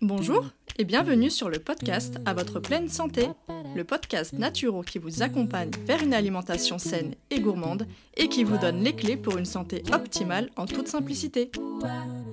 Bonjour 0.00 0.44
et 0.78 0.84
bienvenue 0.84 1.30
sur 1.30 1.50
le 1.50 1.58
podcast 1.58 2.18
À 2.24 2.34
votre 2.34 2.60
pleine 2.60 2.88
santé, 2.88 3.26
le 3.74 3.82
podcast 3.82 4.32
Naturo 4.32 4.82
qui 4.82 5.00
vous 5.00 5.24
accompagne 5.24 5.72
vers 5.84 6.00
une 6.00 6.14
alimentation 6.14 6.78
saine 6.78 7.16
et 7.30 7.40
gourmande 7.40 7.88
et 8.16 8.28
qui 8.28 8.44
vous 8.44 8.58
donne 8.58 8.84
les 8.84 8.94
clés 8.94 9.16
pour 9.16 9.38
une 9.38 9.44
santé 9.44 9.82
optimale 9.92 10.50
en 10.54 10.66
toute 10.66 10.86
simplicité. 10.86 11.50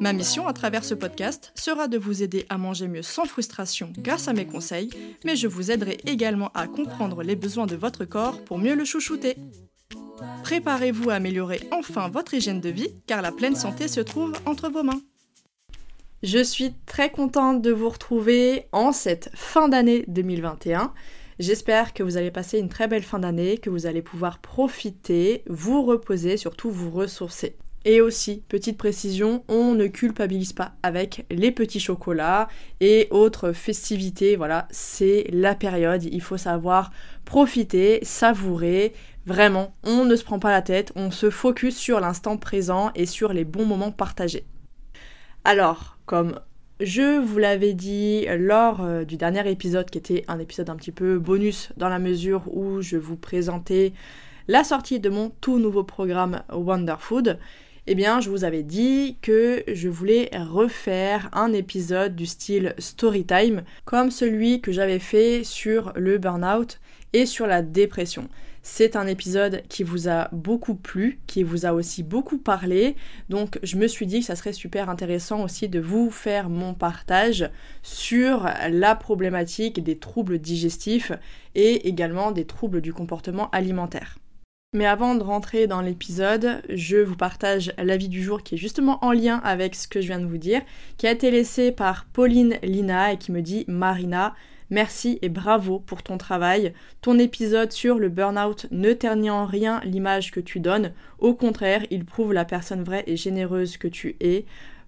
Ma 0.00 0.12
mission 0.12 0.46
à 0.46 0.52
travers 0.52 0.84
ce 0.84 0.94
podcast 0.94 1.52
sera 1.54 1.88
de 1.88 1.98
vous 1.98 2.22
aider 2.22 2.46
à 2.48 2.58
manger 2.58 2.86
mieux 2.86 3.02
sans 3.02 3.24
frustration 3.24 3.92
grâce 3.98 4.28
à 4.28 4.32
mes 4.32 4.46
conseils, 4.46 4.90
mais 5.24 5.34
je 5.34 5.48
vous 5.48 5.70
aiderai 5.70 5.98
également 6.06 6.50
à 6.54 6.68
comprendre 6.68 7.22
les 7.22 7.36
besoins 7.36 7.66
de 7.66 7.76
votre 7.76 8.04
corps 8.04 8.44
pour 8.44 8.58
mieux 8.58 8.74
le 8.74 8.84
chouchouter. 8.84 9.36
Préparez-vous 10.42 11.10
à 11.10 11.14
améliorer 11.14 11.60
enfin 11.72 12.08
votre 12.08 12.34
hygiène 12.34 12.60
de 12.60 12.68
vie 12.68 12.94
car 13.06 13.22
la 13.22 13.32
pleine 13.32 13.56
santé 13.56 13.88
se 13.88 14.00
trouve 14.00 14.32
entre 14.46 14.68
vos 14.68 14.82
mains. 14.82 15.00
Je 16.22 16.42
suis 16.42 16.72
très 16.86 17.10
contente 17.10 17.62
de 17.62 17.70
vous 17.70 17.88
retrouver 17.88 18.66
en 18.72 18.92
cette 18.92 19.30
fin 19.34 19.68
d'année 19.68 20.04
2021. 20.08 20.92
J'espère 21.38 21.94
que 21.94 22.02
vous 22.02 22.16
allez 22.16 22.32
passer 22.32 22.58
une 22.58 22.68
très 22.68 22.88
belle 22.88 23.04
fin 23.04 23.20
d'année, 23.20 23.58
que 23.58 23.70
vous 23.70 23.86
allez 23.86 24.02
pouvoir 24.02 24.40
profiter, 24.40 25.44
vous 25.48 25.84
reposer, 25.84 26.36
surtout 26.36 26.70
vous 26.70 26.90
ressourcer. 26.90 27.56
Et 27.84 28.00
aussi, 28.00 28.42
petite 28.48 28.76
précision, 28.76 29.44
on 29.48 29.74
ne 29.74 29.86
culpabilise 29.86 30.52
pas 30.52 30.72
avec 30.82 31.24
les 31.30 31.52
petits 31.52 31.80
chocolats 31.80 32.48
et 32.80 33.06
autres 33.10 33.52
festivités. 33.52 34.36
Voilà, 34.36 34.66
c'est 34.70 35.26
la 35.32 35.54
période, 35.54 36.04
il 36.04 36.20
faut 36.20 36.36
savoir 36.36 36.90
profiter, 37.24 38.00
savourer. 38.02 38.92
Vraiment, 39.26 39.72
on 39.84 40.04
ne 40.04 40.16
se 40.16 40.24
prend 40.24 40.38
pas 40.38 40.50
la 40.50 40.62
tête, 40.62 40.92
on 40.96 41.10
se 41.10 41.30
focus 41.30 41.76
sur 41.76 42.00
l'instant 42.00 42.36
présent 42.36 42.90
et 42.94 43.06
sur 43.06 43.32
les 43.32 43.44
bons 43.44 43.66
moments 43.66 43.92
partagés. 43.92 44.44
Alors, 45.44 45.98
comme 46.04 46.40
je 46.80 47.18
vous 47.18 47.38
l'avais 47.38 47.74
dit 47.74 48.26
lors 48.38 48.82
euh, 48.82 49.04
du 49.04 49.16
dernier 49.16 49.50
épisode, 49.50 49.90
qui 49.90 49.98
était 49.98 50.24
un 50.28 50.38
épisode 50.38 50.70
un 50.70 50.76
petit 50.76 50.92
peu 50.92 51.18
bonus 51.18 51.70
dans 51.76 51.88
la 51.88 51.98
mesure 51.98 52.42
où 52.54 52.82
je 52.82 52.96
vous 52.96 53.16
présentais 53.16 53.92
la 54.46 54.64
sortie 54.64 55.00
de 55.00 55.10
mon 55.10 55.30
tout 55.40 55.58
nouveau 55.58 55.84
programme 55.84 56.42
Wonder 56.52 56.94
Food, 56.98 57.38
eh 57.90 57.94
bien, 57.94 58.20
je 58.20 58.28
vous 58.28 58.44
avais 58.44 58.62
dit 58.62 59.16
que 59.22 59.64
je 59.66 59.88
voulais 59.88 60.28
refaire 60.34 61.30
un 61.32 61.54
épisode 61.54 62.14
du 62.14 62.26
style 62.26 62.74
Storytime, 62.76 63.62
comme 63.86 64.10
celui 64.10 64.60
que 64.60 64.72
j'avais 64.72 64.98
fait 64.98 65.42
sur 65.42 65.94
le 65.96 66.18
burn-out 66.18 66.80
et 67.14 67.24
sur 67.24 67.46
la 67.46 67.62
dépression. 67.62 68.28
C'est 68.60 68.94
un 68.94 69.06
épisode 69.06 69.62
qui 69.70 69.84
vous 69.84 70.06
a 70.06 70.28
beaucoup 70.32 70.74
plu, 70.74 71.18
qui 71.26 71.42
vous 71.42 71.64
a 71.64 71.72
aussi 71.72 72.02
beaucoup 72.02 72.36
parlé. 72.36 72.94
Donc 73.30 73.58
je 73.62 73.78
me 73.78 73.88
suis 73.88 74.06
dit 74.06 74.20
que 74.20 74.26
ça 74.26 74.36
serait 74.36 74.52
super 74.52 74.90
intéressant 74.90 75.42
aussi 75.42 75.70
de 75.70 75.80
vous 75.80 76.10
faire 76.10 76.50
mon 76.50 76.74
partage 76.74 77.48
sur 77.82 78.50
la 78.68 78.96
problématique 78.96 79.82
des 79.82 79.96
troubles 79.96 80.38
digestifs 80.38 81.12
et 81.54 81.88
également 81.88 82.32
des 82.32 82.44
troubles 82.44 82.82
du 82.82 82.92
comportement 82.92 83.48
alimentaire. 83.48 84.18
Mais 84.74 84.84
avant 84.84 85.14
de 85.14 85.22
rentrer 85.22 85.66
dans 85.66 85.80
l'épisode, 85.80 86.60
je 86.68 86.98
vous 86.98 87.16
partage 87.16 87.72
l'avis 87.78 88.10
du 88.10 88.22
jour 88.22 88.42
qui 88.42 88.54
est 88.54 88.58
justement 88.58 89.02
en 89.02 89.12
lien 89.12 89.40
avec 89.42 89.74
ce 89.74 89.88
que 89.88 90.02
je 90.02 90.08
viens 90.08 90.18
de 90.18 90.26
vous 90.26 90.36
dire, 90.36 90.60
qui 90.98 91.06
a 91.06 91.10
été 91.10 91.30
laissé 91.30 91.72
par 91.72 92.04
Pauline 92.04 92.58
Lina 92.62 93.14
et 93.14 93.16
qui 93.16 93.32
me 93.32 93.40
dit 93.40 93.64
Marina, 93.66 94.34
Merci 94.68 95.18
et 95.22 95.30
bravo 95.30 95.78
pour 95.78 96.02
ton 96.02 96.18
travail. 96.18 96.74
Ton 97.00 97.18
épisode 97.18 97.72
sur 97.72 97.98
le 97.98 98.10
burn-out 98.10 98.66
ne 98.70 98.92
ternit 98.92 99.30
en 99.30 99.46
rien 99.46 99.80
l'image 99.84 100.30
que 100.30 100.40
tu 100.40 100.60
donnes. 100.60 100.92
Au 101.18 101.32
contraire, 101.32 101.86
il 101.90 102.04
prouve 102.04 102.34
la 102.34 102.44
personne 102.44 102.84
vraie 102.84 103.04
et 103.06 103.16
généreuse 103.16 103.78
que 103.78 103.88
tu 103.88 104.16
es. 104.20 104.44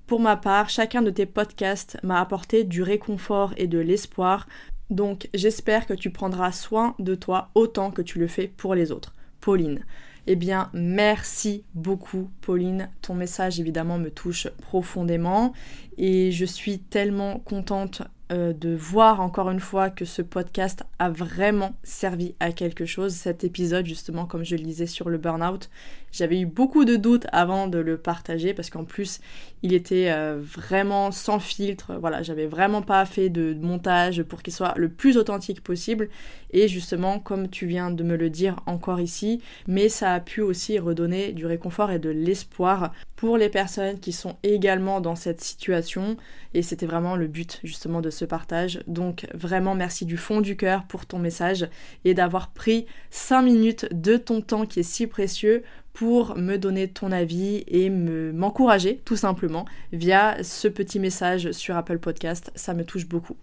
Pour 0.06 0.20
ma 0.20 0.36
part, 0.36 0.68
chacun 0.68 1.00
de 1.00 1.08
tes 1.08 1.24
podcasts 1.24 1.96
m'a 2.02 2.20
apporté 2.20 2.64
du 2.64 2.82
réconfort 2.82 3.54
et 3.56 3.66
de 3.66 3.78
l'espoir. 3.78 4.46
Donc 4.90 5.30
j'espère 5.32 5.86
que 5.86 5.94
tu 5.94 6.10
prendras 6.10 6.52
soin 6.52 6.94
de 6.98 7.14
toi 7.14 7.48
autant 7.54 7.90
que 7.90 8.02
tu 8.02 8.18
le 8.18 8.26
fais 8.26 8.48
pour 8.48 8.74
les 8.74 8.92
autres. 8.92 9.14
Pauline. 9.40 9.84
Eh 10.26 10.36
bien, 10.36 10.70
merci 10.72 11.64
beaucoup, 11.74 12.30
Pauline. 12.40 12.90
Ton 13.02 13.14
message, 13.14 13.58
évidemment, 13.58 13.98
me 13.98 14.10
touche 14.10 14.48
profondément 14.62 15.52
et 15.98 16.30
je 16.30 16.44
suis 16.44 16.78
tellement 16.78 17.38
contente 17.38 18.02
euh, 18.30 18.52
de 18.52 18.72
voir 18.74 19.20
encore 19.20 19.50
une 19.50 19.58
fois 19.58 19.90
que 19.90 20.04
ce 20.04 20.22
podcast 20.22 20.84
a 21.00 21.10
vraiment 21.10 21.74
servi 21.82 22.34
à 22.38 22.52
quelque 22.52 22.86
chose. 22.86 23.14
Cet 23.14 23.42
épisode, 23.42 23.86
justement, 23.86 24.24
comme 24.24 24.44
je 24.44 24.54
le 24.54 24.62
disais 24.62 24.86
sur 24.86 25.08
le 25.08 25.18
burn-out, 25.18 25.68
j'avais 26.12 26.40
eu 26.40 26.46
beaucoup 26.46 26.84
de 26.84 26.96
doutes 26.96 27.26
avant 27.32 27.68
de 27.68 27.78
le 27.78 27.96
partager 27.96 28.54
parce 28.54 28.70
qu'en 28.70 28.84
plus, 28.84 29.20
il 29.62 29.74
était 29.74 30.10
euh, 30.10 30.40
vraiment 30.40 31.12
sans 31.12 31.38
filtre. 31.38 31.92
Voilà, 32.00 32.22
j'avais 32.22 32.46
vraiment 32.46 32.82
pas 32.82 33.04
fait 33.04 33.28
de 33.28 33.54
montage 33.54 34.22
pour 34.22 34.42
qu'il 34.42 34.52
soit 34.52 34.74
le 34.76 34.88
plus 34.88 35.16
authentique 35.16 35.62
possible. 35.62 36.08
Et 36.52 36.66
justement, 36.66 37.20
comme 37.20 37.48
tu 37.48 37.66
viens 37.66 37.90
de 37.90 38.02
me 38.02 38.16
le 38.16 38.30
dire 38.30 38.56
encore 38.66 39.00
ici, 39.00 39.40
mais 39.68 39.88
ça 39.88 40.14
a 40.14 40.20
pu 40.20 40.40
aussi 40.40 40.78
redonner 40.78 41.32
du 41.32 41.46
réconfort 41.46 41.90
et 41.90 41.98
de 41.98 42.10
l'espoir 42.10 42.92
pour 43.14 43.36
les 43.36 43.50
personnes 43.50 44.00
qui 44.00 44.12
sont 44.12 44.36
également 44.42 45.00
dans 45.00 45.14
cette 45.14 45.42
situation. 45.42 46.16
Et 46.54 46.62
c'était 46.62 46.86
vraiment 46.86 47.16
le 47.16 47.28
but 47.28 47.60
justement 47.62 48.00
de 48.00 48.10
ce 48.10 48.24
partage. 48.24 48.80
Donc 48.86 49.26
vraiment 49.34 49.74
merci 49.74 50.06
du 50.06 50.16
fond 50.16 50.40
du 50.40 50.56
cœur 50.56 50.84
pour 50.84 51.06
ton 51.06 51.18
message 51.18 51.68
et 52.04 52.14
d'avoir 52.14 52.50
pris 52.50 52.86
5 53.10 53.42
minutes 53.42 53.86
de 53.92 54.16
ton 54.16 54.40
temps 54.40 54.66
qui 54.66 54.80
est 54.80 54.84
si 54.84 55.06
précieux 55.06 55.62
pour 55.92 56.36
me 56.36 56.56
donner 56.56 56.88
ton 56.88 57.12
avis 57.12 57.64
et 57.66 57.90
me 57.90 58.32
m'encourager 58.32 59.00
tout 59.04 59.16
simplement 59.16 59.64
via 59.92 60.42
ce 60.42 60.68
petit 60.68 60.98
message 60.98 61.52
sur 61.52 61.76
Apple 61.76 61.98
Podcast. 61.98 62.50
Ça 62.54 62.74
me 62.74 62.84
touche 62.84 63.06
beaucoup. 63.06 63.36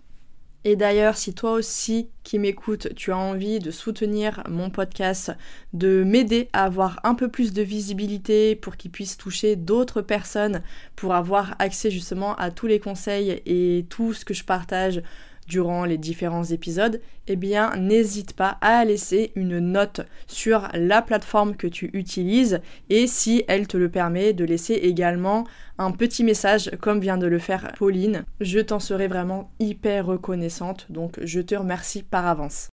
Et 0.64 0.76
d'ailleurs, 0.76 1.16
si 1.16 1.34
toi 1.34 1.54
aussi 1.54 2.10
qui 2.24 2.40
m'écoutes, 2.40 2.94
tu 2.96 3.14
as 3.14 3.18
envie 3.18 3.60
de 3.60 3.72
soutenir 3.72 4.44
mon 4.50 4.70
podcast, 4.70 5.32
de 5.72 6.04
m'aider 6.04 6.50
à 6.52 6.66
avoir 6.66 7.00
un 7.04 7.16
peu 7.16 7.30
plus 7.30 7.54
de 7.54 7.62
visibilité 7.62 8.56
pour 8.56 8.76
qu'il 8.76 8.92
puisse 8.92 9.16
toucher 9.16 9.56
d'autres 9.56 10.02
personnes, 10.02 10.62
pour 10.98 11.14
avoir 11.14 11.56
accès 11.60 11.90
justement 11.90 12.36
à 12.36 12.52
tous 12.52 12.68
les 12.68 12.80
conseils 12.80 13.42
et 13.46 13.86
tout 13.90 14.14
ce 14.14 14.26
que 14.26 14.34
je 14.34 14.44
partage 14.44 15.02
durant 15.48 15.86
les 15.86 15.98
différents 15.98 16.44
épisodes, 16.44 17.02
eh 17.28 17.36
bien 17.36 17.76
n'hésite 17.76 18.34
pas 18.34 18.58
à 18.62 18.84
laisser 18.86 19.32
une 19.36 19.60
note 19.60 20.02
sur 20.28 20.68
la 20.74 21.02
plateforme 21.02 21.56
que 21.56 21.68
tu 21.68 21.90
utilises 21.94 22.60
et 22.90 23.08
si 23.08 23.44
elle 23.48 23.68
te 23.68 23.78
le 23.78 23.90
permet 23.90 24.34
de 24.34 24.46
laisser 24.46 24.74
également 24.74 25.46
un 25.78 25.92
petit 25.92 26.24
message 26.24 26.72
comme 26.82 27.00
vient 27.00 27.18
de 27.18 27.28
le 27.28 27.40
faire 27.40 27.72
Pauline, 27.78 28.26
je 28.42 28.60
t'en 28.60 28.80
serai 28.80 29.08
vraiment 29.08 29.52
hyper 29.60 30.06
reconnaissante 30.06 30.88
donc 30.90 31.20
je 31.24 31.42
te 31.42 31.56
remercie 31.56 32.04
par 32.04 32.28
avance. 32.28 32.70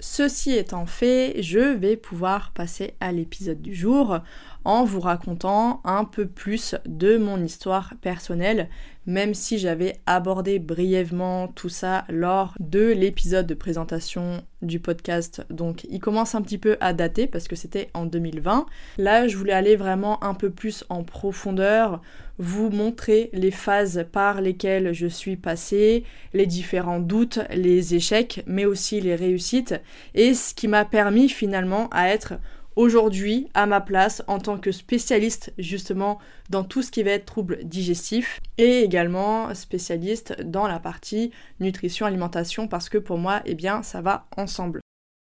Ceci 0.00 0.52
étant 0.52 0.86
fait, 0.86 1.42
je 1.42 1.58
vais 1.58 1.96
pouvoir 1.96 2.52
passer 2.52 2.94
à 3.00 3.10
l'épisode 3.10 3.60
du 3.60 3.74
jour 3.74 4.20
en 4.64 4.84
vous 4.84 5.00
racontant 5.00 5.80
un 5.84 6.04
peu 6.04 6.26
plus 6.26 6.74
de 6.86 7.16
mon 7.16 7.42
histoire 7.42 7.94
personnelle, 8.00 8.68
même 9.06 9.32
si 9.32 9.58
j'avais 9.58 9.96
abordé 10.04 10.58
brièvement 10.58 11.48
tout 11.48 11.70
ça 11.70 12.04
lors 12.10 12.54
de 12.60 12.88
l'épisode 12.88 13.46
de 13.46 13.54
présentation 13.54 14.42
du 14.60 14.80
podcast. 14.80 15.46
Donc 15.48 15.86
il 15.88 15.98
commence 15.98 16.34
un 16.34 16.42
petit 16.42 16.58
peu 16.58 16.76
à 16.80 16.92
dater 16.92 17.26
parce 17.26 17.48
que 17.48 17.56
c'était 17.56 17.88
en 17.94 18.04
2020. 18.04 18.66
Là, 18.98 19.26
je 19.26 19.36
voulais 19.36 19.54
aller 19.54 19.76
vraiment 19.76 20.22
un 20.22 20.34
peu 20.34 20.50
plus 20.50 20.84
en 20.90 21.04
profondeur, 21.04 22.02
vous 22.38 22.68
montrer 22.68 23.30
les 23.32 23.50
phases 23.50 24.04
par 24.12 24.40
lesquelles 24.42 24.92
je 24.92 25.06
suis 25.06 25.36
passée, 25.36 26.04
les 26.34 26.46
différents 26.46 27.00
doutes, 27.00 27.40
les 27.54 27.94
échecs, 27.94 28.42
mais 28.46 28.66
aussi 28.66 29.00
les 29.00 29.14
réussites, 29.14 29.74
et 30.14 30.34
ce 30.34 30.54
qui 30.54 30.68
m'a 30.68 30.84
permis 30.84 31.28
finalement 31.28 31.88
à 31.90 32.08
être 32.08 32.34
aujourd'hui 32.78 33.48
à 33.54 33.66
ma 33.66 33.80
place 33.80 34.22
en 34.28 34.38
tant 34.38 34.56
que 34.56 34.70
spécialiste 34.70 35.52
justement 35.58 36.20
dans 36.48 36.62
tout 36.62 36.80
ce 36.80 36.92
qui 36.92 37.02
va 37.02 37.10
être 37.10 37.24
troubles 37.24 37.64
digestifs 37.64 38.38
et 38.56 38.82
également 38.82 39.52
spécialiste 39.52 40.40
dans 40.42 40.68
la 40.68 40.78
partie 40.78 41.32
nutrition 41.58 42.06
alimentation 42.06 42.68
parce 42.68 42.88
que 42.88 42.96
pour 42.96 43.18
moi 43.18 43.42
eh 43.46 43.56
bien 43.56 43.82
ça 43.82 44.00
va 44.00 44.28
ensemble. 44.36 44.78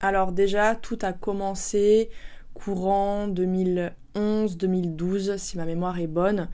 Alors 0.02 0.32
déjà 0.32 0.74
tout 0.74 0.98
a 1.02 1.12
commencé 1.12 2.10
courant 2.54 3.28
2011-2012 3.28 5.38
si 5.38 5.58
ma 5.58 5.64
mémoire 5.64 6.00
est 6.00 6.08
bonne 6.08 6.48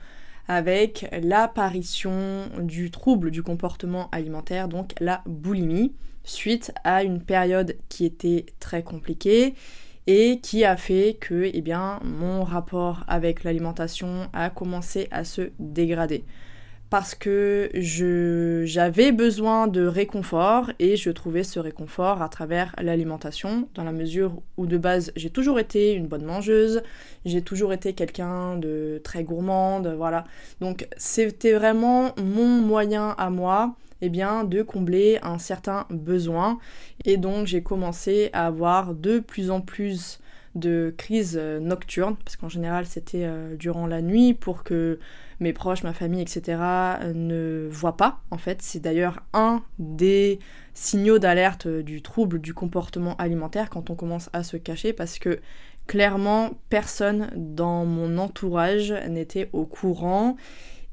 avec 0.47 1.07
l'apparition 1.23 2.45
du 2.59 2.91
trouble 2.91 3.31
du 3.31 3.41
comportement 3.41 4.07
alimentaire, 4.11 4.67
donc 4.67 4.93
la 4.99 5.23
boulimie, 5.25 5.95
suite 6.23 6.71
à 6.83 7.01
une 7.01 7.23
période 7.23 7.75
qui 7.89 8.05
était 8.05 8.45
très 8.59 8.83
compliquée 8.83 9.55
et 10.07 10.39
qui 10.41 10.63
a 10.65 10.77
fait 10.77 11.17
que 11.19 11.49
eh 11.53 11.63
mon 12.03 12.43
rapport 12.43 13.03
avec 13.07 13.43
l'alimentation 13.43 14.29
a 14.33 14.49
commencé 14.49 15.07
à 15.11 15.23
se 15.23 15.49
dégrader 15.59 16.23
parce 16.89 17.15
que 17.15 17.69
j'avais 18.65 19.11
besoin 19.11 19.67
de 19.67 19.85
réconfort 19.85 20.71
et 20.79 20.95
je 20.95 21.09
trouvais 21.09 21.43
ce 21.43 21.59
réconfort 21.59 22.21
à 22.21 22.29
travers 22.29 22.75
l'alimentation, 22.81 23.67
dans 23.73 23.83
la 23.83 23.91
mesure 23.91 24.41
où 24.57 24.65
de 24.65 24.77
base 24.77 25.11
j'ai 25.15 25.29
toujours 25.29 25.59
été 25.59 25.93
une 25.93 26.07
bonne 26.07 26.23
mangeuse, 26.23 26.83
j'ai 27.25 27.41
toujours 27.41 27.73
été 27.73 27.93
quelqu'un 27.93 28.55
de 28.57 29.01
très 29.03 29.23
gourmande, 29.23 29.93
voilà. 29.97 30.25
Donc 30.61 30.87
c'était 30.95 31.53
vraiment 31.53 32.13
mon 32.23 32.61
moyen 32.61 33.15
à 33.17 33.29
moi 33.29 33.75
eh 34.05 34.47
de 34.47 34.61
combler 34.61 35.19
un 35.23 35.37
certain 35.37 35.85
besoin. 35.89 36.59
Et 37.05 37.17
donc 37.17 37.47
j'ai 37.47 37.63
commencé 37.63 38.29
à 38.33 38.47
avoir 38.47 38.93
de 38.93 39.19
plus 39.19 39.51
en 39.51 39.61
plus 39.61 40.19
de 40.55 40.93
crises 40.97 41.37
nocturnes, 41.37 42.15
parce 42.23 42.37
qu'en 42.37 42.49
général 42.49 42.85
c'était 42.85 43.25
euh, 43.25 43.55
durant 43.57 43.87
la 43.87 44.01
nuit 44.01 44.33
pour 44.33 44.63
que 44.63 44.99
mes 45.39 45.53
proches, 45.53 45.83
ma 45.83 45.93
famille, 45.93 46.21
etc. 46.21 46.57
ne 47.13 47.67
voient 47.69 47.97
pas. 47.97 48.19
En 48.31 48.37
fait, 48.37 48.61
c'est 48.61 48.79
d'ailleurs 48.79 49.21
un 49.33 49.63
des 49.79 50.39
signaux 50.73 51.19
d'alerte 51.19 51.67
du 51.67 52.01
trouble 52.01 52.39
du 52.39 52.53
comportement 52.53 53.15
alimentaire 53.17 53.69
quand 53.69 53.89
on 53.89 53.95
commence 53.95 54.29
à 54.33 54.43
se 54.43 54.57
cacher 54.57 54.93
parce 54.93 55.19
que 55.19 55.39
clairement 55.87 56.51
personne 56.69 57.29
dans 57.35 57.85
mon 57.85 58.17
entourage 58.17 58.93
n'était 59.09 59.49
au 59.53 59.65
courant 59.65 60.35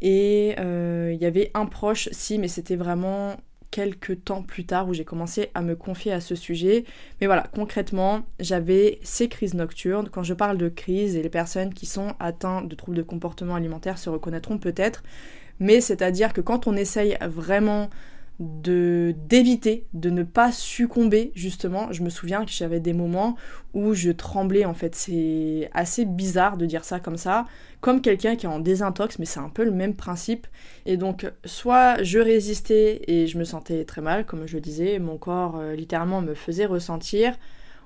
et 0.02 0.56
euh, 0.58 1.12
il 1.14 1.22
y 1.22 1.26
avait 1.26 1.50
un 1.54 1.64
proche 1.64 2.08
si 2.12 2.38
mais 2.38 2.48
c'était 2.48 2.76
vraiment 2.76 3.36
quelques 3.70 4.22
temps 4.24 4.42
plus 4.42 4.66
tard 4.66 4.88
où 4.88 4.92
j'ai 4.92 5.04
commencé 5.04 5.50
à 5.54 5.62
me 5.62 5.74
confier 5.74 6.12
à 6.12 6.20
ce 6.20 6.34
sujet. 6.34 6.84
Mais 7.20 7.26
voilà, 7.26 7.48
concrètement, 7.54 8.22
j'avais 8.38 8.98
ces 9.02 9.28
crises 9.28 9.54
nocturnes. 9.54 10.10
Quand 10.12 10.22
je 10.22 10.34
parle 10.34 10.58
de 10.58 10.68
crise, 10.68 11.16
et 11.16 11.22
les 11.22 11.30
personnes 11.30 11.72
qui 11.72 11.86
sont 11.86 12.14
atteintes 12.20 12.68
de 12.68 12.74
troubles 12.74 12.98
de 12.98 13.02
comportement 13.02 13.54
alimentaire 13.54 13.96
se 13.96 14.10
reconnaîtront 14.10 14.58
peut-être, 14.58 15.02
mais 15.58 15.80
c'est-à-dire 15.80 16.34
que 16.34 16.42
quand 16.42 16.66
on 16.66 16.76
essaye 16.76 17.16
vraiment 17.22 17.88
de 18.42 19.14
d'éviter 19.28 19.86
de 19.94 20.10
ne 20.10 20.22
pas 20.22 20.52
succomber 20.52 21.32
justement. 21.34 21.92
Je 21.92 22.02
me 22.02 22.10
souviens 22.10 22.44
que 22.44 22.50
j'avais 22.50 22.80
des 22.80 22.92
moments 22.92 23.36
où 23.74 23.94
je 23.94 24.10
tremblais 24.10 24.64
en 24.64 24.74
fait. 24.74 24.94
C'est 24.94 25.70
assez 25.72 26.04
bizarre 26.04 26.56
de 26.56 26.66
dire 26.66 26.84
ça 26.84 27.00
comme 27.00 27.16
ça 27.16 27.46
comme 27.80 28.00
quelqu'un 28.00 28.36
qui 28.36 28.46
est 28.46 28.48
en 28.48 28.60
désintox 28.60 29.18
mais 29.18 29.24
c'est 29.24 29.40
un 29.40 29.48
peu 29.48 29.64
le 29.64 29.70
même 29.70 29.94
principe. 29.94 30.46
Et 30.86 30.96
donc 30.96 31.30
soit 31.44 32.02
je 32.02 32.18
résistais 32.18 33.02
et 33.06 33.26
je 33.26 33.38
me 33.38 33.44
sentais 33.44 33.84
très 33.84 34.00
mal 34.00 34.26
comme 34.26 34.46
je 34.46 34.54
le 34.54 34.60
disais 34.60 34.98
mon 34.98 35.16
corps 35.16 35.56
euh, 35.58 35.74
littéralement 35.74 36.20
me 36.20 36.34
faisait 36.34 36.66
ressentir 36.66 37.36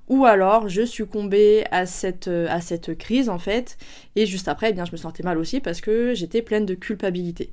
ou 0.08 0.25
alors 0.25 0.69
je 0.69 0.85
succombais 0.85 1.64
à 1.70 1.87
cette, 1.87 2.29
euh, 2.29 2.47
à 2.49 2.61
cette 2.61 2.97
crise 2.97 3.29
en 3.29 3.38
fait, 3.38 3.76
et 4.14 4.26
juste 4.26 4.49
après, 4.49 4.70
eh 4.70 4.73
bien, 4.73 4.85
je 4.85 4.93
me 4.93 4.97
sentais 4.97 5.23
mal 5.23 5.38
aussi 5.38 5.61
parce 5.61 5.81
que 5.81 6.14
j'étais 6.14 6.43
pleine 6.43 6.67
de 6.67 6.75
culpabilité. 6.75 7.53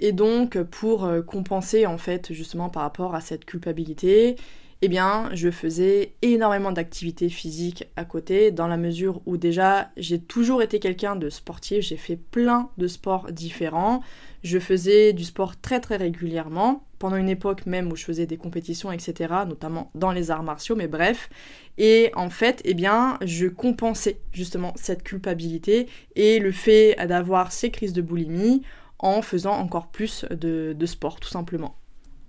Et 0.00 0.12
donc, 0.12 0.60
pour 0.62 1.04
euh, 1.04 1.22
compenser 1.22 1.86
en 1.86 1.98
fait 1.98 2.32
justement 2.32 2.68
par 2.68 2.82
rapport 2.82 3.14
à 3.14 3.20
cette 3.20 3.44
culpabilité, 3.44 4.36
eh 4.82 4.88
bien, 4.88 5.30
je 5.32 5.50
faisais 5.50 6.12
énormément 6.20 6.70
d'activités 6.70 7.30
physiques 7.30 7.88
à 7.96 8.04
côté, 8.04 8.50
dans 8.50 8.66
la 8.66 8.76
mesure 8.76 9.22
où 9.24 9.38
déjà 9.38 9.90
j'ai 9.96 10.20
toujours 10.20 10.62
été 10.62 10.80
quelqu'un 10.80 11.16
de 11.16 11.30
sportif, 11.30 11.80
j'ai 11.80 11.96
fait 11.96 12.16
plein 12.16 12.68
de 12.76 12.86
sports 12.86 13.32
différents, 13.32 14.02
je 14.42 14.58
faisais 14.58 15.14
du 15.14 15.24
sport 15.24 15.58
très 15.58 15.80
très 15.80 15.96
régulièrement, 15.96 16.84
pendant 16.98 17.16
une 17.16 17.30
époque 17.30 17.64
même 17.64 17.90
où 17.90 17.96
je 17.96 18.04
faisais 18.04 18.26
des 18.26 18.36
compétitions, 18.36 18.92
etc., 18.92 19.32
notamment 19.46 19.90
dans 19.94 20.12
les 20.12 20.30
arts 20.30 20.42
martiaux, 20.42 20.76
mais 20.76 20.88
bref, 20.88 21.30
et 21.78 22.10
en 22.14 22.28
fait, 22.28 22.60
eh 22.66 22.74
bien, 22.74 23.18
je 23.22 23.46
compensais 23.46 24.20
justement 24.32 24.72
cette 24.76 25.02
culpabilité 25.02 25.88
et 26.16 26.38
le 26.38 26.52
fait 26.52 26.96
d'avoir 27.06 27.50
ces 27.50 27.70
crises 27.70 27.94
de 27.94 28.02
boulimie 28.02 28.62
en 28.98 29.22
faisant 29.22 29.54
encore 29.54 29.88
plus 29.88 30.24
de, 30.30 30.86
sport, 30.86 31.20
tout 31.20 31.28
simplement. 31.28 31.76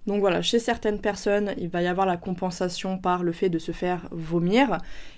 Donc 0.05 0.21
voilà, 0.21 0.41
chez 0.41 0.59
certaines 0.59 1.01
personnes, 1.01 1.53
il 1.57 1.67
va 1.67 1.81
y 1.81 1.87
avoir 1.87 2.05
la 2.05 2.15
compensation 2.15 2.97
par 2.97 3.23
le 3.23 3.33
fait 3.33 3.49
de 3.49 3.59
se 3.59 3.73
faire 3.73 4.07
vomir, 4.11 4.77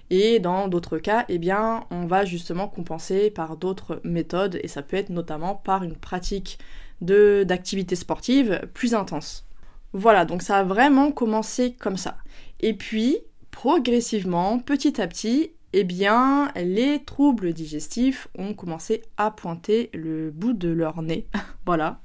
et 0.10 0.40
dans 0.40 0.68
d'autres 0.68 0.98
cas, 0.98 1.26
eh 1.30 1.38
bien, 1.38 1.86
on 1.92 2.06
va 2.06 2.26
justement 2.26 2.68
compenser 2.68 3.30
par 3.30 3.56
d'autres 3.56 4.02
méthodes, 4.04 4.60
et 4.64 4.68
ça 4.68 4.82
peut 4.82 4.98
être 4.98 5.10
notamment 5.10 5.56
par 5.56 5.84
une 5.84 5.96
pratique 5.96 6.58
d'activité 7.02 7.96
sportive 7.96 8.68
plus 8.74 8.96
intense. 8.96 9.46
Voilà, 9.94 10.26
donc 10.26 10.42
ça 10.42 10.60
a 10.60 10.64
vraiment 10.64 11.12
commencé 11.12 11.74
comme 11.74 11.98
ça. 11.98 12.18
Et 12.60 12.74
puis, 12.74 13.18
progressivement, 13.52 14.60
petit 14.60 15.02
à 15.02 15.08
petit, 15.08 15.52
eh 15.74 15.84
bien, 15.84 16.52
les 16.56 17.04
troubles 17.04 17.54
digestifs 17.54 18.28
ont 18.38 18.54
commencé 18.54 19.04
à 19.18 19.32
pointer 19.32 19.90
le 19.94 20.32
bout 20.32 20.54
de 20.54 20.70
leur 20.70 21.02
nez. 21.02 21.28
voilà. 21.66 22.00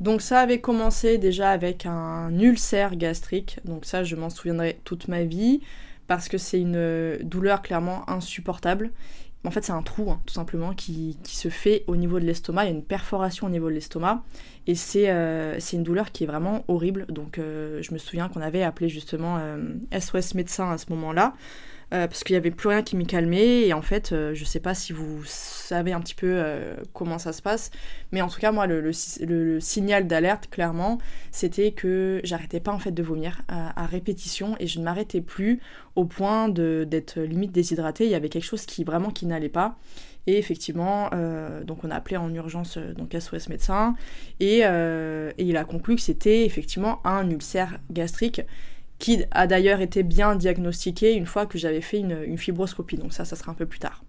Donc 0.00 0.20
ça 0.20 0.40
avait 0.40 0.60
commencé 0.60 1.16
déjà 1.16 1.50
avec 1.50 1.86
un 1.86 2.38
ulcère 2.38 2.96
gastrique. 2.96 3.58
Donc 3.64 3.84
ça, 3.84 4.04
je 4.04 4.16
m'en 4.16 4.28
souviendrai 4.28 4.80
toute 4.84 5.08
ma 5.08 5.24
vie 5.24 5.60
parce 6.06 6.28
que 6.28 6.38
c'est 6.38 6.60
une 6.60 7.18
douleur 7.22 7.62
clairement 7.62 8.08
insupportable. 8.08 8.90
En 9.46 9.50
fait, 9.52 9.64
c'est 9.64 9.72
un 9.72 9.82
trou, 9.82 10.10
hein, 10.10 10.20
tout 10.26 10.34
simplement, 10.34 10.74
qui, 10.74 11.16
se 11.24 11.48
fait 11.48 11.84
au 11.86 11.94
niveau 11.94 12.18
de 12.18 12.24
l'estomac. 12.24 12.64
Il 12.64 12.66
y 12.66 12.70
a 12.72 12.74
une 12.74 12.82
perforation 12.82 13.46
au 13.46 13.50
niveau 13.50 13.68
de 13.68 13.74
l'estomac. 13.74 14.24
Et 14.66 14.74
c'est 14.74 15.08
euh, 15.08 15.58
une 15.72 15.84
douleur 15.84 16.10
qui 16.10 16.24
est 16.24 16.26
vraiment 16.26 16.64
horrible. 16.66 17.06
Donc, 17.08 17.38
euh, 17.38 17.80
je 17.80 17.92
me 17.92 17.98
souviens 17.98 18.28
qu'on 18.28 18.40
avait 18.40 18.64
appelé 18.64 18.88
justement 18.88 19.38
SOS 19.96 20.16
euh, 20.16 20.20
médecin 20.34 20.70
à 20.72 20.78
ce 20.78 20.86
moment-là. 20.90 21.34
Euh, 21.94 22.08
parce 22.08 22.24
qu'il 22.24 22.34
n'y 22.34 22.38
avait 22.38 22.50
plus 22.50 22.68
rien 22.68 22.82
qui 22.82 22.96
m'y 22.96 23.06
calmait. 23.06 23.66
Et 23.66 23.72
en 23.72 23.82
fait, 23.82 24.10
euh, 24.10 24.34
je 24.34 24.44
sais 24.44 24.58
pas 24.58 24.74
si 24.74 24.92
vous 24.92 25.22
savez 25.24 25.92
un 25.92 26.00
petit 26.00 26.16
peu 26.16 26.26
euh, 26.26 26.74
comment 26.92 27.18
ça 27.18 27.32
se 27.32 27.40
passe, 27.40 27.70
mais 28.10 28.22
en 28.22 28.28
tout 28.28 28.40
cas, 28.40 28.50
moi, 28.50 28.66
le, 28.66 28.92
signal 29.60 30.08
d'alerte, 30.08 30.48
clairement, 30.50 30.98
c'était 31.30 31.70
que 31.70 32.20
j'arrêtais 32.24 32.58
pas 32.58 32.72
en 32.72 32.80
fait 32.80 32.90
de 32.90 33.02
vomir 33.04 33.42
à, 33.48 33.86
répétition 33.86 34.56
et 34.58 34.66
je 34.66 34.80
ne 34.80 34.84
m'arrêtais 34.84 35.20
plus 35.20 35.60
au 35.94 36.04
point 36.04 36.48
d'être 36.48 37.20
limite 37.20 37.52
déshydratée. 37.52 38.04
Il 38.04 38.10
y 38.10 38.16
avait 38.16 38.28
quelque 38.28 38.44
chose 38.44 38.66
qui 38.66 38.82
vraiment 38.82 39.10
qui 39.10 39.26
n'allait 39.26 39.48
pas. 39.48 39.76
Et 40.26 40.38
effectivement, 40.38 41.10
donc 41.64 41.84
on 41.84 41.90
a 41.90 41.94
appelé 41.94 42.16
en 42.16 42.32
urgence 42.34 42.78
donc 42.78 43.14
SOS 43.18 43.48
médecin 43.48 43.94
et, 44.40 44.62
et 44.62 45.32
il 45.38 45.56
a 45.56 45.64
conclu 45.64 45.94
que 45.94 46.02
c'était 46.02 46.44
effectivement 46.44 47.00
un 47.06 47.30
ulcère 47.30 47.78
gastrique 47.90 48.42
qui 48.98 49.24
a 49.30 49.46
d'ailleurs 49.46 49.80
été 49.80 50.02
bien 50.02 50.36
diagnostiqué 50.36 51.14
une 51.14 51.26
fois 51.26 51.46
que 51.46 51.58
j'avais 51.58 51.80
fait 51.80 51.98
une, 51.98 52.38
fibroscopie, 52.38 52.96
donc 52.96 53.12
ça, 53.12 53.24
ça 53.24 53.36
sera 53.36 53.52
un 53.52 53.54
peu 53.54 53.66
plus 53.66 53.78
tard. 53.78 54.02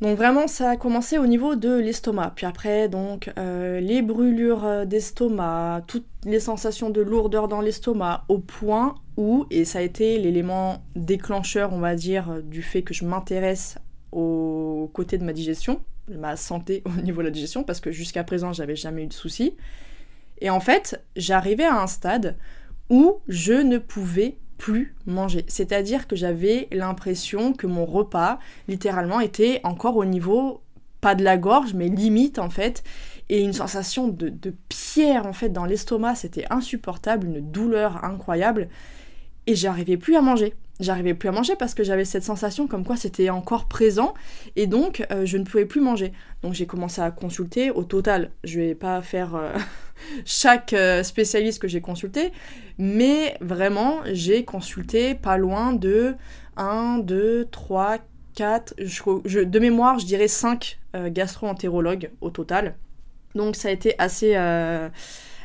Donc 0.00 0.16
vraiment, 0.16 0.46
ça 0.46 0.70
a 0.70 0.76
commencé 0.76 1.18
au 1.18 1.26
niveau 1.26 1.56
de 1.56 1.76
l'estomac. 1.76 2.32
Puis 2.34 2.46
après, 2.46 2.88
donc 2.88 3.30
euh, 3.38 3.80
les 3.80 4.00
brûlures 4.00 4.86
d'estomac, 4.86 5.82
toutes 5.86 6.06
les 6.24 6.40
sensations 6.40 6.88
de 6.88 7.02
lourdeur 7.02 7.48
dans 7.48 7.60
l'estomac, 7.60 8.24
au 8.28 8.38
point 8.38 8.94
où, 9.18 9.44
et 9.50 9.66
ça 9.66 9.80
a 9.80 9.82
été 9.82 10.18
l'élément 10.18 10.82
déclencheur, 10.96 11.74
on 11.74 11.80
va 11.80 11.94
dire, 11.94 12.42
du 12.42 12.62
fait 12.62 12.82
que 12.82 12.94
je 12.94 13.04
m'intéresse 13.04 13.76
au 14.10 14.90
côté 14.94 15.18
de 15.18 15.24
ma 15.24 15.34
digestion, 15.34 15.82
ma 16.08 16.36
santé 16.36 16.82
au 16.98 17.02
niveau 17.02 17.20
de 17.20 17.26
la 17.26 17.30
digestion, 17.30 17.62
parce 17.62 17.80
que 17.80 17.92
jusqu'à 17.92 18.24
présent, 18.24 18.52
j'avais 18.52 18.76
jamais 18.76 19.04
eu 19.04 19.06
de 19.06 19.12
soucis. 19.12 19.54
Et 20.40 20.50
en 20.50 20.60
fait, 20.60 21.04
j'arrivais 21.16 21.64
à 21.64 21.80
un 21.80 21.86
stade 21.86 22.36
où 22.90 23.20
je 23.28 23.54
ne 23.54 23.78
pouvais 23.78 24.36
plus 24.58 24.94
manger. 25.06 25.44
C'est-à-dire 25.48 26.06
que 26.06 26.16
j'avais 26.16 26.68
l'impression 26.70 27.54
que 27.54 27.66
mon 27.66 27.86
repas, 27.86 28.38
littéralement, 28.68 29.20
était 29.20 29.60
encore 29.64 29.96
au 29.96 30.04
niveau, 30.04 30.60
pas 31.00 31.14
de 31.14 31.24
la 31.24 31.38
gorge, 31.38 31.72
mais 31.72 31.88
limite 31.88 32.38
en 32.38 32.50
fait, 32.50 32.84
et 33.30 33.40
une 33.40 33.54
sensation 33.54 34.08
de, 34.08 34.32
pierre 34.68 35.26
en 35.26 35.32
fait 35.32 35.48
dans 35.48 35.64
l'estomac, 35.64 36.16
c'était 36.16 36.44
insupportable, 36.50 37.28
une 37.28 37.40
douleur 37.40 38.04
incroyable, 38.04 38.68
et 39.46 39.54
j'arrivais 39.54 39.96
plus 39.96 40.16
à 40.16 40.20
manger 40.20 40.54
j'arrivais 40.80 41.14
plus 41.14 41.28
à 41.28 41.32
manger 41.32 41.54
parce 41.56 41.74
que 41.74 41.84
j'avais 41.84 42.04
cette 42.04 42.24
sensation 42.24 42.66
comme 42.66 42.84
quoi 42.84 42.96
c'était 42.96 43.30
encore 43.30 43.66
présent 43.66 44.14
et 44.56 44.66
donc 44.66 45.06
euh, 45.12 45.24
je 45.26 45.36
ne 45.36 45.44
pouvais 45.44 45.66
plus 45.66 45.80
manger. 45.80 46.12
Donc 46.42 46.54
j'ai 46.54 46.66
commencé 46.66 47.00
à 47.00 47.10
consulter. 47.10 47.70
Au 47.70 47.84
total, 47.84 48.30
je 48.44 48.60
vais 48.60 48.74
pas 48.74 49.00
faire 49.02 49.34
euh, 49.34 49.52
chaque 50.24 50.72
euh, 50.72 51.02
spécialiste 51.02 51.60
que 51.60 51.68
j'ai 51.68 51.80
consulté, 51.80 52.32
mais 52.78 53.36
vraiment 53.40 54.00
j'ai 54.12 54.44
consulté 54.44 55.14
pas 55.14 55.36
loin 55.36 55.72
de 55.72 56.14
1, 56.56 56.98
2, 56.98 57.48
3, 57.50 57.98
4, 58.34 58.74
de 58.78 59.58
mémoire 59.58 59.98
je 59.98 60.06
dirais 60.06 60.28
5 60.28 60.78
gastro-entérologues 60.94 62.10
au 62.20 62.30
total. 62.30 62.76
Donc 63.34 63.56
ça 63.56 63.68
a 63.68 63.70
été 63.70 63.94
assez 63.98 64.34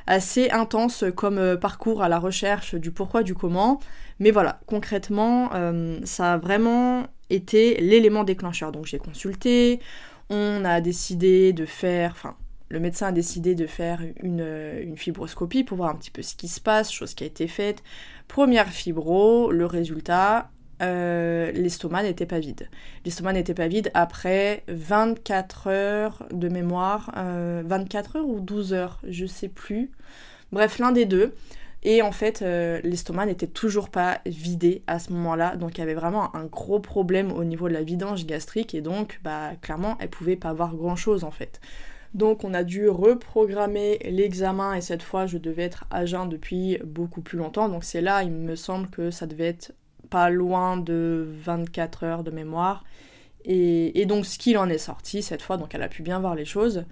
assez 0.07 0.49
intense 0.51 1.03
comme 1.15 1.57
parcours 1.57 2.03
à 2.03 2.09
la 2.09 2.19
recherche 2.19 2.75
du 2.75 2.91
pourquoi, 2.91 3.23
du 3.23 3.33
comment. 3.33 3.79
Mais 4.19 4.31
voilà, 4.31 4.59
concrètement, 4.65 5.49
euh, 5.53 5.99
ça 6.03 6.33
a 6.33 6.37
vraiment 6.37 7.03
était 7.29 7.77
l'élément 7.79 8.23
déclencheur. 8.23 8.71
Donc 8.71 8.85
j'ai 8.85 8.99
consulté, 8.99 9.79
on 10.29 10.63
a 10.63 10.79
décidé 10.81 11.53
de 11.53 11.65
faire, 11.65 12.11
enfin 12.11 12.35
le 12.69 12.79
médecin 12.79 13.07
a 13.07 13.11
décidé 13.11 13.55
de 13.55 13.67
faire 13.67 14.01
une, 14.21 14.45
une, 14.81 14.97
fibroscopie 14.97 15.63
pour 15.63 15.77
voir 15.77 15.89
un 15.89 15.95
petit 15.95 16.11
peu 16.11 16.21
ce 16.21 16.35
qui 16.35 16.47
se 16.47 16.59
passe, 16.59 16.91
chose 16.91 17.13
qui 17.13 17.23
a 17.23 17.27
été 17.27 17.47
faite. 17.47 17.83
Première 18.27 18.69
fibro, 18.69 19.51
le 19.51 19.65
résultat, 19.65 20.49
euh, 20.81 21.51
l'estomac 21.51 22.03
n'était 22.03 22.25
pas 22.25 22.39
vide. 22.39 22.69
L'estomac 23.05 23.33
n'était 23.33 23.53
pas 23.53 23.67
vide 23.67 23.91
après 23.93 24.63
24 24.67 25.67
heures 25.67 26.25
de 26.31 26.49
mémoire, 26.49 27.11
24 27.15 28.15
euh, 28.15 28.19
heures 28.19 28.27
ou 28.27 28.39
12 28.39 28.73
heures, 28.73 28.99
je 29.07 29.25
sais 29.25 29.49
plus. 29.49 29.91
Bref, 30.51 30.79
l'un 30.79 30.91
des 30.91 31.05
deux. 31.05 31.33
Et 31.83 32.01
en 32.01 32.11
fait, 32.11 32.41
euh, 32.41 32.81
l'estomac 32.83 33.27
n'était 33.27 33.47
toujours 33.47 33.89
pas 33.89 34.19
vidé 34.25 34.81
à 34.87 34.97
ce 34.97 35.13
moment-là. 35.13 35.55
Donc 35.55 35.77
il 35.77 35.81
y 35.81 35.83
avait 35.83 35.93
vraiment 35.93 36.35
un 36.35 36.45
gros 36.45 36.79
problème 36.79 37.31
au 37.31 37.43
niveau 37.43 37.69
de 37.69 37.73
la 37.73 37.83
vidange 37.83 38.25
gastrique. 38.25 38.73
Et 38.73 38.81
donc, 38.81 39.19
bah, 39.23 39.51
clairement, 39.61 39.95
elle 39.99 40.09
pouvait 40.09 40.35
pas 40.35 40.49
avoir 40.49 40.75
grand-chose 40.75 41.23
en 41.23 41.31
fait. 41.31 41.61
Donc 42.15 42.45
on 42.45 42.53
a 42.53 42.63
dû 42.63 42.87
reprogrammer 42.87 43.99
l'examen 44.09 44.73
et 44.73 44.79
cette 44.79 45.03
fois 45.03 45.25
je 45.25 45.37
devais 45.37 45.63
être 45.63 45.83
à 45.91 46.05
jeun 46.05 46.29
depuis 46.29 46.79
beaucoup 46.85 47.21
plus 47.21 47.37
longtemps. 47.37 47.67
Donc 47.67 47.83
c'est 47.83 47.99
là, 47.99 48.23
il 48.23 48.31
me 48.31 48.55
semble 48.55 48.89
que 48.89 49.11
ça 49.11 49.27
devait 49.27 49.47
être 49.47 49.73
pas 50.09 50.29
loin 50.29 50.77
de 50.77 51.27
24 51.43 52.03
heures 52.05 52.23
de 52.23 52.31
mémoire. 52.31 52.85
Et, 53.43 54.05
donc 54.05 54.25
ce 54.25 54.39
qu'il 54.39 54.57
en 54.57 54.69
est 54.69 54.77
sorti 54.77 55.21
cette 55.21 55.41
fois, 55.41 55.57
donc 55.57 55.75
elle 55.75 55.83
a 55.83 55.89
pu 55.89 56.03
bien 56.03 56.19
voir 56.19 56.35
les 56.35 56.45
choses. 56.45 56.85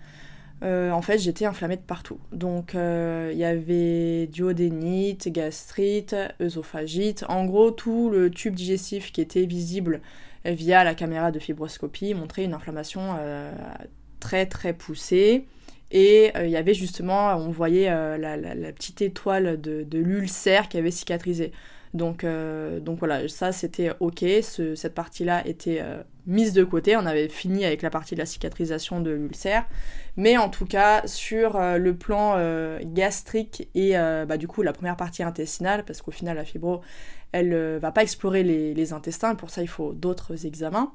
Euh, 0.61 0.91
en 0.91 1.01
fait, 1.01 1.17
j'étais 1.19 1.45
inflammée 1.45 1.77
de 1.77 1.81
partout. 1.81 2.19
Donc, 2.31 2.73
euh, 2.73 3.31
il 3.33 3.37
y 3.37 3.43
avait 3.43 4.27
duodénite, 4.27 5.27
gastrite, 5.29 6.15
œsophagite. 6.41 7.25
En 7.27 7.45
gros, 7.45 7.71
tout 7.71 8.09
le 8.09 8.29
tube 8.29 8.55
digestif 8.55 9.11
qui 9.11 9.19
était 9.19 9.45
visible 9.45 9.99
via 10.45 10.83
la 10.83 10.95
caméra 10.95 11.31
de 11.31 11.39
fibroscopie 11.39 12.13
montrait 12.13 12.45
une 12.45 12.53
inflammation 12.53 13.15
euh, 13.19 13.51
très 14.23 14.45
très 14.45 14.73
poussée. 14.73 15.45
Et 15.91 16.31
il 16.35 16.49
y 16.49 16.57
avait 16.57 16.73
justement, 16.73 17.35
on 17.35 17.51
voyait 17.51 17.85
la, 18.17 18.71
petite 18.71 19.03
étoile 19.03 19.61
de, 19.61 19.83
de 19.83 19.99
l'ulcère 19.99 20.67
qui 20.67 20.79
avait 20.79 20.89
cicatrisé. 20.89 21.51
Donc, 21.93 22.23
euh, 22.23 22.79
donc 22.79 22.97
voilà, 22.97 23.27
ça 23.27 23.51
c'était 23.51 23.91
ok, 23.99 24.25
cette 24.41 24.95
partie-là 24.95 25.45
était 25.47 25.77
euh, 25.81 26.01
mise 26.25 26.51
de 26.53 26.63
côté, 26.63 26.97
on 26.97 27.05
avait 27.05 27.29
fini 27.29 27.65
avec 27.65 27.83
la 27.83 27.91
partie 27.91 28.15
de 28.15 28.19
la 28.19 28.25
cicatrisation 28.25 28.99
de 28.99 29.11
l'ulcère, 29.11 29.65
mais 30.17 30.35
en 30.37 30.49
tout 30.49 30.65
cas 30.65 31.05
sur 31.05 31.55
euh, 31.55 31.77
le 31.77 31.95
plan 31.95 32.35
gastrique 32.83 33.69
et 33.75 33.93
bah, 33.93 34.37
du 34.37 34.47
coup 34.47 34.63
la 34.63 34.73
première 34.73 34.97
partie 34.97 35.21
intestinale, 35.21 35.85
parce 35.85 36.01
qu'au 36.01 36.11
final 36.11 36.35
la 36.35 36.45
fibro 36.45 36.81
elle 37.31 37.77
va 37.77 37.91
pas 37.91 38.03
explorer 38.03 38.43
les, 38.43 38.73
les, 38.73 38.93
intestins, 38.93 39.35
pour 39.35 39.49
ça 39.51 39.61
il 39.61 39.67
faut 39.67 39.93
d'autres 39.93 40.45
examens. 40.45 40.93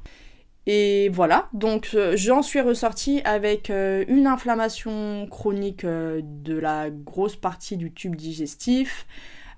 Et 0.71 1.09
voilà, 1.09 1.49
donc 1.55 1.97
j'en 2.15 2.43
suis 2.43 2.61
ressortie 2.61 3.23
avec 3.25 3.71
une 3.71 4.27
inflammation 4.27 5.27
chronique 5.31 5.87
de 5.87 6.59
la 6.59 6.91
grosse 6.91 7.37
partie 7.37 7.79
du 7.79 7.91
tube 7.91 8.15
digestif, 8.15 9.07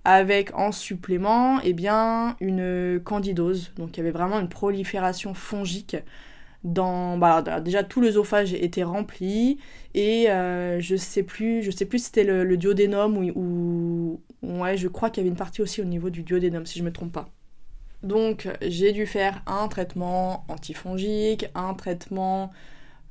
avec 0.04 0.54
en 0.56 0.70
supplément 0.70 1.58
eh 1.64 1.72
bien, 1.72 2.36
une 2.40 3.00
candidose. 3.04 3.72
Donc 3.76 3.96
il 3.96 3.98
y 3.98 4.00
avait 4.02 4.12
vraiment 4.12 4.38
une 4.38 4.48
prolifération 4.48 5.34
fongique 5.34 5.96
dans 6.64 7.16
bah, 7.16 7.42
déjà 7.60 7.82
tout 7.82 8.00
l'œsophage 8.00 8.52
était 8.52 8.82
rempli 8.82 9.58
et 9.94 10.30
euh, 10.30 10.78
je 10.80 10.94
sais 10.94 11.22
plus 11.22 11.62
je 11.62 11.70
sais 11.70 11.86
plus 11.86 11.98
si 12.00 12.04
c'était 12.06 12.24
le, 12.24 12.56
duodénum 12.56 13.16
ou, 13.34 14.20
ouais 14.42 14.76
je 14.76 14.88
crois 14.88 15.10
qu'il 15.10 15.22
y 15.22 15.26
avait 15.26 15.30
une 15.30 15.38
partie 15.38 15.62
aussi 15.62 15.80
au 15.80 15.86
niveau 15.86 16.10
du 16.10 16.22
duodénum 16.22 16.66
si 16.66 16.78
je 16.78 16.84
me 16.84 16.92
trompe 16.92 17.12
pas 17.12 17.30
donc 18.02 18.48
j'ai 18.62 18.92
dû 18.92 19.06
faire 19.06 19.42
un 19.46 19.68
traitement 19.68 20.44
antifongique 20.48 21.46
un 21.54 21.74
traitement 21.74 22.50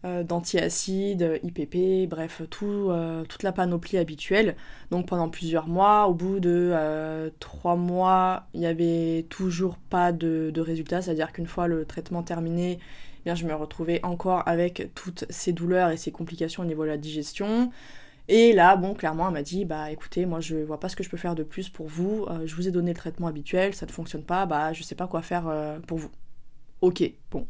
euh, 0.05 0.23
d'antiacides, 0.23 1.41
IPP, 1.43 2.09
bref, 2.09 2.41
euh, 2.61 3.23
toute 3.25 3.43
la 3.43 3.51
panoplie 3.51 3.97
habituelle. 3.97 4.55
Donc 4.91 5.07
pendant 5.07 5.27
plusieurs 5.27 5.67
mois, 5.67 6.07
au 6.07 6.13
bout 6.13 6.39
de 6.39 6.71
euh, 6.73 7.29
trois 7.41 7.75
mois, 7.75 8.47
il 8.53 8.61
n'y 8.61 8.65
avait 8.65 9.25
toujours 9.29 9.75
pas 9.75 10.13
de, 10.13 10.51
de 10.53 10.61
résultat, 10.61 11.01
c'est-à-dire 11.01 11.33
qu'une 11.33 11.47
fois 11.47 11.67
le 11.67 11.83
traitement 11.83 12.23
terminé, 12.23 12.79
eh 12.79 13.23
bien, 13.25 13.35
je 13.35 13.45
me 13.45 13.53
retrouvais 13.53 13.99
encore 14.03 14.43
avec 14.47 14.89
toutes 14.95 15.25
ces 15.29 15.51
douleurs 15.51 15.89
et 15.89 15.97
ces 15.97 16.13
complications 16.13 16.63
au 16.63 16.65
niveau 16.65 16.83
de 16.83 16.89
la 16.89 16.97
digestion. 16.97 17.69
Et 18.31 18.53
là, 18.53 18.77
bon, 18.77 18.93
clairement, 18.93 19.27
elle 19.27 19.33
m'a 19.33 19.41
dit, 19.41 19.65
bah 19.65 19.91
écoutez, 19.91 20.25
moi 20.25 20.39
je 20.39 20.55
vois 20.57 20.79
pas 20.79 20.87
ce 20.87 20.95
que 20.95 21.03
je 21.03 21.09
peux 21.09 21.17
faire 21.17 21.35
de 21.35 21.43
plus 21.43 21.67
pour 21.67 21.87
vous, 21.87 22.27
je 22.45 22.55
vous 22.55 22.67
ai 22.67 22.71
donné 22.71 22.91
le 22.91 22.97
traitement 22.97 23.27
habituel, 23.27 23.73
ça 23.73 23.85
ne 23.85 23.91
fonctionne 23.91 24.23
pas, 24.23 24.45
bah 24.45 24.71
je 24.71 24.83
sais 24.83 24.95
pas 24.95 25.07
quoi 25.07 25.21
faire 25.23 25.51
pour 25.87 25.97
vous. 25.97 26.11
Ok, 26.81 27.03
bon. 27.31 27.47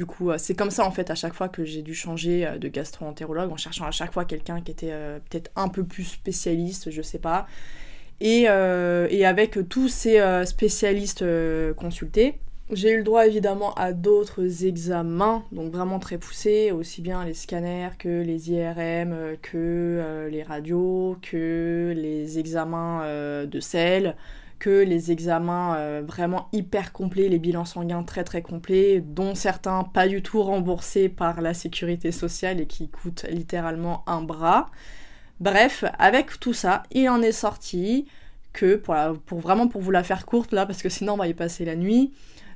Du 0.00 0.06
coup, 0.06 0.30
euh, 0.30 0.38
c'est 0.38 0.54
comme 0.54 0.70
ça 0.70 0.86
en 0.86 0.90
fait 0.90 1.10
à 1.10 1.14
chaque 1.14 1.34
fois 1.34 1.50
que 1.50 1.62
j'ai 1.62 1.82
dû 1.82 1.94
changer 1.94 2.46
euh, 2.46 2.56
de 2.56 2.68
gastro-entérologue 2.68 3.52
en 3.52 3.58
cherchant 3.58 3.84
à 3.84 3.90
chaque 3.90 4.14
fois 4.14 4.24
quelqu'un 4.24 4.62
qui 4.62 4.72
était 4.72 4.92
euh, 4.92 5.18
peut-être 5.28 5.50
un 5.56 5.68
peu 5.68 5.84
plus 5.84 6.04
spécialiste, 6.04 6.90
je 6.90 7.02
sais 7.02 7.18
pas. 7.18 7.46
Et, 8.22 8.48
avec 8.48 9.58
tous 9.68 9.88
ces 9.88 10.22
spécialistes 10.46 11.24
consultés, 11.76 12.38
j'ai 12.72 12.92
eu 12.92 12.98
le 12.98 13.02
droit 13.02 13.26
évidemment 13.26 13.74
à 13.74 13.92
d'autres 13.92 14.64
examens, 14.64 15.44
donc 15.52 15.72
vraiment 15.72 15.98
très 15.98 16.18
poussés, 16.18 16.72
aussi 16.72 17.02
bien 17.02 17.24
les 17.24 17.34
scanners 17.34 17.90
que 17.98 18.22
les 18.22 18.50
IRM, 18.50 19.36
que 19.42 20.28
les 20.30 20.42
radios, 20.42 21.16
que 21.22 21.92
les 21.96 22.38
examens 22.38 23.04
de 23.46 23.60
sel, 23.60 24.16
que 24.60 24.84
les 24.84 25.10
examens 25.10 25.74
euh, 25.76 26.02
vraiment 26.06 26.48
hyper 26.52 26.92
complets, 26.92 27.28
les 27.28 27.40
bilans 27.40 27.64
sanguins 27.64 28.04
très 28.04 28.22
très 28.22 28.42
complets, 28.42 29.00
dont 29.00 29.34
certains 29.34 29.82
pas 29.82 30.06
du 30.06 30.22
tout 30.22 30.42
remboursés 30.42 31.08
par 31.08 31.40
la 31.40 31.54
sécurité 31.54 32.12
sociale 32.12 32.60
et 32.60 32.66
qui 32.66 32.88
coûtent 32.88 33.24
littéralement 33.28 34.04
un 34.06 34.20
bras. 34.20 34.66
Bref, 35.40 35.84
avec 35.98 36.38
tout 36.38 36.52
ça, 36.52 36.84
il 36.92 37.08
en 37.08 37.22
est 37.22 37.32
sorti 37.32 38.06
que, 38.52 38.76
pour 38.76 39.40
vraiment 39.40 39.66
pour 39.66 39.80
vous 39.80 39.90
la 39.90 40.04
faire 40.04 40.26
courte 40.26 40.52
là, 40.52 40.66
parce 40.66 40.82
que 40.82 40.90
sinon 40.90 41.14
on 41.14 41.16
va 41.16 41.26
y 41.26 41.34
passer 41.34 41.64
la 41.64 41.74
nuit, 41.74 42.12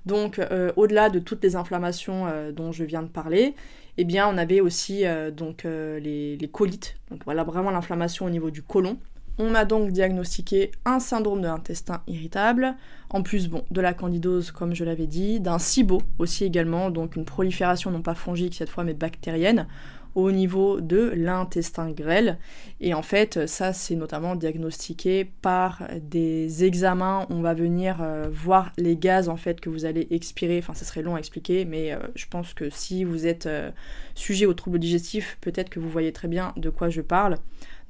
donc 0.06 0.38
euh, 0.38 0.72
au-delà 0.76 1.10
de 1.10 1.18
toutes 1.18 1.42
les 1.42 1.56
inflammations 1.56 2.26
euh, 2.26 2.52
dont 2.52 2.72
je 2.72 2.84
viens 2.84 3.02
de 3.02 3.08
parler, 3.08 3.54
eh 3.96 4.04
bien 4.04 4.28
on 4.28 4.36
avait 4.36 4.60
aussi 4.60 5.04
donc 5.36 5.62
les, 5.64 6.36
les, 6.36 6.48
colites, 6.48 6.96
donc 7.10 7.22
voilà 7.24 7.44
vraiment 7.44 7.70
l'inflammation 7.70 8.26
au 8.26 8.30
niveau 8.30 8.50
du 8.50 8.60
côlon, 8.60 8.98
on 9.38 9.50
m'a 9.50 9.64
donc 9.64 9.90
diagnostiqué 9.90 10.72
un 10.84 10.98
syndrome 10.98 11.40
de 11.40 11.46
l'intestin 11.46 12.02
irritable, 12.08 12.74
en 13.10 13.22
plus 13.22 13.48
bon, 13.48 13.64
de 13.70 13.80
la 13.80 13.94
candidose 13.94 14.50
comme 14.50 14.74
je 14.74 14.84
l'avais 14.84 15.06
dit, 15.06 15.38
d'un 15.38 15.60
SIBO 15.60 16.02
aussi 16.18 16.44
également, 16.44 16.90
donc 16.90 17.14
une 17.14 17.24
prolifération 17.24 17.92
non 17.92 18.02
pas 18.02 18.14
fongique 18.14 18.54
cette 18.54 18.68
fois 18.68 18.82
mais 18.82 18.94
bactérienne 18.94 19.68
au 20.14 20.30
niveau 20.30 20.80
de 20.80 21.12
l'intestin 21.14 21.90
grêle. 21.90 22.38
Et 22.80 22.94
en 22.94 23.02
fait, 23.02 23.46
ça 23.46 23.72
c'est 23.72 23.96
notamment 23.96 24.36
diagnostiqué 24.36 25.24
par 25.42 25.88
des 26.00 26.64
examens. 26.64 27.26
On 27.30 27.40
va 27.40 27.54
venir 27.54 27.98
euh, 28.00 28.28
voir 28.30 28.72
les 28.76 28.96
gaz 28.96 29.28
en 29.28 29.36
fait 29.36 29.60
que 29.60 29.68
vous 29.68 29.84
allez 29.84 30.06
expirer. 30.10 30.58
Enfin, 30.58 30.74
ça 30.74 30.84
serait 30.84 31.02
long 31.02 31.16
à 31.16 31.18
expliquer, 31.18 31.64
mais 31.64 31.92
euh, 31.92 31.98
je 32.14 32.26
pense 32.26 32.54
que 32.54 32.70
si 32.70 33.04
vous 33.04 33.26
êtes 33.26 33.46
euh, 33.46 33.70
sujet 34.14 34.46
aux 34.46 34.54
troubles 34.54 34.78
digestifs, 34.78 35.38
peut-être 35.40 35.70
que 35.70 35.80
vous 35.80 35.88
voyez 35.88 36.12
très 36.12 36.28
bien 36.28 36.52
de 36.56 36.70
quoi 36.70 36.88
je 36.88 37.00
parle. 37.00 37.36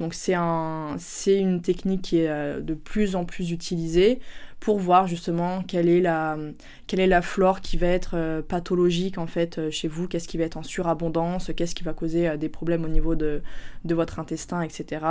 Donc 0.00 0.14
c'est 0.14 0.34
un, 0.34 0.96
une 1.26 1.62
technique 1.62 2.02
qui 2.02 2.18
est 2.18 2.28
euh, 2.28 2.60
de 2.60 2.74
plus 2.74 3.14
en 3.16 3.24
plus 3.24 3.52
utilisée 3.52 4.20
pour 4.58 4.78
voir 4.78 5.06
justement 5.06 5.62
quelle 5.62 5.88
est 5.88 6.00
la, 6.00 7.22
flore 7.22 7.60
qui 7.60 7.76
va 7.76 7.86
être 7.88 8.16
euh, 8.16 8.42
pathologique 8.42 9.18
en 9.18 9.26
fait 9.26 9.58
euh, 9.58 9.70
chez 9.70 9.88
vous, 9.88 10.08
qu'est-ce 10.08 10.26
qui 10.26 10.38
va 10.38 10.44
être 10.44 10.56
en 10.56 10.62
surabondance, 10.62 11.52
qu'est-ce 11.56 11.74
qui 11.74 11.84
va 11.84 11.92
causer 11.92 12.36
des 12.38 12.48
problèmes 12.48 12.84
au 12.84 12.88
niveau 12.88 13.14
de, 13.14 13.42
votre 13.84 14.18
intestin, 14.18 14.62
etc. 14.62 15.04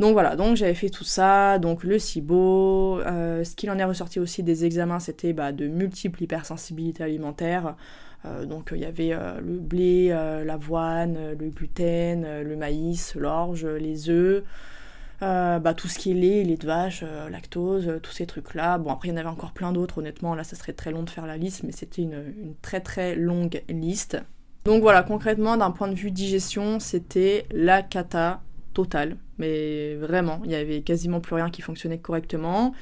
Donc 0.00 0.14
voilà, 0.14 0.34
donc 0.34 0.56
j'avais 0.56 0.74
fait 0.74 0.88
tout 0.88 1.04
ça, 1.04 1.58
donc 1.58 1.84
le 1.84 1.98
SIBO, 1.98 3.00
ce 3.04 3.54
qu'il 3.54 3.70
en 3.70 3.78
est 3.78 3.84
ressorti 3.84 4.18
aussi 4.18 4.42
des 4.42 4.64
examens, 4.64 4.98
c'était 4.98 5.34
bah, 5.34 5.52
de 5.52 5.68
multiples 5.68 6.22
hypersensibilités 6.22 7.04
alimentaires. 7.04 7.74
Euh, 8.24 8.44
donc 8.44 8.70
il 8.74 8.80
y 8.80 8.84
avait 8.84 9.12
euh, 9.12 9.40
le 9.40 9.58
blé, 9.58 10.08
euh, 10.10 10.44
l'avoine, 10.44 11.32
le 11.38 11.50
gluten, 11.50 12.42
le 12.42 12.56
maïs, 12.56 13.14
l'orge, 13.14 13.66
les 13.66 14.10
œufs. 14.10 14.44
bah, 15.20 15.74
tout 15.74 15.88
ce 15.88 15.98
qui 15.98 16.12
est 16.12 16.14
lait, 16.14 16.44
lait 16.44 16.56
de 16.56 16.66
vache, 16.66 17.04
lactose, 17.30 18.00
tous 18.02 18.12
ces 18.12 18.26
trucs-là. 18.26 18.78
Bon, 18.78 18.90
après, 18.90 19.08
il 19.08 19.12
y 19.12 19.14
en 19.14 19.16
avait 19.18 19.28
encore 19.28 19.52
plein 19.52 19.72
d'autres, 19.72 19.98
honnêtement. 19.98 20.34
Là, 20.34 20.44
ça 20.44 20.56
serait 20.56 20.72
très 20.72 20.90
long 20.90 21.02
de 21.02 21.10
faire 21.10 21.26
la 21.26 21.36
liste, 21.36 21.62
mais 21.62 21.72
c'était 21.72 22.02
une, 22.02 22.54
très 22.62 22.80
très 22.80 23.14
longue 23.14 23.62
liste. 23.68 24.18
Donc 24.64 24.82
voilà, 24.82 25.02
concrètement, 25.02 25.56
d'un 25.56 25.70
point 25.70 25.88
de 25.88 25.94
vue 25.94 26.10
digestion, 26.10 26.80
c'était 26.80 27.46
la 27.50 27.82
cata 27.82 28.42
totale. 28.74 29.16
Mais 29.38 29.94
vraiment, 29.94 30.40
il 30.44 30.50
y 30.50 30.54
avait 30.54 30.82
quasiment 30.82 31.20
plus 31.20 31.34
rien 31.34 31.50
qui 31.50 31.62
fonctionnait 31.62 31.98
correctement 31.98 32.74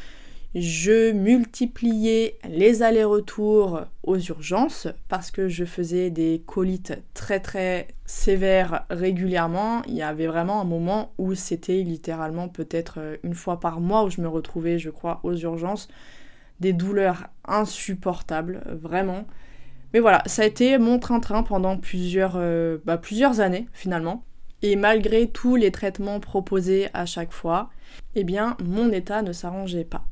je 0.60 1.12
multipliais 1.12 2.38
les 2.48 2.82
allers-retours 2.82 3.82
aux 4.02 4.18
urgences 4.18 4.88
parce 5.08 5.30
que 5.30 5.48
je 5.48 5.64
faisais 5.64 6.10
des 6.10 6.42
colites 6.46 6.94
très 7.14 7.40
très 7.40 7.88
sévères 8.06 8.84
régulièrement. 8.90 9.82
Il 9.86 9.94
y 9.94 10.02
avait 10.02 10.26
vraiment 10.26 10.60
un 10.60 10.64
moment 10.64 11.12
où 11.18 11.34
c'était 11.34 11.82
littéralement 11.82 12.48
peut-être 12.48 13.18
une 13.22 13.34
fois 13.34 13.60
par 13.60 13.80
mois 13.80 14.04
où 14.04 14.10
je 14.10 14.20
me 14.20 14.28
retrouvais, 14.28 14.78
je 14.78 14.90
crois, 14.90 15.20
aux 15.22 15.34
urgences. 15.34 15.88
des 16.60 16.72
douleurs 16.72 17.28
insupportables, 17.46 18.62
vraiment. 18.82 19.26
Mais 19.92 20.00
voilà, 20.00 20.22
ça 20.26 20.42
a 20.42 20.46
été 20.46 20.76
mon 20.78 20.98
train-train 20.98 21.42
pendant 21.42 21.76
plusieurs, 21.78 22.34
euh, 22.36 22.78
bah, 22.84 22.98
plusieurs 22.98 23.40
années 23.40 23.68
finalement. 23.72 24.24
Et 24.62 24.76
malgré 24.76 25.28
tous 25.28 25.56
les 25.56 25.70
traitements 25.70 26.20
proposés 26.20 26.88
à 26.94 27.06
chaque 27.06 27.32
fois, 27.32 27.70
eh 28.16 28.24
bien 28.24 28.56
mon 28.64 28.90
état 28.90 29.22
ne 29.22 29.32
s'arrangeait 29.32 29.84
pas. 29.84 30.04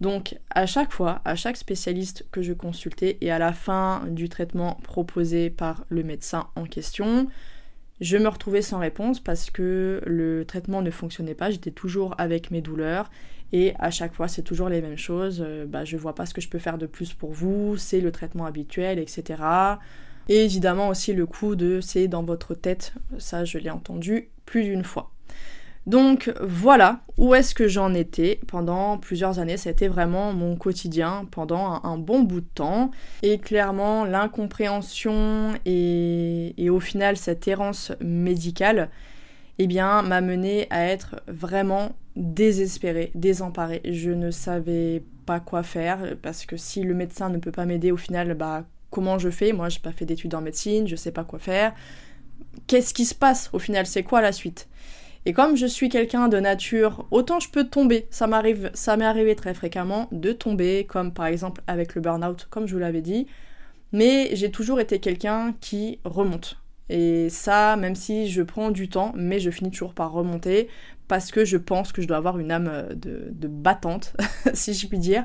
Donc 0.00 0.38
à 0.50 0.66
chaque 0.66 0.92
fois, 0.92 1.20
à 1.24 1.36
chaque 1.36 1.56
spécialiste 1.56 2.26
que 2.32 2.42
je 2.42 2.52
consultais 2.52 3.16
et 3.20 3.30
à 3.30 3.38
la 3.38 3.52
fin 3.52 4.04
du 4.08 4.28
traitement 4.28 4.78
proposé 4.82 5.50
par 5.50 5.84
le 5.88 6.02
médecin 6.02 6.48
en 6.56 6.64
question, 6.64 7.28
je 8.00 8.16
me 8.16 8.28
retrouvais 8.28 8.62
sans 8.62 8.78
réponse 8.78 9.20
parce 9.20 9.50
que 9.50 10.02
le 10.04 10.44
traitement 10.44 10.82
ne 10.82 10.90
fonctionnait 10.90 11.34
pas, 11.34 11.50
j'étais 11.50 11.70
toujours 11.70 12.14
avec 12.18 12.50
mes 12.50 12.60
douleurs 12.60 13.10
et 13.52 13.72
à 13.78 13.90
chaque 13.90 14.14
fois 14.14 14.26
c'est 14.26 14.42
toujours 14.42 14.68
les 14.68 14.82
mêmes 14.82 14.98
choses, 14.98 15.42
euh, 15.46 15.64
bah, 15.64 15.84
je 15.84 15.96
vois 15.96 16.14
pas 16.14 16.26
ce 16.26 16.34
que 16.34 16.40
je 16.40 16.48
peux 16.48 16.58
faire 16.58 16.76
de 16.76 16.86
plus 16.86 17.12
pour 17.12 17.32
vous, 17.32 17.76
c'est 17.76 18.00
le 18.00 18.10
traitement 18.10 18.46
habituel, 18.46 18.98
etc. 18.98 19.42
Et 20.28 20.44
évidemment 20.44 20.88
aussi 20.88 21.12
le 21.12 21.24
coup 21.26 21.54
de 21.54 21.80
c'est 21.80 22.08
dans 22.08 22.24
votre 22.24 22.54
tête, 22.54 22.94
ça 23.18 23.44
je 23.44 23.58
l'ai 23.58 23.70
entendu 23.70 24.28
plus 24.44 24.64
d'une 24.64 24.82
fois. 24.82 25.12
Donc 25.86 26.32
voilà 26.40 27.00
où 27.18 27.34
est-ce 27.34 27.54
que 27.54 27.68
j'en 27.68 27.92
étais 27.92 28.40
pendant 28.48 28.96
plusieurs 28.98 29.38
années. 29.38 29.56
C'était 29.56 29.88
vraiment 29.88 30.32
mon 30.32 30.56
quotidien 30.56 31.26
pendant 31.30 31.80
un, 31.84 31.98
bon 31.98 32.20
bout 32.20 32.40
de 32.40 32.46
temps. 32.54 32.90
Et 33.22 33.38
clairement, 33.38 34.04
l'incompréhension 34.04 35.52
et, 35.66 36.54
au 36.70 36.80
final 36.80 37.16
cette 37.16 37.46
errance 37.46 37.92
médicale, 38.00 38.88
eh 39.58 39.66
bien, 39.66 40.02
m'a 40.02 40.20
mené 40.20 40.66
à 40.70 40.86
être 40.86 41.16
vraiment 41.28 41.92
désespérée, 42.16 43.12
désemparée. 43.14 43.82
Je 43.84 44.10
ne 44.10 44.30
savais 44.30 45.04
pas 45.26 45.40
quoi 45.40 45.62
faire 45.62 46.16
parce 46.22 46.46
que 46.46 46.56
si 46.56 46.82
le 46.82 46.94
médecin 46.94 47.28
ne 47.28 47.38
peut 47.38 47.52
pas 47.52 47.66
m'aider 47.66 47.92
au 47.92 47.96
final, 47.96 48.34
bah 48.34 48.64
comment 48.90 49.18
je 49.18 49.30
fais? 49.30 49.52
Moi, 49.52 49.68
j'ai 49.68 49.80
pas 49.80 49.92
fait 49.92 50.06
d'études 50.06 50.34
en 50.34 50.40
médecine, 50.40 50.88
je 50.88 50.96
sais 50.96 51.12
pas 51.12 51.24
quoi 51.24 51.38
faire. 51.38 51.74
Qu'est-ce 52.66 52.94
qui 52.94 53.04
se 53.04 53.14
passe 53.14 53.50
au 53.52 53.58
final? 53.58 53.86
C'est 53.86 54.02
quoi 54.02 54.20
la 54.20 54.32
suite? 54.32 54.68
Et 55.26 55.32
comme 55.32 55.56
je 55.56 55.66
suis 55.66 55.88
quelqu'un 55.88 56.28
de 56.28 56.38
nature, 56.38 57.06
autant 57.10 57.40
je 57.40 57.48
peux 57.48 57.64
tomber. 57.64 58.06
Ça 58.10 58.26
m'arrive, 58.26 58.70
m'est 58.98 59.04
arrivé 59.04 59.34
très 59.34 59.54
fréquemment 59.54 60.08
de 60.12 60.32
tomber, 60.32 60.84
comme 60.86 61.12
par 61.12 61.26
exemple 61.26 61.62
avec 61.66 61.94
le 61.94 62.02
burn-out, 62.02 62.46
comme 62.50 62.66
je 62.66 62.74
vous 62.74 62.80
l'avais 62.80 63.00
dit. 63.00 63.26
Mais 63.92 64.30
j'ai 64.34 64.50
toujours 64.50 64.80
été 64.80 64.98
quelqu'un 64.98 65.54
qui 65.60 66.00
remonte. 66.04 66.58
Et 66.90 67.30
ça, 67.30 67.76
même 67.76 67.94
si 67.94 68.28
je 68.28 68.42
prends 68.42 68.70
du 68.70 68.88
temps, 68.88 69.12
mais 69.16 69.40
je 69.40 69.50
finis 69.50 69.70
toujours 69.70 69.94
par 69.94 70.12
remonter 70.12 70.68
parce 71.08 71.30
que 71.30 71.44
je 71.44 71.56
pense 71.56 71.92
que 71.92 72.00
je 72.00 72.06
dois 72.06 72.16
avoir 72.16 72.38
une 72.38 72.50
âme 72.50 72.68
euh, 72.70 72.94
de, 72.94 73.48
battante, 73.48 74.14
si 74.54 74.74
je 74.74 74.86
puis 74.86 74.98
dire. 74.98 75.24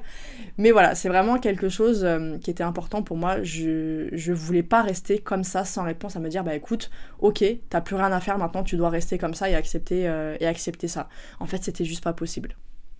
Mais 0.58 0.72
voilà, 0.72 0.96
c'est 0.96 1.10
vraiment 1.10 1.40
quelque 1.40 1.70
chose 1.70 2.04
euh, 2.04 2.38
qui 2.38 2.52
était 2.52 2.64
important 2.64 3.02
pour 3.02 3.18
moi. 3.18 3.42
Je, 3.44 4.10
je 4.12 4.34
voulais 4.34 4.64
pas 4.64 4.82
rester 4.82 5.20
comme 5.20 5.44
ça 5.44 5.64
sans 5.64 5.84
réponse 5.84 6.16
à 6.16 6.20
me 6.20 6.30
dire 6.30 6.44
bah 6.44 6.56
écoute, 6.56 6.90
ok, 7.20 7.44
t'as 7.70 7.82
plus 7.82 7.96
rien 7.96 8.12
à 8.12 8.20
faire 8.20 8.38
maintenant, 8.38 8.64
tu 8.64 8.76
dois 8.76 8.90
rester 8.90 9.18
comme 9.18 9.34
ça 9.34 9.50
et 9.50 9.56
accepter, 9.56 10.08
euh, 10.08 10.36
et 10.40 10.48
accepter 10.48 10.88
ça. 10.88 11.08
En 11.40 11.46
fait, 11.46 11.64
c'était 11.64 11.86
juste 11.86 12.04
pas 12.04 12.14
possible. 12.14 12.56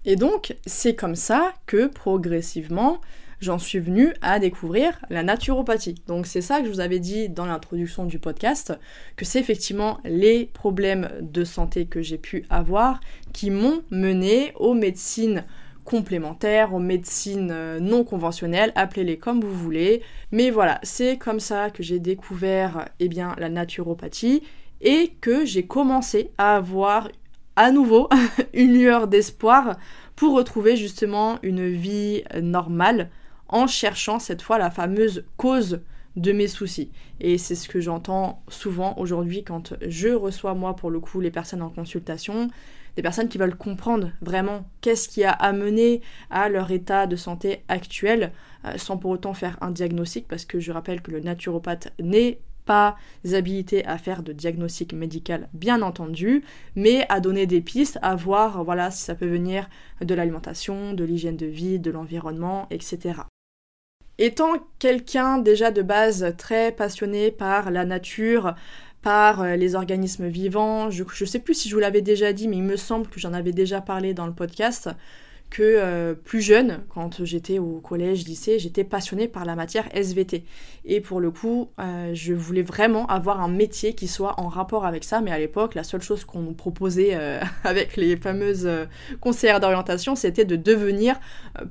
Et 0.06 0.16
donc, 0.16 0.56
c'est 0.66 0.96
comme 0.96 1.16
ça 1.16 1.54
que 1.66 1.88
progressivement, 1.88 3.02
j'en 3.40 3.58
suis 3.58 3.80
venue 3.80 4.14
à 4.22 4.40
découvrir 4.40 5.00
la 5.10 5.24
naturopathie. 5.24 5.96
Donc 6.08 6.26
c'est 6.26 6.42
ça 6.42 6.60
que 6.60 6.66
je 6.66 6.72
vous 6.72 6.80
avais 6.80 7.00
dit 7.00 7.30
dans 7.30 7.46
l'introduction 7.46 8.06
du 8.06 8.20
podcast, 8.20 8.74
que 9.16 9.26
c'est 9.26 9.40
effectivement 9.40 10.00
les 10.04 10.46
problèmes 10.46 11.10
de 11.22 11.44
santé 11.44 11.86
que 11.86 12.02
j'ai 12.02 12.18
pu 12.18 12.46
avoir 12.50 13.00
qui 13.34 13.50
m'ont 13.50 13.84
mené 13.92 14.52
aux 14.56 14.74
médecines 14.74 15.46
complémentaires, 15.86 16.74
aux 16.74 16.80
médecines 16.80 17.50
euh, 17.52 17.80
non 17.80 18.04
conventionnelles, 18.04 18.72
appelez-les 18.76 19.18
comme 19.18 19.42
vous 19.42 19.56
voulez. 19.56 20.04
Mais 20.32 20.52
voilà, 20.52 20.80
c'est 20.84 21.18
comme 21.18 21.40
ça 21.40 21.72
que 21.72 21.82
j'ai 21.82 22.00
découvert 22.00 22.90
eh 23.00 23.08
bien, 23.08 23.36
la 23.40 23.50
naturopathie 23.50 24.44
et 24.82 25.14
que 25.20 25.46
j'ai 25.46 25.66
commencé 25.66 26.32
à 26.38 26.56
avoir 26.58 27.10
à 27.56 27.72
nouveau 27.72 28.08
une 28.54 28.74
lueur 28.74 29.08
d'espoir 29.08 29.78
pour 30.16 30.36
retrouver 30.36 30.76
justement 30.76 31.40
une 31.42 31.68
vie 31.68 32.24
normale 32.40 33.10
en 33.50 33.68
cherchant 33.68 34.20
cette 34.20 34.42
fois 34.42 34.58
la 34.58 34.70
fameuse 34.70 35.26
cause 35.38 35.82
de 36.16 36.32
mes 36.32 36.48
soucis. 36.48 36.92
Et 37.20 37.38
c'est 37.38 37.56
ce 37.56 37.68
que 37.68 37.80
j'entends 37.80 38.42
souvent 38.48 38.96
aujourd'hui 38.98 39.44
quand 39.44 39.74
je 39.82 40.10
reçois 40.10 40.54
moi 40.54 40.76
pour 40.76 40.90
le 40.90 41.00
coup 41.00 41.20
les 41.20 41.32
personnes 41.32 41.62
en 41.62 41.70
consultation, 41.70 42.50
des 42.96 43.02
personnes 43.02 43.30
qui 43.30 43.38
veulent 43.38 43.56
comprendre 43.56 44.12
vraiment 44.22 44.66
qu'est-ce 44.82 45.08
qui 45.08 45.24
a 45.24 45.32
amené 45.32 46.02
à 46.30 46.50
leur 46.50 46.72
état 46.72 47.08
de 47.08 47.16
santé 47.16 47.64
actuel, 47.68 48.32
euh, 48.66 48.78
sans 48.78 48.98
pour 48.98 49.12
autant 49.12 49.34
faire 49.34 49.58
un 49.62 49.72
diagnostic, 49.72 50.28
parce 50.28 50.46
que 50.46 50.60
je 50.60 50.72
rappelle 50.72 51.02
que 51.02 51.12
le 51.12 51.20
naturopathe 51.20 51.94
n'est 52.00 52.40
pas 52.66 52.98
habilité 53.34 53.86
à 53.86 53.98
faire 53.98 54.22
de 54.22 54.32
diagnostic 54.32 54.94
médical, 54.94 55.50
bien 55.54 55.82
entendu, 55.82 56.44
mais 56.76 57.06
à 57.10 57.20
donner 57.20 57.48
des 57.48 57.62
pistes, 57.62 57.98
à 58.02 58.16
voir 58.16 58.64
voilà, 58.64 58.92
si 58.92 59.02
ça 59.04 59.16
peut 59.16 59.28
venir 59.28 59.70
de 60.02 60.14
l'alimentation, 60.14 60.94
de 60.94 61.04
l'hygiène 61.04 61.38
de 61.38 61.48
vie, 61.48 61.80
de 61.80 61.90
l'environnement, 61.90 62.68
etc. 62.70 63.22
Étant 64.22 64.52
quelqu'un 64.80 65.38
déjà 65.38 65.72
de 65.72 65.82
base 65.82 66.36
très 66.38 66.74
passionné 66.74 67.32
par 67.32 67.72
la 67.72 67.86
nature, 67.86 68.54
par 69.02 69.42
euh, 69.42 69.56
les 69.56 69.76
organismes 69.76 70.28
vivants, 70.28 70.90
je 70.90 71.06
ne 71.06 71.26
sais 71.26 71.40
plus 71.40 71.54
si 71.54 71.70
je 71.70 71.74
vous 71.74 71.80
l'avais 71.80 72.02
déjà 72.02 72.34
dit, 72.34 72.50
mais 72.50 72.58
il 72.58 72.64
me 72.64 72.76
semble 72.76 73.08
que 73.08 73.18
j'en 73.18 73.32
avais 73.32 73.54
déjà 73.54 73.80
parlé 73.80 74.14
dans 74.14 74.28
le 74.28 74.34
podcast, 74.34 74.90
que 75.50 75.64
euh, 75.64 76.16
plus 76.16 76.42
jeune, 76.42 76.82
quand 76.90 77.24
j'étais 77.24 77.60
au 77.60 77.80
collège, 77.80 78.26
lycée, 78.26 78.60
j'étais 78.60 78.84
passionnée 78.84 79.30
par 79.30 79.46
la 79.46 79.56
matière 79.56 79.88
SVT. 79.96 80.44
Et 80.84 81.00
pour 81.00 81.22
le 81.22 81.32
coup, 81.32 81.70
euh, 81.80 82.12
je 82.14 82.34
voulais 82.34 82.62
vraiment 82.62 83.08
avoir 83.08 83.40
un 83.40 83.48
métier 83.48 83.94
qui 83.96 84.10
soit 84.10 84.38
en 84.38 84.50
rapport 84.50 84.86
avec 84.86 85.06
ça, 85.06 85.22
mais 85.22 85.32
à 85.32 85.40
l'époque, 85.40 85.76
la 85.76 85.86
seule 85.86 86.02
chose 86.02 86.26
qu'on 86.26 86.42
nous 86.42 86.54
proposait 86.54 87.18
avec 87.64 87.96
les 87.96 88.18
fameuses 88.18 88.70
conseillères 89.22 89.62
d'orientation, 89.62 90.18
c'était 90.18 90.44
de 90.44 90.58
devenir 90.58 91.18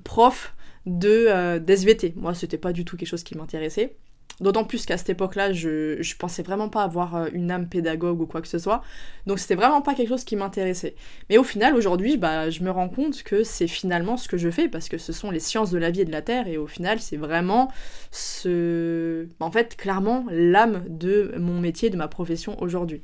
prof 0.02 0.54
de 0.88 1.26
euh, 1.28 1.58
d'SVT. 1.58 2.14
Moi, 2.16 2.34
c'était 2.34 2.58
pas 2.58 2.72
du 2.72 2.84
tout 2.84 2.96
quelque 2.96 3.08
chose 3.08 3.22
qui 3.22 3.36
m'intéressait. 3.36 3.96
D'autant 4.40 4.62
plus 4.62 4.86
qu'à 4.86 4.96
cette 4.96 5.10
époque-là, 5.10 5.52
je, 5.52 6.00
je 6.00 6.16
pensais 6.16 6.42
vraiment 6.42 6.68
pas 6.68 6.84
avoir 6.84 7.16
euh, 7.16 7.28
une 7.32 7.50
âme 7.50 7.68
pédagogue 7.68 8.20
ou 8.20 8.26
quoi 8.26 8.40
que 8.40 8.46
ce 8.46 8.58
soit. 8.58 8.82
Donc 9.26 9.40
c'était 9.40 9.56
vraiment 9.56 9.82
pas 9.82 9.94
quelque 9.94 10.08
chose 10.08 10.22
qui 10.22 10.36
m'intéressait. 10.36 10.94
Mais 11.28 11.38
au 11.38 11.42
final, 11.42 11.74
aujourd'hui, 11.74 12.16
bah, 12.16 12.48
je 12.48 12.62
me 12.62 12.70
rends 12.70 12.88
compte 12.88 13.24
que 13.24 13.42
c'est 13.42 13.66
finalement 13.66 14.16
ce 14.16 14.28
que 14.28 14.36
je 14.36 14.48
fais 14.50 14.68
parce 14.68 14.88
que 14.88 14.96
ce 14.96 15.12
sont 15.12 15.32
les 15.32 15.40
sciences 15.40 15.72
de 15.72 15.78
la 15.78 15.90
vie 15.90 16.02
et 16.02 16.04
de 16.04 16.12
la 16.12 16.22
terre. 16.22 16.46
Et 16.46 16.56
au 16.56 16.68
final, 16.68 17.00
c'est 17.00 17.16
vraiment 17.16 17.72
ce. 18.12 19.26
En 19.40 19.50
fait, 19.50 19.76
clairement, 19.76 20.24
l'âme 20.30 20.84
de 20.88 21.34
mon 21.38 21.58
métier, 21.58 21.90
de 21.90 21.96
ma 21.96 22.06
profession 22.06 22.60
aujourd'hui. 22.62 23.02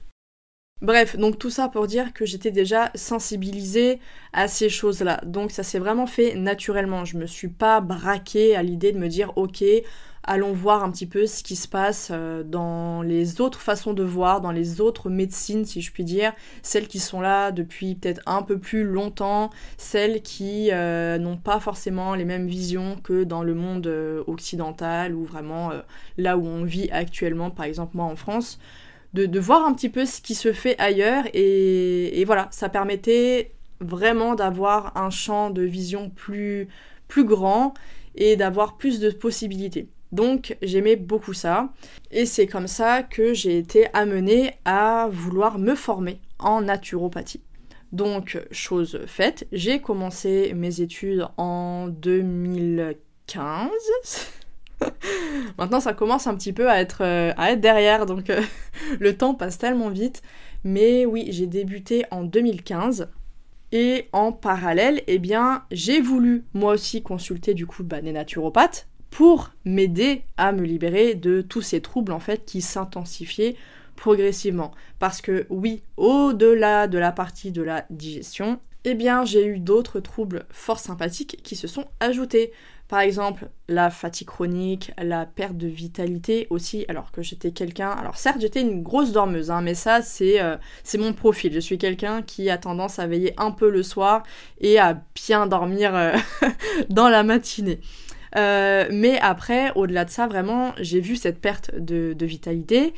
Bref, 0.82 1.16
donc 1.16 1.38
tout 1.38 1.50
ça 1.50 1.68
pour 1.68 1.86
dire 1.86 2.12
que 2.12 2.26
j'étais 2.26 2.50
déjà 2.50 2.90
sensibilisée 2.94 4.00
à 4.32 4.48
ces 4.48 4.68
choses-là. 4.68 5.20
Donc 5.24 5.50
ça 5.50 5.62
s'est 5.62 5.78
vraiment 5.78 6.06
fait 6.06 6.34
naturellement. 6.34 7.04
Je 7.04 7.16
me 7.16 7.26
suis 7.26 7.48
pas 7.48 7.80
braquée 7.80 8.54
à 8.54 8.62
l'idée 8.62 8.92
de 8.92 8.98
me 8.98 9.08
dire 9.08 9.32
ok, 9.36 9.64
allons 10.24 10.52
voir 10.52 10.82
un 10.84 10.90
petit 10.90 11.06
peu 11.06 11.26
ce 11.26 11.42
qui 11.42 11.56
se 11.56 11.68
passe 11.68 12.08
euh, 12.10 12.42
dans 12.42 13.02
les 13.02 13.40
autres 13.40 13.60
façons 13.60 13.94
de 13.94 14.02
voir, 14.02 14.40
dans 14.40 14.50
les 14.50 14.80
autres 14.80 15.08
médecines, 15.10 15.64
si 15.64 15.80
je 15.80 15.92
puis 15.92 16.04
dire, 16.04 16.32
celles 16.62 16.88
qui 16.88 16.98
sont 16.98 17.20
là 17.20 17.50
depuis 17.52 17.94
peut-être 17.94 18.20
un 18.26 18.42
peu 18.42 18.58
plus 18.58 18.84
longtemps, 18.84 19.50
celles 19.78 20.22
qui 20.22 20.70
euh, 20.72 21.18
n'ont 21.18 21.36
pas 21.38 21.60
forcément 21.60 22.14
les 22.14 22.24
mêmes 22.24 22.46
visions 22.46 22.96
que 23.02 23.24
dans 23.24 23.42
le 23.42 23.54
monde 23.54 23.86
euh, 23.86 24.22
occidental 24.26 25.14
ou 25.14 25.24
vraiment 25.24 25.70
là 26.18 26.36
où 26.36 26.44
on 26.46 26.64
vit 26.64 26.90
actuellement, 26.90 27.50
par 27.50 27.64
exemple 27.64 27.96
moi 27.96 28.06
en 28.06 28.16
France 28.16 28.58
de, 29.14 29.38
voir 29.38 29.64
un 29.64 29.72
petit 29.72 29.88
peu 29.88 30.04
ce 30.06 30.20
qui 30.20 30.34
se 30.34 30.52
fait 30.52 30.76
ailleurs 30.78 31.24
et, 31.32 32.22
voilà, 32.26 32.48
ça 32.50 32.68
permettait 32.68 33.52
vraiment 33.80 34.34
d'avoir 34.34 34.96
un 34.96 35.10
champ 35.10 35.50
de 35.50 35.62
vision 35.62 36.10
plus, 36.10 36.68
plus 37.08 37.24
grand 37.24 37.74
et 38.16 38.36
d'avoir 38.36 38.76
plus 38.76 39.00
de 39.00 39.10
possibilités. 39.10 39.88
Donc 40.12 40.56
j'aimais 40.62 40.96
beaucoup 40.96 41.32
ça 41.32 41.72
et 42.10 42.26
c'est 42.26 42.46
comme 42.46 42.68
ça 42.68 43.02
que 43.02 43.34
j'ai 43.34 43.58
été 43.58 43.86
amenée 43.94 44.54
à 44.64 45.08
vouloir 45.10 45.58
me 45.58 45.74
former 45.74 46.20
en 46.38 46.60
naturopathie. 46.60 47.40
Donc 47.90 48.38
chose 48.50 49.00
faite, 49.06 49.46
j'ai 49.52 49.80
commencé 49.80 50.52
mes 50.54 50.80
études 50.80 51.26
en 51.36 51.88
2015 51.88 53.70
Maintenant, 55.58 55.80
ça 55.80 55.92
commence 55.92 56.26
un 56.26 56.34
petit 56.34 56.52
peu 56.52 56.68
à 56.70 56.80
être, 56.80 57.02
euh, 57.02 57.32
à 57.36 57.52
être 57.52 57.60
derrière, 57.60 58.06
donc 58.06 58.30
euh, 58.30 58.40
le 59.00 59.16
temps 59.16 59.34
passe 59.34 59.58
tellement 59.58 59.90
vite. 59.90 60.22
Mais 60.64 61.06
oui, 61.06 61.26
j'ai 61.30 61.46
débuté 61.46 62.04
en 62.10 62.24
2015. 62.24 63.08
Et 63.72 64.08
en 64.12 64.30
parallèle, 64.30 65.02
eh 65.08 65.18
bien, 65.18 65.64
j'ai 65.72 66.00
voulu 66.00 66.44
moi 66.54 66.74
aussi 66.74 67.02
consulter 67.02 67.54
du 67.54 67.66
coup 67.66 67.82
bah, 67.82 68.00
des 68.00 68.12
naturopathes 68.12 68.86
pour 69.10 69.50
m'aider 69.64 70.22
à 70.36 70.52
me 70.52 70.62
libérer 70.62 71.14
de 71.14 71.40
tous 71.40 71.62
ces 71.62 71.80
troubles 71.80 72.12
en 72.12 72.20
fait 72.20 72.44
qui 72.44 72.60
s'intensifiaient 72.60 73.56
progressivement. 73.96 74.72
Parce 74.98 75.20
que 75.20 75.46
oui, 75.50 75.82
au-delà 75.96 76.86
de 76.88 76.98
la 76.98 77.12
partie 77.12 77.52
de 77.52 77.62
la 77.62 77.84
digestion, 77.90 78.58
eh 78.84 78.94
bien 78.94 79.24
j'ai 79.24 79.46
eu 79.46 79.58
d'autres 79.58 80.00
troubles 80.00 80.46
fort 80.50 80.78
sympathiques 80.78 81.40
qui 81.42 81.56
se 81.56 81.66
sont 81.66 81.86
ajoutés. 82.00 82.52
Par 82.94 83.00
exemple, 83.00 83.48
la 83.66 83.90
fatigue 83.90 84.28
chronique, 84.28 84.92
la 85.02 85.26
perte 85.26 85.56
de 85.56 85.66
vitalité 85.66 86.46
aussi, 86.48 86.84
alors 86.86 87.10
que 87.10 87.22
j'étais 87.22 87.50
quelqu'un... 87.50 87.90
Alors 87.90 88.16
certes, 88.16 88.40
j'étais 88.40 88.60
une 88.60 88.84
grosse 88.84 89.10
dormeuse, 89.10 89.50
hein, 89.50 89.62
mais 89.62 89.74
ça, 89.74 90.00
c'est 90.00 90.40
euh, 90.40 90.56
c'est 90.84 90.98
mon 90.98 91.12
profil. 91.12 91.52
Je 91.52 91.58
suis 91.58 91.76
quelqu'un 91.76 92.22
qui 92.22 92.50
a 92.50 92.56
tendance 92.56 93.00
à 93.00 93.08
veiller 93.08 93.34
un 93.36 93.50
peu 93.50 93.68
le 93.68 93.82
soir 93.82 94.22
et 94.60 94.78
à 94.78 95.02
bien 95.16 95.48
dormir 95.48 95.92
euh, 95.92 96.16
dans 96.88 97.08
la 97.08 97.24
matinée. 97.24 97.80
Euh, 98.36 98.86
mais 98.92 99.18
après, 99.18 99.72
au-delà 99.74 100.04
de 100.04 100.10
ça, 100.10 100.28
vraiment, 100.28 100.72
j'ai 100.78 101.00
vu 101.00 101.16
cette 101.16 101.40
perte 101.40 101.72
de 101.74 102.14
vitalité 102.24 102.94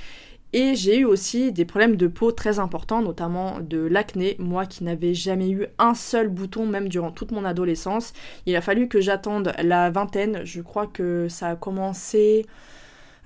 et 0.59 0.75
j'ai 0.75 1.01
eu 1.01 1.05
aussi 1.05 1.53
des 1.53 1.67
problèmes 1.67 1.97
de 1.97 2.07
peau 2.07 2.33
très 2.33 2.59
importants, 2.59 3.03
notamment 3.03 3.61
de 3.61 3.77
l'acné, 3.77 4.37
moi 4.39 4.65
qui 4.65 4.85
n'avais 4.85 5.13
jamais 5.13 5.51
eu 5.51 5.67
un 5.79 5.93
seul 5.93 6.29
bouton, 6.29 6.65
même 6.65 6.89
durant 6.89 7.11
toute 7.11 7.31
mon 7.31 7.45
adolescence. 7.45 8.15
Il 8.47 8.57
a 8.57 8.63
fallu 8.63 8.89
que 8.89 8.99
j'attende 8.99 9.53
la 9.63 9.91
vingtaine, 9.91 10.41
je 10.45 10.63
crois 10.63 10.87
que 10.87 11.29
ça 11.29 11.49
a 11.49 11.57
commencé 11.57 12.47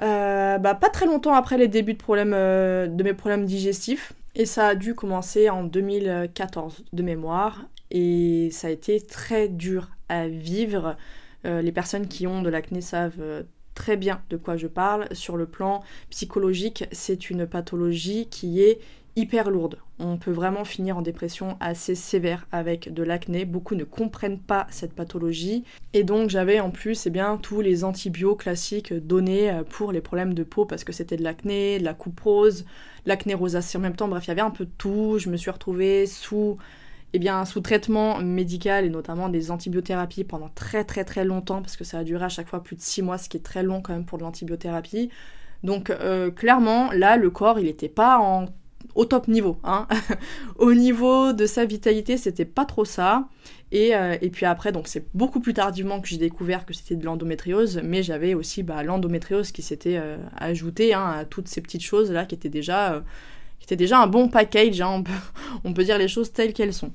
euh, 0.03 0.59
bah, 0.59 0.75
pas 0.75 0.89
très 0.89 1.07
longtemps 1.07 1.35
après 1.35 1.57
les 1.57 1.69
débuts 1.69 1.97
euh, 2.09 2.89
de 2.89 3.05
mes 3.05 3.15
problèmes 3.15 3.45
digestifs. 3.45 4.13
Et 4.35 4.45
ça 4.45 4.67
a 4.67 4.75
dû 4.75 4.97
commencer 4.97 5.51
en 5.51 5.63
2014 5.63 6.85
de 6.93 7.03
mémoire. 7.05 7.65
Et 7.93 8.49
ça 8.51 8.67
a 8.67 8.71
été 8.71 9.01
très 9.01 9.47
dur 9.47 9.91
à 10.09 10.27
vivre. 10.27 10.97
Euh, 11.45 11.63
les 11.63 11.71
personnes 11.71 12.09
qui 12.09 12.27
ont 12.27 12.43
de 12.43 12.51
l'acné 12.51 12.81
savent 12.81 13.45
très 13.81 13.97
bien 13.97 14.21
de 14.29 14.37
quoi 14.37 14.59
je 14.59 14.67
parle. 14.67 15.09
Sur 15.13 15.39
le 15.39 15.47
plan 15.47 15.83
psychologique, 16.11 16.85
c'est 16.93 17.31
une 17.31 17.47
pathologie 17.47 18.29
qui 18.31 18.61
est 18.61 18.79
hyper 19.17 19.49
lourde. 19.49 19.79
On 19.99 20.19
peut 20.19 20.31
vraiment 20.31 20.67
finir 20.67 20.99
en 20.99 21.03
dépression 21.03 21.57
assez 21.61 21.95
sévère 21.95 22.47
avec 22.53 22.93
de 22.93 23.03
l'acné. 23.03 23.47
Beaucoup 23.47 23.75
ne 23.75 23.85
comprennent 23.85 24.39
pas 24.39 24.67
cette 24.69 24.93
pathologie. 24.93 25.65
Et 25.95 26.05
donc 26.05 26.29
j'avais 26.29 26.61
en 26.61 26.71
plus 26.71 27.07
eh 27.07 27.11
bien, 27.11 27.39
tous 27.39 27.63
les 27.63 27.83
antibiotiques 27.83 28.41
classiques 28.41 28.93
donnés 28.93 29.51
euh, 29.51 29.63
pour 29.63 29.93
les 29.93 30.03
problèmes 30.03 30.35
de 30.35 30.43
peau 30.43 30.67
parce 30.67 30.85
que 30.85 30.93
c'était 30.93 31.17
de 31.17 31.25
l'acné, 31.25 31.79
de 31.79 31.85
la 31.85 31.95
coupe 31.95 32.21
rose, 32.21 32.67
l'acné 33.07 33.33
rosacée 33.33 33.79
en 33.79 33.81
même 33.81 33.97
temps. 33.97 34.09
Bref, 34.09 34.27
il 34.27 34.29
y 34.29 34.33
avait 34.33 34.43
un 34.43 34.51
peu 34.51 34.67
de 34.67 34.73
tout. 34.77 35.17
Je 35.19 35.31
me 35.31 35.39
suis 35.39 35.51
retrouvée 35.51 36.05
sous 36.07 36.59
eh 37.13 37.19
bien, 37.19 37.45
sous 37.45 37.61
traitement 37.61 38.19
médical 38.21 38.85
et 38.85 38.91
notamment 38.91 39.29
des 39.29 39.51
antibiothérapies 39.51 40.25
pendant 40.25 40.49
très 40.49 40.85
très 40.85 41.05
très 41.05 41.25
longtemps, 41.25 41.61
parce 41.61 41.77
que 41.77 41.85
ça 41.85 41.99
a 41.99 42.05
duré 42.05 42.25
à 42.25 42.29
chaque 42.29 42.49
fois 42.49 42.63
plus 42.63 42.77
de 42.77 42.83
6 42.83 43.03
mois, 43.03 43.19
ce 43.19 43.29
qui 43.29 43.37
est 43.37 43.41
très 43.41 43.63
long 43.63 43.81
quand 43.83 43.93
même 43.93 44.05
pour 44.05 44.19
de 44.19 44.23
l'antibiothérapie. 44.23 45.11
Donc 45.65 45.91
euh, 45.91 46.31
clairement, 46.31 46.93
là, 46.93 47.17
le 47.17 47.31
corps, 47.31 47.59
il 47.59 47.67
n'était 47.67 47.89
pas 47.89 48.47
au 48.95 49.05
top 49.05 49.29
niveau. 49.29 49.59
Hein. 49.65 49.89
au 50.59 50.73
niveau 50.73 51.33
de 51.33 51.47
sa 51.47 51.65
vitalité, 51.65 52.17
c'était 52.17 52.45
pas 52.45 52.65
trop 52.65 52.85
ça. 52.85 53.29
Et, 53.73 53.95
euh, 53.95 54.17
et, 54.21 54.31
puis 54.31 54.47
après, 54.47 54.73
donc 54.73 54.89
c'est 54.89 55.07
beaucoup 55.15 55.41
plus 55.41 55.55
tardivement 55.55 56.01
que 56.01 56.09
j'ai 56.09 56.17
découvert 56.17 56.67
que 56.67 56.75
c'était 56.75 56.97
de 56.97 57.05
l'endométriose, 57.05 57.81
mais 57.85 58.03
j'avais 58.03 58.35
aussi 58.35 58.63
bah, 58.63 58.83
l'endométriose 58.83 59.53
qui 59.53 59.63
s'était 59.63 59.97
euh, 59.97 60.17
ajoutée 60.37 60.95
hein, 60.95 61.07
à 61.07 61.25
toutes 61.25 61.49
ces 61.49 61.61
petites 61.61 61.83
choses 61.83 62.11
là 62.11 62.25
qui 62.25 62.35
étaient 62.35 62.49
déjà, 62.49 63.03
qui 63.61 63.67
étaient 63.67 63.77
déjà 63.77 64.01
un 64.01 64.09
bon 64.09 64.29
package, 64.29 64.81
hein, 64.81 65.05
on 65.65 65.73
peut 65.73 65.85
dire 65.85 65.99
les 65.99 66.09
choses 66.09 66.33
telles 66.33 66.53
qu'elles 66.53 66.75
sont. 66.75 66.93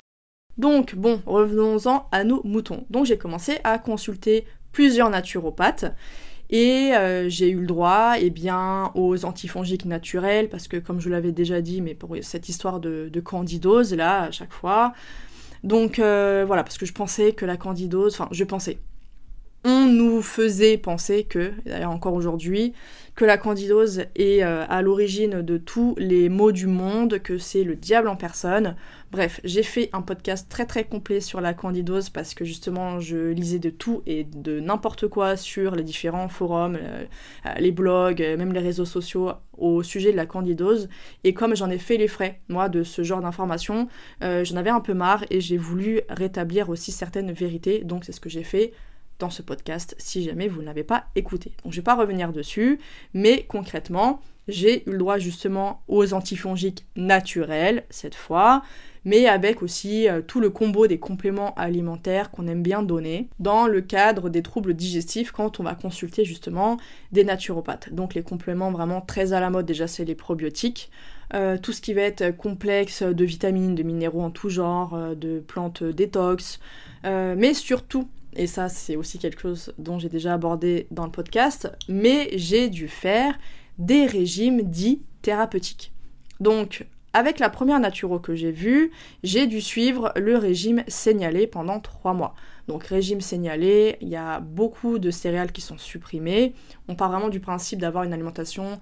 Donc 0.57 0.95
bon, 0.95 1.21
revenons-en 1.25 2.07
à 2.11 2.23
nos 2.23 2.41
moutons. 2.43 2.85
Donc 2.89 3.05
j'ai 3.05 3.17
commencé 3.17 3.59
à 3.63 3.77
consulter 3.77 4.45
plusieurs 4.71 5.09
naturopathes 5.09 5.85
et 6.49 6.93
euh, 6.93 7.27
j'ai 7.27 7.49
eu 7.49 7.59
le 7.59 7.65
droit 7.65 8.13
eh 8.19 8.29
bien, 8.29 8.91
aux 8.95 9.25
antifongiques 9.25 9.85
naturels 9.85 10.49
parce 10.49 10.67
que 10.67 10.77
comme 10.77 10.99
je 10.99 11.09
l'avais 11.09 11.31
déjà 11.31 11.61
dit, 11.61 11.81
mais 11.81 11.95
pour 11.95 12.15
cette 12.21 12.49
histoire 12.49 12.79
de, 12.79 13.09
candidose 13.23 13.93
là 13.93 14.23
à 14.23 14.31
chaque 14.31 14.53
fois. 14.53 14.93
Donc 15.63 15.99
euh, 15.99 16.43
voilà, 16.45 16.63
parce 16.63 16.77
que 16.77 16.85
je 16.85 16.93
pensais 16.93 17.33
que 17.33 17.45
la 17.45 17.57
candidose, 17.57 18.13
enfin 18.13 18.27
je 18.31 18.43
pensais, 18.43 18.77
on 19.63 19.87
nous 19.87 20.21
faisait 20.21 20.77
penser 20.77 21.23
que, 21.23 21.51
d'ailleurs 21.65 21.91
encore 21.91 22.13
aujourd'hui, 22.13 22.73
que 23.15 23.23
la 23.23 23.37
candidose 23.37 24.03
est 24.15 24.43
euh, 24.43 24.65
à 24.67 24.81
l'origine 24.81 25.41
de 25.41 25.57
tous 25.57 25.95
les 25.97 26.27
maux 26.27 26.51
du 26.51 26.67
monde, 26.67 27.19
que 27.19 27.37
c'est 27.37 27.63
le 27.63 27.75
diable 27.75 28.09
en 28.09 28.17
personne. 28.17 28.75
Bref, 29.11 29.39
j'ai 29.45 29.63
fait 29.63 29.89
un 29.93 30.01
podcast 30.01 30.47
très 30.49 30.65
très 30.65 30.83
complet 30.83 31.21
sur 31.21 31.39
la 31.39 31.53
candidose 31.53 32.09
parce 32.09 32.33
que 32.33 32.43
justement 32.43 32.99
je 32.99 33.29
lisais 33.29 33.59
de 33.59 33.69
tout 33.69 34.03
et 34.05 34.25
de 34.25 34.59
n'importe 34.59 35.07
quoi 35.07 35.37
sur 35.37 35.75
les 35.75 35.83
différents 35.83 36.27
forums, 36.27 36.77
euh, 36.81 37.05
les 37.59 37.71
blogs, 37.71 38.19
même 38.19 38.51
les 38.51 38.59
réseaux 38.59 38.85
sociaux 38.85 39.31
au 39.57 39.81
sujet 39.81 40.11
de 40.11 40.17
la 40.17 40.25
candidose. 40.25 40.89
Et 41.23 41.33
comme 41.33 41.55
j'en 41.55 41.69
ai 41.69 41.77
fait 41.77 41.95
les 41.95 42.09
frais, 42.09 42.41
moi, 42.49 42.67
de 42.67 42.83
ce 42.83 43.03
genre 43.03 43.21
d'informations, 43.21 43.87
euh, 44.23 44.43
j'en 44.43 44.57
avais 44.57 44.69
un 44.69 44.81
peu 44.81 44.93
marre 44.93 45.23
et 45.29 45.39
j'ai 45.39 45.57
voulu 45.57 46.01
rétablir 46.09 46.69
aussi 46.69 46.91
certaines 46.91 47.31
vérités. 47.31 47.85
Donc 47.85 48.03
c'est 48.03 48.11
ce 48.11 48.19
que 48.19 48.29
j'ai 48.29 48.43
fait 48.43 48.73
dans 49.19 49.29
ce 49.29 49.41
podcast 49.41 49.95
si 49.97 50.23
jamais 50.23 50.47
vous 50.47 50.61
ne 50.61 50.65
l'avez 50.65 50.83
pas 50.83 51.05
écouté. 51.15 51.53
Donc 51.63 51.73
je 51.73 51.77
vais 51.77 51.83
pas 51.83 51.95
revenir 51.95 52.31
dessus, 52.31 52.79
mais 53.13 53.45
concrètement, 53.47 54.21
j'ai 54.47 54.87
eu 54.87 54.91
le 54.91 54.97
droit 54.97 55.17
justement 55.17 55.81
aux 55.87 56.13
antifongiques 56.13 56.85
naturels 56.95 57.83
cette 57.89 58.15
fois, 58.15 58.61
mais 59.03 59.27
avec 59.27 59.63
aussi 59.63 60.07
euh, 60.07 60.21
tout 60.21 60.39
le 60.39 60.49
combo 60.49 60.87
des 60.87 60.99
compléments 60.99 61.53
alimentaires 61.55 62.31
qu'on 62.31 62.47
aime 62.47 62.63
bien 62.63 62.83
donner 62.83 63.29
dans 63.39 63.67
le 63.67 63.81
cadre 63.81 64.29
des 64.29 64.41
troubles 64.41 64.73
digestifs 64.73 65.31
quand 65.31 65.59
on 65.59 65.63
va 65.63 65.75
consulter 65.75 66.25
justement 66.25 66.77
des 67.11 67.23
naturopathes. 67.23 67.93
Donc 67.93 68.13
les 68.13 68.23
compléments 68.23 68.71
vraiment 68.71 69.01
très 69.01 69.33
à 69.33 69.39
la 69.39 69.49
mode 69.49 69.65
déjà 69.65 69.87
c'est 69.87 70.05
les 70.05 70.15
probiotiques, 70.15 70.91
euh, 71.33 71.57
tout 71.57 71.71
ce 71.71 71.81
qui 71.81 71.93
va 71.93 72.01
être 72.01 72.35
complexe 72.35 73.01
de 73.01 73.25
vitamines, 73.25 73.73
de 73.73 73.83
minéraux 73.83 74.21
en 74.21 74.31
tout 74.31 74.49
genre, 74.49 74.93
euh, 74.93 75.15
de 75.15 75.39
plantes 75.39 75.83
détox, 75.83 76.59
mais 77.03 77.53
surtout 77.53 78.09
et 78.35 78.47
ça 78.47 78.69
c'est 78.69 78.95
aussi 78.95 79.19
quelque 79.19 79.41
chose 79.41 79.73
dont 79.77 79.99
j'ai 79.99 80.09
déjà 80.09 80.33
abordé 80.33 80.87
dans 80.91 81.05
le 81.05 81.11
podcast, 81.11 81.71
mais 81.87 82.29
j'ai 82.33 82.69
dû 82.69 82.87
faire 82.87 83.37
des 83.77 84.05
régimes 84.05 84.61
dits 84.63 85.01
thérapeutiques. 85.21 85.91
Donc 86.39 86.85
avec 87.13 87.39
la 87.39 87.49
première 87.49 87.79
naturo 87.79 88.19
que 88.19 88.35
j'ai 88.35 88.51
vue, 88.51 88.91
j'ai 89.23 89.47
dû 89.47 89.61
suivre 89.61 90.11
le 90.17 90.37
régime 90.37 90.83
signalé 90.87 91.47
pendant 91.47 91.79
trois 91.79 92.13
mois. 92.13 92.35
Donc 92.67 92.83
régime 92.83 93.21
signalé, 93.21 93.97
il 94.01 94.09
y 94.09 94.17
a 94.17 94.41
beaucoup 94.41 94.99
de 94.99 95.11
céréales 95.11 95.51
qui 95.53 95.61
sont 95.61 95.77
supprimées. 95.77 96.53
On 96.89 96.95
part 96.95 97.09
vraiment 97.09 97.29
du 97.29 97.39
principe 97.39 97.79
d'avoir 97.79 98.03
une 98.03 98.11
alimentation 98.11 98.79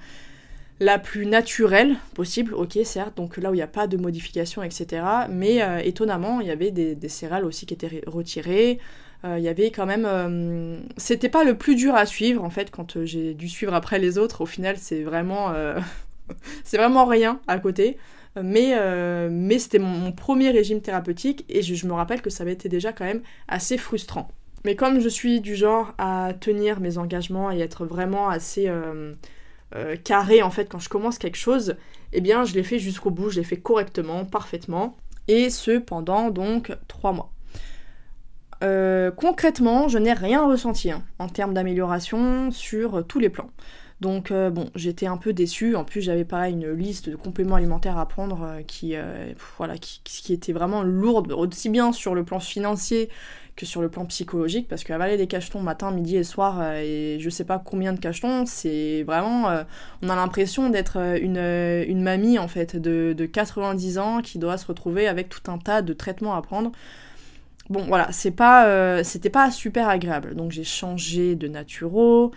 la 0.80 1.00
plus 1.00 1.26
naturelle 1.26 1.96
possible, 2.16 2.54
ok 2.54 2.80
certes, 2.84 3.16
donc 3.16 3.38
là 3.38 3.52
où 3.52 3.54
il 3.54 3.58
n'y 3.58 3.64
a 3.64 3.68
pas 3.68 3.88
de 3.88 3.98
modification, 3.98 4.64
etc. 4.64 5.06
Mais 5.30 5.62
euh, 5.62 5.80
étonnamment, 5.80 6.42
il 6.42 6.48
y 6.48 6.52
avait 6.52 6.72
des, 6.72 7.10
céréales 7.10 7.46
aussi 7.46 7.66
qui 7.66 7.74
étaient 7.74 8.02
retirées, 8.08 8.80
il 9.26 9.44
y 9.44 9.48
avait 9.48 9.72
quand 9.72 9.86
même... 9.86 10.06
Euh, 10.06 10.78
c'était 10.98 11.30
pas 11.30 11.44
le 11.44 11.58
plus 11.58 11.76
dur 11.76 11.96
à 11.96 12.06
suivre 12.06 12.44
en 12.44 12.50
fait 12.50 12.72
quand 12.72 12.98
euh, 12.98 13.06
j'ai 13.06 13.34
dû 13.34 13.48
suivre 13.48 13.74
après 13.74 13.98
les 13.98 14.18
autres. 14.18 14.42
Au 14.42 14.46
final 14.46 14.76
c'est 14.78 15.04
vraiment... 15.04 15.54
c'est 16.64 16.78
vraiment 16.78 17.06
rien 17.06 17.40
à 17.48 17.60
côté. 17.60 17.98
Mais, 18.42 18.74
mais 19.30 19.60
c'était 19.60 19.78
mon, 19.78 20.12
premier 20.12 20.50
régime 20.50 20.82
thérapeutique 20.82 21.46
et 21.50 21.62
je, 21.62 21.86
me 21.86 21.94
rappelle 21.94 22.22
que 22.22 22.32
ça 22.32 22.42
avait 22.42 22.54
été 22.54 22.68
déjà 22.68 22.92
quand 22.92 23.06
même 23.06 23.22
assez 23.48 23.78
frustrant. 23.78 24.28
Mais 24.66 24.76
comme 24.76 25.00
je 25.00 25.10
suis 25.10 25.40
du 25.40 25.56
genre 25.56 25.94
à 26.00 26.34
tenir 26.40 26.80
mes 26.80 26.98
engagements 26.98 27.52
et 27.52 27.60
être 27.60 27.86
vraiment 27.86 28.30
assez 28.30 28.72
carré 30.04 30.42
en 30.42 30.50
fait 30.50 30.66
quand 30.66 30.80
je 30.80 30.90
commence 30.90 31.20
quelque 31.20 31.38
chose, 31.38 31.76
eh 32.12 32.22
bien 32.22 32.44
je 32.44 32.56
l'ai 32.56 32.64
fait 32.64 32.80
jusqu'au 32.80 33.12
bout, 33.12 33.30
je 33.30 33.38
l'ai 33.40 33.46
fait 33.46 33.58
correctement, 33.58 34.26
parfaitement. 34.26 34.98
Et 35.28 35.52
ce 35.52 35.78
pendant 35.78 36.32
donc 36.32 36.76
trois 36.88 37.14
mois. 37.14 37.30
Euh, 38.62 39.12
concrètement, 39.12 39.88
je 39.88 39.98
n'ai 39.98 40.14
rien 40.14 40.46
ressenti 40.46 40.92
hein, 40.92 41.04
en 41.20 41.28
termes 41.28 41.54
d'amélioration 41.54 42.52
sur 42.52 43.06
tous 43.08 43.20
les 43.20 43.30
plans. 43.30 43.50
Donc 44.02 44.32
euh, 44.32 44.50
bon, 44.50 44.70
j'étais 44.76 45.06
un 45.06 45.18
peu 45.18 45.34
déçue. 45.34 45.76
En 45.76 45.86
plus, 45.86 46.02
j'avais 46.02 46.26
pareil 46.26 46.54
une 46.54 46.72
liste 46.72 47.10
de 47.10 47.16
compléments 47.16 47.56
alimentaires 47.56 47.98
à 47.98 48.06
prendre 48.06 48.44
euh, 48.44 48.62
qui, 48.62 48.96
voilà, 49.58 49.78
qui, 49.78 50.34
était 50.34 50.54
vraiment 50.54 50.84
lourde, 50.84 51.32
aussi 51.32 51.70
bien 51.70 51.92
sur 51.92 52.14
le 52.16 52.24
plan 52.24 52.40
financier 52.40 53.10
que 53.56 53.68
sur 53.68 53.84
le 53.84 53.90
plan 53.90 54.04
psychologique, 54.08 54.68
parce 54.68 54.84
qu'avaler 54.84 55.16
des 55.16 55.28
cachetons 55.28 55.62
matin, 55.62 55.92
midi 55.92 56.18
et 56.18 56.24
soir, 56.24 56.74
et 56.74 57.18
je 57.20 57.30
sais 57.30 57.44
pas 57.46 57.60
combien 57.60 57.94
de 57.94 58.00
cachetons, 58.00 58.48
c'est 58.48 59.04
vraiment... 59.04 59.64
on 60.02 60.10
a 60.10 60.16
l'impression 60.16 60.72
d'être 60.72 60.98
une, 61.22 61.38
une, 61.38 62.02
mamie, 62.02 62.40
en 62.40 62.48
fait, 62.48 62.76
de, 62.76 63.14
de 63.16 63.26
90 63.28 64.00
ans 64.00 64.22
qui 64.24 64.40
doit 64.40 64.58
se 64.58 64.66
retrouver 64.66 65.08
avec 65.08 65.30
tout 65.30 65.52
un 65.52 65.60
tas 65.60 65.84
de 65.84 65.94
traitements 65.94 66.34
à 66.34 66.42
prendre. 66.42 66.72
Bon, 67.70 67.86
voilà, 67.88 68.12
c'est 68.12 68.32
pas, 68.32 68.68
euh, 68.68 69.04
c'était 69.04 69.30
pas 69.30 69.50
super 69.52 69.88
agréable. 69.88 70.36
Donc 70.36 70.52
j'ai 70.52 70.64
changé 70.64 71.36
de 71.36 71.48
naturo. 71.48 72.32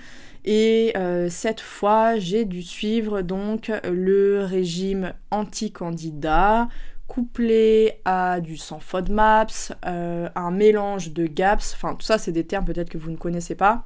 Et 0.44 0.92
euh, 0.96 1.28
cette 1.28 1.60
fois, 1.60 2.18
j'ai 2.18 2.44
dû 2.44 2.62
suivre 2.62 3.22
donc 3.22 3.72
le 3.84 4.44
régime 4.44 5.12
anti-candidat 5.32 6.68
couplé 7.08 8.00
à 8.04 8.40
du 8.40 8.56
sans 8.56 8.80
FODMAPS, 8.80 9.72
euh, 9.86 10.28
un 10.34 10.50
mélange 10.50 11.12
de 11.12 11.26
GAPS, 11.26 11.74
enfin 11.74 11.94
tout 11.94 12.04
ça 12.04 12.18
c'est 12.18 12.32
des 12.32 12.44
termes 12.44 12.64
peut-être 12.64 12.90
que 12.90 12.98
vous 12.98 13.10
ne 13.10 13.16
connaissez 13.16 13.54
pas, 13.54 13.84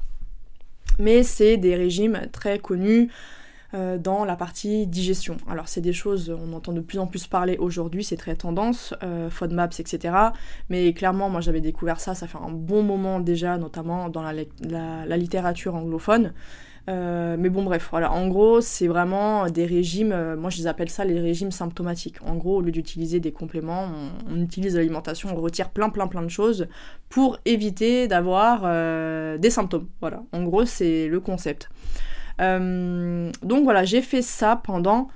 mais 0.99 1.23
c'est 1.23 1.57
des 1.57 1.77
régimes 1.77 2.23
très 2.33 2.59
connus 2.59 3.11
euh, 3.73 3.99
dans 3.99 4.25
la 4.25 4.35
partie 4.35 4.89
digestion. 4.89 5.37
Alors 5.49 5.69
c'est 5.69 5.81
des 5.81 5.93
choses, 5.93 6.37
on 6.37 6.53
entend 6.55 6.73
de 6.73 6.81
plus 6.81 6.99
en 6.99 7.07
plus 7.07 7.29
parler 7.29 7.57
aujourd'hui, 7.57 8.03
c'est 8.03 8.17
très 8.17 8.35
tendance, 8.35 8.95
euh, 9.05 9.31
FODMAPs, 9.31 9.79
etc. 9.79 10.13
Mais 10.71 10.93
clairement, 10.93 11.31
moi 11.31 11.41
j'avais 11.41 11.61
découvert 11.61 12.01
ça, 12.01 12.17
ça 12.17 12.27
fait 12.27 12.39
un 12.39 12.51
bon 12.51 12.83
moment 12.83 13.21
déjà, 13.21 13.59
notamment 13.59 14.09
dans 14.09 14.23
la, 14.23 15.17
littérature 15.17 15.77
anglophone. 15.77 16.33
Euh, 16.89 17.37
mais 17.39 17.49
bon, 17.49 17.63
bref, 17.63 17.87
voilà. 17.93 18.11
En 18.11 18.27
gros, 18.27 18.61
c'est 18.61 18.89
vraiment 18.89 19.49
des 19.49 19.67
régimes, 19.67 20.35
moi 20.35 20.51
je 20.51 20.59
les 20.59 20.67
appelle 20.67 20.91
ça 20.91 21.05
les 21.05 21.21
régimes 21.21 21.53
symptomatiques. 21.53 22.17
En 22.27 22.35
gros, 22.35 22.57
au 22.57 22.61
lieu 22.63 22.73
d'utiliser 22.73 23.21
des 23.21 23.31
compléments, 23.31 23.89
on 24.29 24.41
utilise 24.41 24.75
l'alimentation, 24.75 25.29
on 25.33 25.41
retire 25.41 25.71
plein, 25.71 25.91
plein, 25.91 26.09
plein 26.09 26.23
de 26.23 26.29
choses 26.29 26.67
pour 27.09 27.39
éviter 27.45 28.09
d'avoir 28.09 28.63
des 29.39 29.51
symptômes. 29.51 29.87
Voilà. 30.01 30.25
En 30.33 30.43
gros, 30.43 30.65
c'est 30.65 31.07
le 31.07 31.21
concept. 31.21 31.69
Euh, 32.41 33.31
donc 33.43 33.65
voilà, 33.65 33.85
j'ai 33.85 34.03
fait 34.03 34.23
ça 34.23 34.61
pendant 34.63 35.09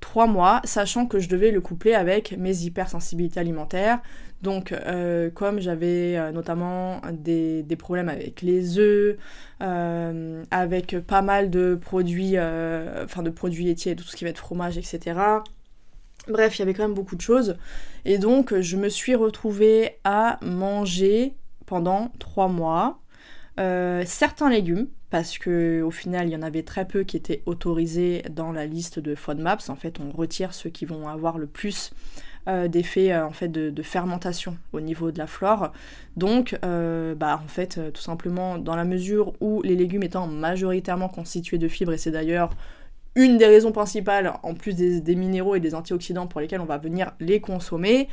trois 0.00 0.26
mois, 0.26 0.60
sachant 0.64 1.06
que 1.06 1.18
je 1.18 1.28
devais 1.28 1.50
le 1.50 1.60
coupler 1.60 1.94
avec 1.94 2.36
mes 2.36 2.64
hypersensibilités 2.64 3.38
alimentaires. 3.38 4.00
Donc, 4.42 4.72
euh, 4.72 5.30
comme 5.30 5.60
j'avais 5.60 6.16
euh, 6.16 6.32
notamment 6.32 7.00
des, 7.12 7.64
problèmes 7.78 8.08
avec 8.08 8.42
les 8.42 8.78
œufs, 8.78 9.16
avec 9.60 10.98
pas 11.06 11.22
mal 11.22 11.50
de 11.50 11.78
produits, 11.80 12.36
enfin 12.38 13.22
de 13.22 13.30
produits 13.30 13.64
laitiers, 13.64 13.94
tout 13.94 14.04
ce 14.04 14.16
qui 14.16 14.24
va 14.24 14.30
être 14.30 14.38
fromage, 14.38 14.76
etc. 14.76 15.20
Bref, 16.28 16.58
il 16.58 16.60
y 16.60 16.62
avait 16.62 16.74
quand 16.74 16.82
même 16.82 16.94
beaucoup 16.94 17.16
de 17.16 17.20
choses. 17.20 17.56
Et 18.04 18.18
donc, 18.18 18.58
je 18.58 18.76
me 18.76 18.88
suis 18.88 19.14
retrouvée 19.14 19.98
à 20.02 20.38
manger 20.42 21.34
pendant 21.66 22.10
trois 22.18 22.48
mois 22.48 22.98
certains 23.56 24.50
légumes, 24.50 24.88
parce 25.12 25.36
que 25.36 25.82
au 25.82 25.90
final 25.90 26.26
il 26.28 26.32
y 26.32 26.36
en 26.36 26.40
avait 26.40 26.62
très 26.62 26.86
peu 26.86 27.04
qui 27.04 27.18
étaient 27.18 27.42
autorisés 27.44 28.22
dans 28.30 28.50
la 28.50 28.64
liste 28.64 28.98
de 28.98 29.14
FODMAPs. 29.14 29.68
En 29.68 29.76
fait, 29.76 30.00
on 30.00 30.10
retire 30.10 30.54
ceux 30.54 30.70
qui 30.70 30.86
vont 30.86 31.06
avoir 31.06 31.36
le 31.36 31.46
plus 31.46 31.92
euh, 32.48 32.66
d'effets 32.66 33.12
euh, 33.12 33.26
en 33.26 33.30
fait 33.30 33.48
de, 33.48 33.82
fermentation 33.82 34.56
au 34.72 34.80
niveau 34.80 35.10
de 35.10 35.18
la 35.18 35.26
flore. 35.26 35.72
Donc, 36.16 36.58
euh, 36.64 37.14
bah 37.14 37.38
en 37.44 37.46
fait, 37.46 37.78
tout 37.92 38.00
simplement 38.00 38.56
dans 38.56 38.74
la 38.74 38.84
mesure 38.84 39.34
où 39.42 39.60
les 39.60 39.76
légumes 39.76 40.02
étant 40.02 40.26
majoritairement 40.26 41.10
constitués 41.10 41.58
de 41.58 41.68
fibres, 41.68 41.92
et 41.92 41.98
c'est 41.98 42.10
d'ailleurs 42.10 42.48
une 43.14 43.36
des 43.36 43.46
raisons 43.46 43.70
principales, 43.70 44.32
en 44.42 44.54
plus 44.54 44.74
des, 44.74 45.14
minéraux 45.14 45.56
et 45.56 45.60
des 45.60 45.74
antioxydants 45.74 46.26
pour 46.26 46.40
lesquels 46.40 46.62
on 46.62 46.64
va 46.64 46.78
venir 46.78 47.12
les 47.20 47.42
consommer, 47.42 48.08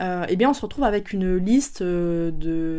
eh 0.00 0.46
on 0.46 0.54
se 0.54 0.62
retrouve 0.62 0.84
avec 0.84 1.12
une 1.12 1.36
liste 1.38 1.82
de, 1.82 2.32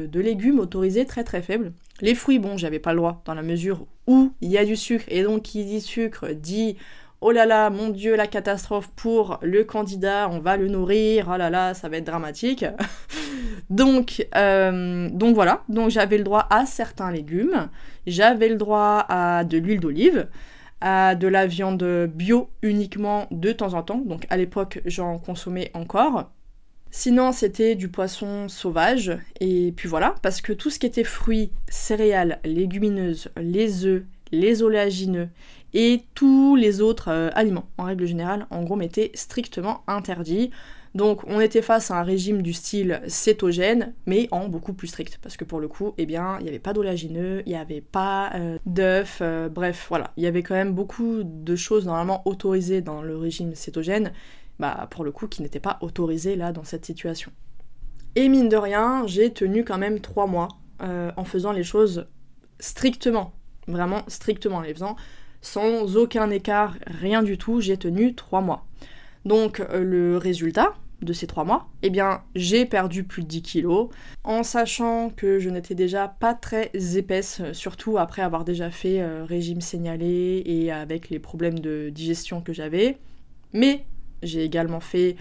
de 0.10 0.20
légumes 0.22 0.60
autorisés 0.60 1.06
très 1.06 1.26
très 1.26 1.42
faible. 1.42 1.74
Les 2.02 2.16
fruits, 2.16 2.40
bon, 2.40 2.58
j'avais 2.58 2.80
pas 2.80 2.94
le 2.94 2.98
droit, 2.98 3.22
dans 3.26 3.34
la 3.34 3.42
mesure 3.42 3.86
où 4.08 4.32
il 4.42 4.50
y 4.50 4.58
a 4.58 4.66
du 4.66 4.76
sucre, 4.76 5.06
et 5.10 5.24
donc 5.24 5.44
qui 5.44 5.66
dit 5.66 5.82
sucre 5.82 6.30
dit 6.34 6.78
oh 7.22 7.32
là 7.32 7.46
là, 7.46 7.70
mon 7.70 7.90
dieu, 7.90 8.16
la 8.16 8.28
catastrophe 8.28 8.90
pour 8.96 9.40
le 9.42 9.64
candidat, 9.64 10.30
on 10.32 10.40
va 10.40 10.58
le 10.58 10.68
nourrir, 10.68 11.30
oh 11.34 11.38
là 11.38 11.50
là, 11.50 11.74
ça 11.74 11.90
va 11.90 11.98
être 11.98 12.06
dramatique. 12.06 12.66
donc, 13.70 14.26
euh, 14.36 15.10
donc 15.12 15.36
voilà, 15.36 15.64
donc 15.70 15.90
j'avais 15.90 16.18
le 16.18 16.24
droit 16.24 16.48
à 16.50 16.66
certains 16.66 17.12
légumes, 17.12 17.70
j'avais 18.08 18.50
le 18.50 18.56
droit 18.56 19.06
à 19.10 19.44
de 19.44 19.58
l'huile 19.58 19.80
d'olive, 19.80 20.28
à 20.82 21.16
de 21.16 21.28
la 21.28 21.46
viande 21.46 21.84
bio 22.08 22.50
uniquement 22.62 23.28
de 23.32 23.52
temps 23.52 23.74
en 23.74 23.84
temps, 23.84 24.02
donc 24.06 24.26
à 24.30 24.38
l'époque 24.38 24.82
j'en 24.86 25.18
consommais 25.18 25.72
encore. 25.74 26.30
Sinon, 26.92 27.32
c'était 27.32 27.76
du 27.76 27.88
poisson 27.88 28.48
sauvage. 28.50 29.18
Et 29.40 29.74
puis 29.76 29.88
voilà, 29.88 30.16
parce 30.22 30.42
que 30.42 30.54
tout 30.54 30.70
ce 30.70 30.80
qui 30.80 30.86
était 30.86 31.04
fruits, 31.04 31.52
céréales, 31.70 32.40
légumineuses, 32.44 33.30
les 33.38 33.86
œufs, 33.86 34.04
les 34.32 34.64
oléagineux 34.64 35.30
et 35.74 36.02
tous 36.16 36.56
les 36.56 36.82
autres 36.82 37.10
euh, 37.10 37.30
aliments, 37.34 37.70
en 37.78 37.84
règle 37.84 38.06
générale, 38.06 38.48
en 38.50 38.64
gros, 38.64 38.76
m'étaient 38.76 39.12
strictement 39.14 39.84
interdits. 39.88 40.50
Donc 40.96 41.22
on 41.28 41.40
était 41.40 41.62
face 41.62 41.92
à 41.92 42.00
un 42.00 42.04
régime 42.04 42.42
du 42.42 42.54
style 42.54 43.02
cétogène, 43.08 43.94
mais 44.08 44.28
en 44.32 44.48
beaucoup 44.48 44.74
plus 44.74 44.88
strict. 44.88 45.20
Parce 45.22 45.38
que 45.38 45.44
pour 45.44 45.60
le 45.60 45.68
coup, 45.68 45.94
eh 45.98 46.06
bien, 46.08 46.38
il 46.40 46.44
n'y 46.44 46.50
avait 46.50 46.60
pas 46.60 46.74
d'oléagineux, 46.74 47.44
il 47.46 47.50
n'y 47.50 47.58
avait 47.58 47.82
pas 47.82 48.32
euh, 48.34 48.58
d'œufs, 48.66 49.20
euh, 49.22 49.50
bref, 49.50 49.86
voilà. 49.90 50.12
Il 50.18 50.24
y 50.24 50.28
avait 50.28 50.42
quand 50.42 50.56
même 50.56 50.74
beaucoup 50.74 51.22
de 51.24 51.56
choses 51.56 51.86
normalement 51.86 52.24
autorisées 52.26 52.82
dans 52.82 53.04
le 53.04 53.16
régime 53.16 53.54
cétogène, 53.54 54.12
bah, 54.60 54.88
pour 54.92 55.04
le 55.04 55.12
coup, 55.12 55.28
qui 55.28 55.42
n'était 55.42 55.60
pas 55.60 55.78
autorisé 55.82 56.36
là 56.36 56.52
dans 56.52 56.64
cette 56.64 56.86
situation. 56.86 57.32
Et 58.16 58.28
mine 58.28 58.50
de 58.50 58.58
rien, 58.58 59.04
j'ai 59.08 59.32
tenu 59.32 59.64
quand 59.64 59.78
même 59.78 60.00
trois 60.00 60.28
mois 60.28 60.50
euh, 60.82 61.12
en 61.16 61.24
faisant 61.24 61.52
les 61.52 61.64
choses 61.64 62.08
strictement, 62.60 63.34
vraiment 63.68 64.02
strictement 64.08 64.58
en 64.58 64.62
les 64.62 64.74
faisant, 64.74 64.96
sans 65.42 65.96
aucun 65.96 66.30
écart, 66.30 66.76
rien 66.86 67.24
du 67.24 67.38
tout, 67.38 67.62
j'ai 67.62 67.78
tenu 67.78 68.16
trois 68.16 68.42
mois. 68.42 68.66
Donc 69.26 69.60
euh, 69.60 69.84
le 69.84 70.18
résultat 70.18 70.74
de 71.02 71.14
ces 71.14 71.28
trois 71.28 71.46
mois, 71.46 71.70
eh 71.82 71.90
bien 71.90 72.24
j'ai 72.36 72.66
perdu 72.66 73.04
plus 73.06 73.24
de 73.24 73.28
10 73.28 73.42
kilos, 73.42 73.90
en 74.26 74.44
sachant 74.44 75.12
que 75.16 75.40
je 75.40 75.50
n'étais 75.50 75.76
déjà 75.76 76.10
pas 76.10 76.34
très 76.34 76.72
épaisse, 76.98 77.42
surtout 77.54 77.98
après 77.98 78.22
avoir 78.22 78.44
déjà 78.44 78.70
fait 78.70 79.02
euh, 79.02 79.24
régime 79.24 79.62
signalé 79.62 80.44
et 80.46 80.72
avec 80.72 81.10
les 81.10 81.20
problèmes 81.20 81.60
de 81.60 81.90
digestion 81.90 82.42
que 82.42 82.52
j'avais. 82.52 82.98
Mais 83.54 83.86
j'ai 84.24 84.44
également 84.44 84.80
fait 84.80 85.16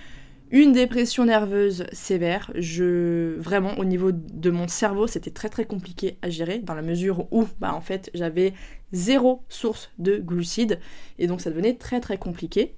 une 0.50 0.72
dépression 0.72 1.26
nerveuse 1.26 1.84
sévère. 1.92 2.50
Vraiment 2.54 3.78
au 3.78 3.84
niveau 3.84 4.12
de 4.12 4.50
mon 4.50 4.68
cerveau, 4.68 5.06
c'était 5.06 5.30
très 5.30 5.48
très 5.48 5.66
compliqué 5.66 6.18
à 6.22 6.30
gérer 6.30 6.58
dans 6.58 6.74
la 6.74 6.82
mesure 6.82 7.26
où 7.32 7.46
bah 7.60 7.74
en 7.74 7.80
fait, 7.80 8.10
j'avais 8.14 8.54
zéro 8.92 9.44
source 9.48 9.90
de 9.98 10.16
glucides 10.16 10.80
et 11.18 11.26
donc 11.26 11.40
ça 11.40 11.50
devenait 11.50 11.74
très 11.74 12.00
très 12.00 12.18
compliqué. 12.18 12.76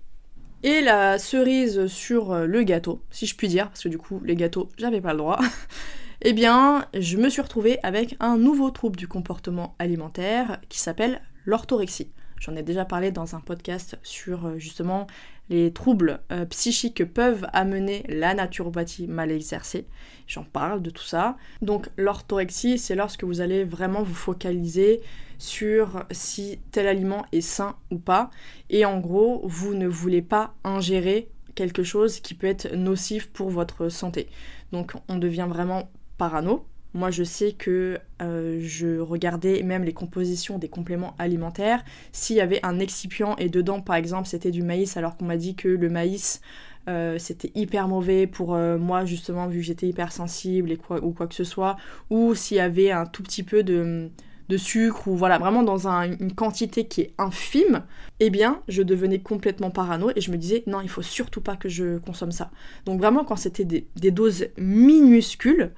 Et 0.62 0.82
la 0.82 1.18
cerise 1.18 1.86
sur 1.86 2.34
le 2.34 2.62
gâteau, 2.64 3.02
si 3.10 3.26
je 3.26 3.34
puis 3.34 3.48
dire, 3.48 3.68
parce 3.68 3.82
que 3.82 3.88
du 3.88 3.96
coup, 3.96 4.20
les 4.24 4.34
gâteaux, 4.34 4.68
j'avais 4.76 5.00
pas 5.00 5.12
le 5.12 5.18
droit. 5.18 5.38
eh 6.22 6.34
bien, 6.34 6.86
je 6.92 7.16
me 7.16 7.30
suis 7.30 7.40
retrouvée 7.40 7.78
avec 7.82 8.16
un 8.20 8.36
nouveau 8.36 8.70
trouble 8.70 8.96
du 8.96 9.08
comportement 9.08 9.74
alimentaire 9.78 10.60
qui 10.68 10.78
s'appelle 10.78 11.22
l'orthorexie. 11.46 12.12
J'en 12.40 12.56
ai 12.56 12.62
déjà 12.62 12.84
parlé 12.84 13.10
dans 13.10 13.34
un 13.36 13.40
podcast 13.40 13.98
sur 14.02 14.46
euh, 14.46 14.58
justement 14.58 15.06
les 15.50 15.72
troubles 15.72 16.20
euh, 16.32 16.46
psychiques 16.46 16.96
que 16.96 17.04
peuvent 17.04 17.46
amener 17.52 18.04
la 18.08 18.34
naturopathie 18.34 19.08
mal 19.08 19.30
exercée. 19.30 19.86
J'en 20.26 20.44
parle 20.44 20.80
de 20.80 20.90
tout 20.90 21.04
ça. 21.04 21.36
Donc 21.60 21.88
l'orthorexie, 21.96 22.78
c'est 22.78 22.94
lorsque 22.94 23.24
vous 23.24 23.40
allez 23.40 23.64
vraiment 23.64 24.02
vous 24.02 24.14
focaliser 24.14 25.00
sur 25.38 26.04
si 26.10 26.60
tel 26.70 26.86
aliment 26.86 27.26
est 27.32 27.40
sain 27.40 27.76
ou 27.90 27.98
pas. 27.98 28.30
Et 28.70 28.84
en 28.84 29.00
gros, 29.00 29.42
vous 29.44 29.74
ne 29.74 29.88
voulez 29.88 30.22
pas 30.22 30.54
ingérer 30.64 31.28
quelque 31.54 31.82
chose 31.82 32.20
qui 32.20 32.34
peut 32.34 32.46
être 32.46 32.72
nocif 32.74 33.28
pour 33.30 33.50
votre 33.50 33.88
santé. 33.88 34.28
Donc 34.72 34.92
on 35.08 35.16
devient 35.16 35.46
vraiment 35.48 35.90
parano 36.16 36.64
moi, 36.92 37.10
je 37.10 37.22
sais 37.22 37.52
que 37.52 37.98
euh, 38.20 38.58
je 38.62 38.98
regardais 38.98 39.62
même 39.62 39.84
les 39.84 39.92
compositions 39.92 40.58
des 40.58 40.68
compléments 40.68 41.14
alimentaires. 41.18 41.84
S'il 42.12 42.36
y 42.36 42.40
avait 42.40 42.60
un 42.64 42.80
excipient 42.80 43.36
et 43.36 43.48
dedans, 43.48 43.80
par 43.80 43.96
exemple, 43.96 44.26
c'était 44.26 44.50
du 44.50 44.62
maïs, 44.62 44.96
alors 44.96 45.16
qu'on 45.16 45.26
m'a 45.26 45.36
dit 45.36 45.54
que 45.54 45.68
le 45.68 45.88
maïs, 45.88 46.40
euh, 46.88 47.16
c'était 47.18 47.52
hyper 47.54 47.86
mauvais 47.86 48.26
pour 48.26 48.54
euh, 48.54 48.76
moi, 48.76 49.04
justement, 49.04 49.46
vu 49.46 49.60
que 49.60 49.66
j'étais 49.66 49.86
hypersensible 49.86 50.72
et 50.72 50.76
quoi, 50.76 51.02
ou 51.04 51.12
quoi 51.12 51.28
que 51.28 51.34
ce 51.34 51.44
soit, 51.44 51.76
ou 52.10 52.34
s'il 52.34 52.56
y 52.56 52.60
avait 52.60 52.90
un 52.90 53.06
tout 53.06 53.22
petit 53.22 53.44
peu 53.44 53.62
de, 53.62 54.10
sucre, 54.56 55.06
ou 55.06 55.14
voilà, 55.14 55.38
vraiment 55.38 55.62
dans 55.62 55.86
une 55.86 56.34
quantité 56.34 56.88
qui 56.88 57.02
est 57.02 57.14
infime, 57.18 57.84
eh 58.18 58.30
bien, 58.30 58.62
je 58.66 58.82
devenais 58.82 59.20
complètement 59.20 59.70
parano 59.70 60.10
et 60.16 60.20
je 60.20 60.32
me 60.32 60.36
disais, 60.36 60.64
non, 60.66 60.80
il 60.80 60.88
faut 60.88 61.02
surtout 61.02 61.40
pas 61.40 61.54
que 61.54 61.68
je 61.68 61.98
consomme 61.98 62.32
ça. 62.32 62.50
Donc, 62.84 62.98
vraiment, 62.98 63.24
quand 63.24 63.36
c'était 63.36 63.64
des 63.64 64.10
doses 64.10 64.48
minuscules, 64.58 65.70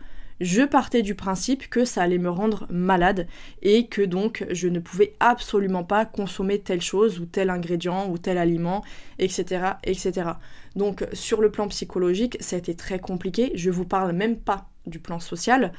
je 0.43 0.63
partais 0.63 1.03
du 1.03 1.15
principe 1.15 1.71
que 1.71 1.85
ça 1.85 2.03
allait 2.03 2.19
me 2.19 2.29
rendre 2.29 2.67
malade 2.69 3.29
et 3.63 3.87
que 3.87 4.03
donc 4.03 4.45
je 4.51 4.67
ne 4.67 4.81
pouvais 4.81 5.15
absolument 5.21 5.85
pas 5.85 6.05
consommer 6.05 6.59
telle 6.59 6.81
chose 6.81 7.21
ou 7.21 7.27
tel 7.27 7.49
ingrédient 7.49 8.11
ou 8.11 8.19
tel 8.19 8.39
aliment, 8.39 8.83
etc. 9.21 9.75
etc. 9.85 10.31
Donc 10.75 11.07
sur 11.13 11.41
le 11.41 11.51
plan 11.51 11.69
psychologique, 11.69 12.37
ça 12.41 12.57
a 12.57 12.59
été 12.59 12.75
très 12.75 12.99
compliqué. 12.99 13.53
Je 13.55 13.71
vous 13.71 13.85
parle 13.85 14.13
même 14.13 14.37
pas 14.37 14.67
du 14.87 14.99
plan 14.99 15.21
social 15.21 15.73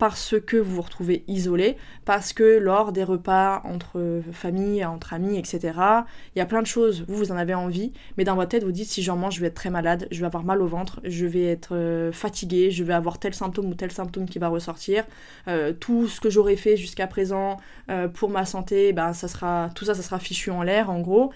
parce 0.00 0.34
que 0.40 0.56
vous 0.56 0.76
vous 0.76 0.82
retrouvez 0.82 1.24
isolé, 1.28 1.76
parce 2.06 2.32
que 2.32 2.58
lors 2.58 2.90
des 2.90 3.04
repas 3.04 3.60
entre 3.64 4.22
famille, 4.32 4.82
entre 4.82 5.12
amis, 5.12 5.36
etc., 5.36 5.78
il 6.34 6.38
y 6.38 6.40
a 6.40 6.46
plein 6.46 6.62
de 6.62 6.66
choses, 6.66 7.04
vous, 7.06 7.16
vous 7.16 7.32
en 7.32 7.36
avez 7.36 7.52
envie, 7.52 7.92
mais 8.16 8.24
dans 8.24 8.34
votre 8.34 8.48
tête, 8.48 8.64
vous 8.64 8.72
dites 8.72 8.88
si 8.88 9.02
j'en 9.02 9.16
mange, 9.16 9.34
je 9.34 9.42
vais 9.42 9.48
être 9.48 9.54
très 9.54 9.68
malade, 9.68 10.08
je 10.10 10.20
vais 10.20 10.26
avoir 10.26 10.42
mal 10.42 10.62
au 10.62 10.66
ventre, 10.66 11.00
je 11.04 11.26
vais 11.26 11.44
être 11.44 11.76
euh, 11.76 12.12
fatigué, 12.12 12.70
je 12.70 12.82
vais 12.82 12.94
avoir 12.94 13.18
tel 13.18 13.34
symptôme 13.34 13.66
ou 13.66 13.74
tel 13.74 13.92
symptôme 13.92 14.26
qui 14.26 14.38
va 14.38 14.48
ressortir. 14.48 15.04
Euh, 15.48 15.74
tout 15.74 16.08
ce 16.08 16.18
que 16.18 16.30
j'aurais 16.30 16.56
fait 16.56 16.78
jusqu'à 16.78 17.06
présent 17.06 17.58
euh, 17.90 18.08
pour 18.08 18.30
ma 18.30 18.46
santé, 18.46 18.94
ben, 18.94 19.12
ça 19.12 19.28
sera, 19.28 19.68
tout 19.74 19.84
ça, 19.84 19.94
ça 19.94 20.00
sera 20.02 20.18
fichu 20.18 20.50
en 20.50 20.62
l'air, 20.62 20.88
en 20.88 21.00
gros. 21.00 21.30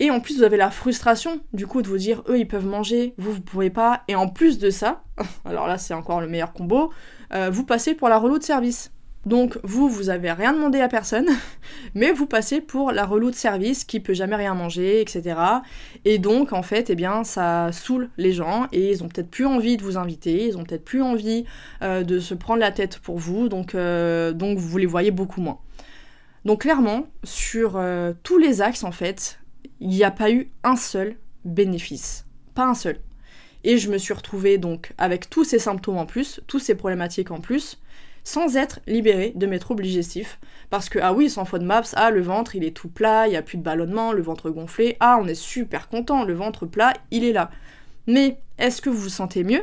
Et 0.00 0.10
en 0.10 0.20
plus, 0.20 0.38
vous 0.38 0.42
avez 0.42 0.56
la 0.56 0.70
frustration, 0.70 1.40
du 1.52 1.66
coup, 1.66 1.80
de 1.80 1.88
vous 1.88 1.98
dire, 1.98 2.22
eux, 2.28 2.38
ils 2.38 2.48
peuvent 2.48 2.66
manger, 2.66 3.14
vous, 3.16 3.32
vous 3.32 3.40
pouvez 3.40 3.70
pas. 3.70 4.02
Et 4.08 4.16
en 4.16 4.28
plus 4.28 4.58
de 4.58 4.70
ça, 4.70 5.04
alors 5.44 5.66
là, 5.68 5.78
c'est 5.78 5.94
encore 5.94 6.20
le 6.20 6.26
meilleur 6.26 6.52
combo, 6.52 6.92
euh, 7.32 7.50
vous 7.50 7.64
passez 7.64 7.94
pour 7.94 8.08
la 8.08 8.18
relou 8.18 8.38
de 8.38 8.42
service. 8.42 8.90
Donc 9.24 9.58
vous, 9.62 9.88
vous 9.88 10.10
avez 10.10 10.32
rien 10.32 10.52
demandé 10.52 10.80
à 10.80 10.88
personne, 10.88 11.28
mais 11.94 12.12
vous 12.12 12.26
passez 12.26 12.60
pour 12.60 12.92
la 12.92 13.06
relou 13.06 13.30
de 13.30 13.36
service 13.36 13.84
qui 13.84 14.00
peut 14.00 14.12
jamais 14.12 14.36
rien 14.36 14.52
manger, 14.52 15.00
etc. 15.00 15.36
Et 16.04 16.18
donc 16.18 16.52
en 16.52 16.62
fait, 16.62 16.90
eh 16.90 16.94
bien, 16.94 17.24
ça 17.24 17.72
saoule 17.72 18.10
les 18.18 18.32
gens 18.32 18.66
et 18.72 18.90
ils 18.90 19.02
ont 19.02 19.08
peut-être 19.08 19.30
plus 19.30 19.46
envie 19.46 19.78
de 19.78 19.82
vous 19.82 19.96
inviter, 19.96 20.48
ils 20.48 20.58
ont 20.58 20.64
peut-être 20.64 20.84
plus 20.84 21.00
envie 21.00 21.46
euh, 21.80 22.02
de 22.02 22.18
se 22.18 22.34
prendre 22.34 22.60
la 22.60 22.70
tête 22.70 22.98
pour 22.98 23.16
vous, 23.16 23.48
donc, 23.48 23.74
euh, 23.74 24.32
donc 24.32 24.58
vous 24.58 24.76
les 24.76 24.84
voyez 24.84 25.10
beaucoup 25.10 25.40
moins. 25.40 25.58
Donc 26.44 26.60
clairement, 26.62 27.06
sur 27.22 27.82
tous 28.22 28.36
les 28.36 28.60
axes 28.60 28.84
en 28.84 28.92
fait, 28.92 29.38
il 29.84 29.90
n'y 29.90 30.02
a 30.02 30.10
pas 30.10 30.30
eu 30.30 30.50
un 30.64 30.76
seul 30.76 31.16
bénéfice, 31.44 32.24
pas 32.54 32.64
un 32.64 32.74
seul. 32.74 32.98
Et 33.64 33.76
je 33.76 33.90
me 33.90 33.98
suis 33.98 34.14
retrouvée 34.14 34.56
donc 34.56 34.92
avec 34.96 35.28
tous 35.28 35.44
ces 35.44 35.58
symptômes 35.58 35.98
en 35.98 36.06
plus, 36.06 36.40
tous 36.46 36.58
ces 36.58 36.74
problématiques 36.74 37.30
en 37.30 37.40
plus, 37.40 37.78
sans 38.24 38.56
être 38.56 38.80
libérée 38.86 39.32
de 39.36 39.46
mes 39.46 39.58
troubles 39.58 39.82
digestifs. 39.82 40.40
Parce 40.70 40.88
que, 40.88 40.98
ah 40.98 41.12
oui, 41.12 41.28
sans 41.28 41.44
de 41.44 41.64
maps, 41.64 41.82
ah, 41.92 42.10
le 42.10 42.22
ventre, 42.22 42.56
il 42.56 42.64
est 42.64 42.74
tout 42.74 42.88
plat, 42.88 43.26
il 43.26 43.32
n'y 43.32 43.36
a 43.36 43.42
plus 43.42 43.58
de 43.58 43.62
ballonnement, 43.62 44.12
le 44.12 44.22
ventre 44.22 44.48
gonflé, 44.48 44.96
ah, 45.00 45.18
on 45.20 45.28
est 45.28 45.34
super 45.34 45.88
content, 45.88 46.24
le 46.24 46.32
ventre 46.32 46.64
plat, 46.64 46.94
il 47.10 47.22
est 47.22 47.32
là. 47.32 47.50
Mais 48.06 48.38
est-ce 48.58 48.80
que 48.80 48.88
vous 48.88 48.96
vous 48.96 49.08
sentez 49.10 49.44
mieux? 49.44 49.62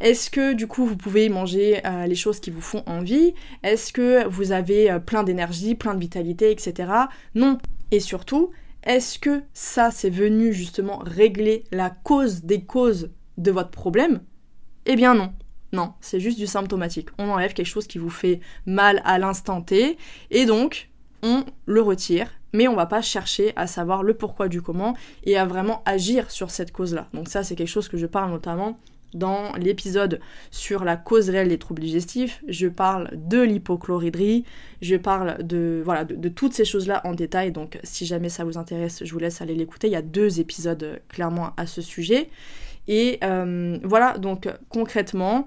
Est-ce 0.00 0.30
que 0.30 0.52
du 0.52 0.68
coup 0.68 0.86
vous 0.86 0.96
pouvez 0.96 1.28
manger 1.28 1.84
euh, 1.84 2.06
les 2.06 2.14
choses 2.14 2.38
qui 2.38 2.50
vous 2.50 2.60
font 2.60 2.84
envie? 2.86 3.34
Est-ce 3.64 3.92
que 3.92 4.26
vous 4.28 4.52
avez 4.52 4.92
euh, 4.92 5.00
plein 5.00 5.24
d'énergie, 5.24 5.74
plein 5.74 5.94
de 5.94 6.00
vitalité, 6.00 6.52
etc. 6.52 6.88
Non. 7.34 7.58
Et 7.90 8.00
surtout, 8.00 8.52
est-ce 8.86 9.18
que 9.18 9.42
ça 9.52 9.90
c'est 9.90 10.10
venu 10.10 10.52
justement 10.52 10.98
régler 10.98 11.64
la 11.72 11.90
cause 11.90 12.44
des 12.44 12.64
causes 12.64 13.10
de 13.36 13.50
votre 13.50 13.70
problème? 13.70 14.22
Eh 14.86 14.96
bien 14.96 15.14
non. 15.14 15.32
Non, 15.72 15.94
c'est 16.00 16.20
juste 16.20 16.38
du 16.38 16.46
symptomatique. 16.46 17.08
On 17.18 17.28
enlève 17.28 17.52
quelque 17.52 17.66
chose 17.66 17.88
qui 17.88 17.98
vous 17.98 18.08
fait 18.08 18.40
mal 18.64 19.02
à 19.04 19.18
l'instant 19.18 19.60
T 19.60 19.98
et 20.30 20.46
donc 20.46 20.88
on 21.22 21.44
le 21.66 21.82
retire, 21.82 22.30
mais 22.52 22.68
on 22.68 22.76
va 22.76 22.86
pas 22.86 23.02
chercher 23.02 23.52
à 23.56 23.66
savoir 23.66 24.04
le 24.04 24.14
pourquoi 24.14 24.48
du 24.48 24.62
comment 24.62 24.96
et 25.24 25.36
à 25.36 25.44
vraiment 25.44 25.82
agir 25.84 26.30
sur 26.30 26.50
cette 26.50 26.72
cause-là. 26.72 27.08
Donc 27.12 27.28
ça 27.28 27.42
c'est 27.42 27.56
quelque 27.56 27.66
chose 27.66 27.88
que 27.88 27.96
je 27.98 28.06
parle 28.06 28.30
notamment 28.30 28.78
dans 29.14 29.52
l'épisode 29.54 30.20
sur 30.50 30.84
la 30.84 30.96
cause 30.96 31.30
réelle 31.30 31.48
des 31.48 31.58
troubles 31.58 31.82
digestifs, 31.82 32.42
je 32.48 32.68
parle 32.68 33.10
de 33.14 33.40
l'hypochloridrie, 33.40 34.44
je 34.82 34.96
parle 34.96 35.42
de, 35.42 35.80
voilà, 35.84 36.04
de, 36.04 36.28
toutes 36.28 36.52
ces 36.52 36.64
choses-là 36.64 37.00
en 37.04 37.14
détail. 37.14 37.52
Donc, 37.52 37.78
si 37.82 38.06
jamais 38.06 38.28
ça 38.28 38.44
vous 38.44 38.58
intéresse, 38.58 39.04
je 39.04 39.12
vous 39.12 39.18
laisse 39.18 39.40
aller 39.40 39.54
l'écouter. 39.54 39.86
Il 39.88 39.92
y 39.92 39.96
a 39.96 40.02
deux 40.02 40.40
épisodes 40.40 41.00
clairement 41.08 41.52
à 41.56 41.66
ce 41.66 41.82
sujet. 41.82 42.28
Et 42.88 43.18
euh, 43.24 43.78
voilà, 43.82 44.18
donc 44.18 44.48
concrètement, 44.68 45.46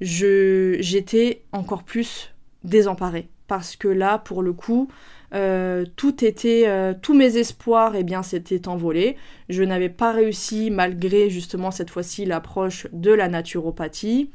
j'étais 0.00 1.42
encore 1.52 1.82
plus 1.82 2.32
désemparée. 2.64 3.28
Parce 3.46 3.76
que 3.76 3.88
là, 3.88 4.18
pour 4.18 4.42
le 4.42 4.52
coup, 4.52 4.88
euh, 5.34 5.84
tout 5.96 6.24
était, 6.24 6.64
euh, 6.66 6.94
tous 7.00 7.14
mes 7.14 7.36
espoirs, 7.36 7.94
eh 7.94 8.04
bien, 8.04 8.22
s'étaient 8.22 8.68
envolés. 8.68 9.16
Je 9.48 9.62
n'avais 9.62 9.88
pas 9.88 10.12
réussi, 10.12 10.70
malgré 10.70 11.30
justement 11.30 11.70
cette 11.70 11.90
fois-ci 11.90 12.24
l'approche 12.24 12.86
de 12.92 13.12
la 13.12 13.28
naturopathie. 13.28 14.30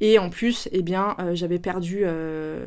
Et 0.00 0.18
en 0.18 0.28
plus, 0.28 0.68
eh 0.72 0.82
bien, 0.82 1.16
j'avais 1.34 1.60
perdu, 1.60 2.04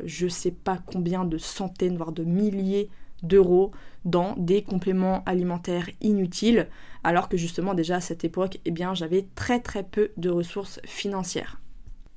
je 0.04 0.28
sais 0.28 0.50
pas 0.50 0.78
combien 0.86 1.26
de 1.26 1.36
centaines, 1.36 1.96
voire 1.96 2.10
de 2.10 2.24
milliers 2.24 2.88
d'euros 3.22 3.72
dans 4.04 4.34
des 4.36 4.62
compléments 4.62 5.22
alimentaires 5.26 5.90
inutiles, 6.00 6.68
alors 7.04 7.28
que 7.28 7.36
justement 7.36 7.74
déjà 7.74 7.96
à 7.96 8.00
cette 8.00 8.24
époque, 8.24 8.58
eh 8.64 8.70
bien 8.70 8.94
j'avais 8.94 9.26
très 9.34 9.60
très 9.60 9.82
peu 9.82 10.10
de 10.16 10.30
ressources 10.30 10.80
financières. 10.84 11.60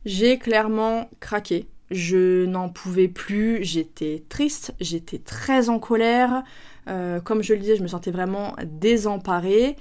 J'ai 0.06 0.38
clairement 0.38 1.10
craqué. 1.19 1.67
Je 1.91 2.45
n'en 2.45 2.69
pouvais 2.69 3.10
plus, 3.10 3.63
j'étais 3.63 4.23
triste, 4.30 4.73
j'étais 4.80 5.19
très 5.19 5.67
en 5.67 5.77
colère. 5.77 6.43
Euh, 6.88 7.19
comme 7.19 7.43
je 7.43 7.54
le 7.54 7.60
disais, 7.60 7.75
je 7.75 7.84
me 7.84 7.88
sentais 7.88 8.12
vraiment 8.12 8.56
désemparée. 8.63 9.75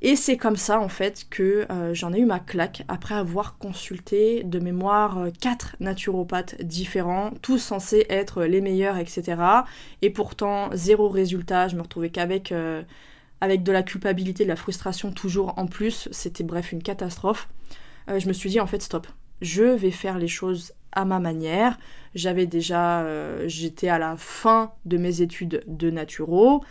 Et 0.00 0.14
c'est 0.14 0.36
comme 0.36 0.56
ça 0.56 0.80
en 0.80 0.88
fait 0.88 1.26
que 1.28 1.66
euh, 1.70 1.92
j'en 1.92 2.12
ai 2.12 2.20
eu 2.20 2.24
ma 2.24 2.38
claque 2.38 2.84
après 2.86 3.16
avoir 3.16 3.58
consulté 3.58 4.44
de 4.44 4.60
mémoire 4.60 5.18
euh, 5.18 5.30
quatre 5.40 5.74
naturopathes 5.80 6.60
différents, 6.62 7.32
tous 7.42 7.58
censés 7.58 8.06
être 8.08 8.44
les 8.44 8.60
meilleurs, 8.60 8.96
etc. 8.96 9.40
Et 10.02 10.10
pourtant 10.10 10.70
zéro 10.72 11.08
résultat, 11.08 11.68
je 11.68 11.76
me 11.76 11.82
retrouvais 11.82 12.10
qu'avec 12.10 12.52
avec 13.40 13.62
de 13.62 13.70
la 13.70 13.84
culpabilité, 13.84 14.42
de 14.42 14.48
la 14.48 14.56
frustration 14.56 15.12
toujours 15.12 15.54
en 15.56 15.66
plus. 15.66 16.08
C'était 16.10 16.44
bref 16.44 16.72
une 16.72 16.82
catastrophe. 16.82 17.48
je 18.08 18.26
me 18.26 18.32
suis 18.32 18.50
dit 18.50 18.60
en 18.60 18.66
fait 18.66 18.82
stop, 18.82 19.06
je 19.40 19.62
vais 19.62 19.92
faire 19.92 20.18
les 20.18 20.28
choses 20.28 20.72
ma 21.04 21.18
manière. 21.18 21.78
J'avais 22.14 22.46
déjà, 22.46 23.04
j'étais 23.46 23.88
à 23.88 23.98
la 23.98 24.16
fin 24.16 24.72
de 24.86 24.96
mes 24.96 25.20
études 25.20 25.62
de 25.66 25.90
naturo. 25.90 26.62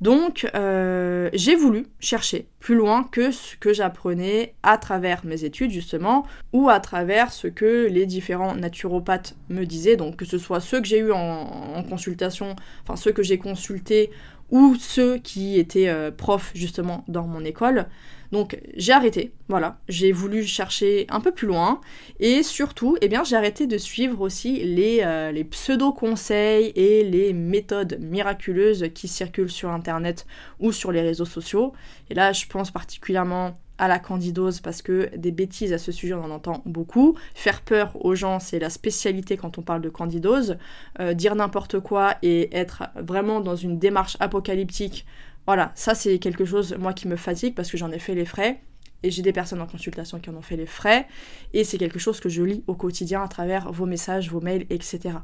Donc 0.00 0.50
euh, 0.54 1.30
j'ai 1.32 1.54
voulu 1.54 1.86
chercher 2.00 2.46
plus 2.58 2.74
loin 2.74 3.04
que 3.04 3.30
ce 3.30 3.56
que 3.56 3.72
j'apprenais 3.72 4.54
à 4.62 4.76
travers 4.76 5.24
mes 5.24 5.44
études 5.44 5.70
justement, 5.70 6.26
ou 6.52 6.68
à 6.68 6.80
travers 6.80 7.32
ce 7.32 7.46
que 7.46 7.86
les 7.88 8.04
différents 8.04 8.54
naturopathes 8.54 9.36
me 9.48 9.64
disaient, 9.64 9.96
donc 9.96 10.16
que 10.16 10.24
ce 10.24 10.36
soit 10.36 10.60
ceux 10.60 10.80
que 10.80 10.86
j'ai 10.86 10.98
eu 10.98 11.12
en, 11.12 11.82
consultation, 11.88 12.56
enfin 12.82 12.96
ceux 12.96 13.12
que 13.12 13.22
j'ai 13.22 13.38
consultés, 13.38 14.10
ou 14.50 14.74
ceux 14.78 15.16
qui 15.16 15.58
étaient 15.58 15.88
euh, 15.88 16.10
profs 16.10 16.50
justement 16.54 17.04
dans 17.08 17.26
mon 17.26 17.44
école. 17.44 17.86
Donc 18.34 18.58
j'ai 18.76 18.92
arrêté, 18.92 19.30
voilà, 19.48 19.78
j'ai 19.88 20.10
voulu 20.10 20.42
chercher 20.42 21.06
un 21.08 21.20
peu 21.20 21.30
plus 21.30 21.46
loin 21.46 21.80
et 22.18 22.42
surtout, 22.42 22.96
eh 23.00 23.06
bien, 23.06 23.22
j'ai 23.22 23.36
arrêté 23.36 23.68
de 23.68 23.78
suivre 23.78 24.20
aussi 24.22 24.56
les, 24.64 25.02
euh, 25.04 25.30
les 25.30 25.44
pseudo-conseils 25.44 26.72
et 26.74 27.04
les 27.04 27.32
méthodes 27.32 27.96
miraculeuses 28.00 28.86
qui 28.92 29.06
circulent 29.06 29.52
sur 29.52 29.70
internet 29.70 30.26
ou 30.58 30.72
sur 30.72 30.90
les 30.90 31.00
réseaux 31.00 31.24
sociaux. 31.24 31.74
Et 32.10 32.14
là, 32.14 32.32
je 32.32 32.46
pense 32.46 32.72
particulièrement 32.72 33.54
à 33.78 33.86
la 33.86 34.00
candidose 34.00 34.58
parce 34.58 34.82
que 34.82 35.14
des 35.16 35.30
bêtises 35.30 35.72
à 35.72 35.78
ce 35.78 35.92
sujet 35.92 36.14
on 36.14 36.24
en 36.24 36.30
entend 36.30 36.62
beaucoup. 36.66 37.16
Faire 37.34 37.60
peur 37.60 37.92
aux 38.04 38.16
gens 38.16 38.40
c'est 38.40 38.58
la 38.58 38.70
spécialité 38.70 39.36
quand 39.36 39.58
on 39.58 39.62
parle 39.62 39.80
de 39.80 39.88
candidose. 39.88 40.58
Euh, 40.98 41.14
dire 41.14 41.36
n'importe 41.36 41.78
quoi 41.78 42.16
et 42.22 42.56
être 42.56 42.84
vraiment 42.96 43.40
dans 43.40 43.56
une 43.56 43.78
démarche 43.78 44.16
apocalyptique 44.18 45.06
voilà, 45.46 45.72
ça 45.74 45.94
c'est 45.94 46.18
quelque 46.18 46.44
chose, 46.44 46.74
moi, 46.78 46.92
qui 46.92 47.08
me 47.08 47.16
fatigue 47.16 47.54
parce 47.54 47.70
que 47.70 47.76
j'en 47.76 47.90
ai 47.90 47.98
fait 47.98 48.14
les 48.14 48.24
frais. 48.24 48.60
Et 49.02 49.10
j'ai 49.10 49.20
des 49.20 49.34
personnes 49.34 49.60
en 49.60 49.66
consultation 49.66 50.18
qui 50.18 50.30
en 50.30 50.34
ont 50.34 50.40
fait 50.40 50.56
les 50.56 50.64
frais. 50.64 51.06
Et 51.52 51.62
c'est 51.62 51.76
quelque 51.76 51.98
chose 51.98 52.20
que 52.20 52.30
je 52.30 52.42
lis 52.42 52.64
au 52.66 52.74
quotidien 52.74 53.22
à 53.22 53.28
travers 53.28 53.70
vos 53.70 53.84
messages, 53.84 54.30
vos 54.30 54.40
mails, 54.40 54.64
etc. 54.70 55.16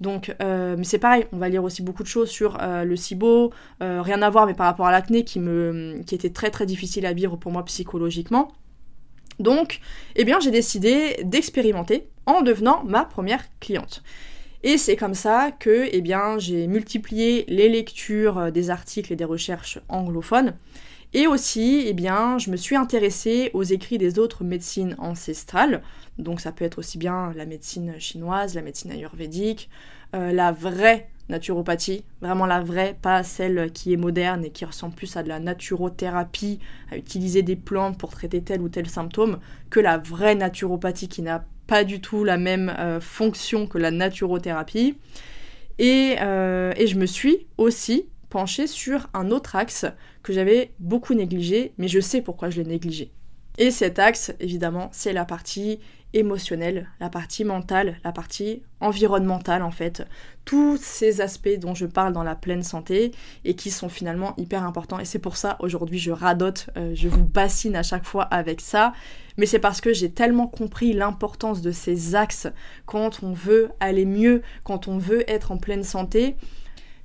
Donc, 0.00 0.34
euh, 0.40 0.74
mais 0.78 0.84
c'est 0.84 0.98
pareil, 0.98 1.26
on 1.32 1.36
va 1.36 1.50
lire 1.50 1.62
aussi 1.62 1.82
beaucoup 1.82 2.02
de 2.02 2.08
choses 2.08 2.30
sur 2.30 2.56
euh, 2.62 2.84
le 2.84 2.96
SIBO, 2.96 3.52
euh, 3.82 4.00
rien 4.00 4.22
à 4.22 4.30
voir, 4.30 4.46
mais 4.46 4.54
par 4.54 4.64
rapport 4.64 4.86
à 4.86 4.90
l'acné 4.90 5.22
qui, 5.22 5.38
me, 5.38 6.00
qui 6.06 6.14
était 6.14 6.30
très 6.30 6.50
très 6.50 6.64
difficile 6.64 7.04
à 7.04 7.12
vivre 7.12 7.36
pour 7.36 7.52
moi 7.52 7.62
psychologiquement. 7.66 8.52
Donc, 9.38 9.80
eh 10.14 10.24
bien, 10.24 10.40
j'ai 10.40 10.50
décidé 10.50 11.18
d'expérimenter 11.22 12.08
en 12.24 12.40
devenant 12.40 12.84
ma 12.84 13.04
première 13.04 13.44
cliente. 13.60 14.02
Et 14.66 14.78
c'est 14.78 14.96
comme 14.96 15.14
ça 15.14 15.52
que 15.52 15.86
eh 15.92 16.00
bien, 16.00 16.40
j'ai 16.40 16.66
multiplié 16.66 17.44
les 17.46 17.68
lectures 17.68 18.36
euh, 18.36 18.50
des 18.50 18.68
articles 18.70 19.12
et 19.12 19.16
des 19.16 19.24
recherches 19.24 19.78
anglophones. 19.88 20.54
Et 21.14 21.28
aussi, 21.28 21.84
eh 21.86 21.92
bien, 21.92 22.36
je 22.38 22.50
me 22.50 22.56
suis 22.56 22.74
intéressée 22.74 23.52
aux 23.54 23.62
écrits 23.62 23.96
des 23.96 24.18
autres 24.18 24.42
médecines 24.42 24.96
ancestrales. 24.98 25.82
Donc 26.18 26.40
ça 26.40 26.50
peut 26.50 26.64
être 26.64 26.80
aussi 26.80 26.98
bien 26.98 27.32
la 27.36 27.46
médecine 27.46 27.94
chinoise, 28.00 28.56
la 28.56 28.62
médecine 28.62 28.90
ayurvédique, 28.90 29.70
euh, 30.16 30.32
la 30.32 30.50
vraie 30.50 31.10
naturopathie, 31.28 32.02
vraiment 32.20 32.46
la 32.46 32.60
vraie, 32.60 32.96
pas 33.00 33.22
celle 33.22 33.70
qui 33.70 33.92
est 33.92 33.96
moderne 33.96 34.44
et 34.44 34.50
qui 34.50 34.64
ressemble 34.64 34.96
plus 34.96 35.16
à 35.16 35.22
de 35.22 35.28
la 35.28 35.38
naturothérapie, 35.38 36.58
à 36.90 36.96
utiliser 36.96 37.44
des 37.44 37.56
plantes 37.56 37.98
pour 37.98 38.10
traiter 38.10 38.42
tel 38.42 38.60
ou 38.62 38.68
tel 38.68 38.88
symptôme, 38.88 39.38
que 39.70 39.78
la 39.78 39.96
vraie 39.96 40.34
naturopathie 40.34 41.06
qui 41.06 41.22
n'a 41.22 41.44
pas 41.66 41.84
du 41.84 42.00
tout 42.00 42.24
la 42.24 42.36
même 42.36 42.74
euh, 42.78 43.00
fonction 43.00 43.66
que 43.66 43.78
la 43.78 43.90
naturothérapie. 43.90 44.96
Et, 45.78 46.16
euh, 46.20 46.72
et, 46.76 46.86
je 46.86 46.96
me 46.96 47.06
suis 47.06 47.46
aussi 47.58 48.08
penchée 48.30 48.66
sur 48.66 49.08
un 49.12 49.30
autre 49.30 49.56
axe 49.56 49.84
que 50.22 50.32
j'avais 50.32 50.72
beaucoup 50.78 51.14
négligé, 51.14 51.74
mais 51.78 51.88
je 51.88 52.00
sais 52.00 52.22
pourquoi 52.22 52.48
je 52.48 52.62
l'ai 52.62 52.68
négligé. 52.68 53.12
Et 53.58 53.70
cet 53.70 53.98
axe, 53.98 54.34
évidemment, 54.38 54.90
c'est 54.92 55.12
la 55.12 55.24
partie 55.24 55.78
émotionnelle, 56.12 56.88
la 57.00 57.10
partie 57.10 57.44
mentale, 57.44 57.98
la 58.04 58.12
partie 58.12 58.62
environnementale 58.80 59.62
en 59.62 59.70
fait. 59.70 60.06
Tous 60.44 60.78
ces 60.80 61.20
aspects 61.20 61.58
dont 61.58 61.74
je 61.74 61.84
parle 61.84 62.12
dans 62.12 62.22
la 62.22 62.34
pleine 62.34 62.62
santé 62.62 63.12
et 63.44 63.54
qui 63.54 63.70
sont 63.70 63.88
finalement 63.88 64.34
hyper 64.36 64.64
importants. 64.64 64.98
Et 64.98 65.04
c'est 65.04 65.18
pour 65.18 65.36
ça 65.36 65.56
aujourd'hui 65.60 65.98
je 65.98 66.12
radote, 66.12 66.70
euh, 66.76 66.92
je 66.94 67.08
vous 67.08 67.24
bassine 67.24 67.76
à 67.76 67.82
chaque 67.82 68.04
fois 68.04 68.22
avec 68.22 68.60
ça. 68.60 68.92
Mais 69.36 69.46
c'est 69.46 69.58
parce 69.58 69.80
que 69.80 69.92
j'ai 69.92 70.10
tellement 70.10 70.46
compris 70.46 70.92
l'importance 70.92 71.60
de 71.60 71.72
ces 71.72 72.14
axes 72.14 72.48
quand 72.86 73.22
on 73.22 73.32
veut 73.32 73.70
aller 73.80 74.06
mieux, 74.06 74.42
quand 74.64 74.88
on 74.88 74.96
veut 74.96 75.30
être 75.30 75.52
en 75.52 75.58
pleine 75.58 75.84
santé, 75.84 76.36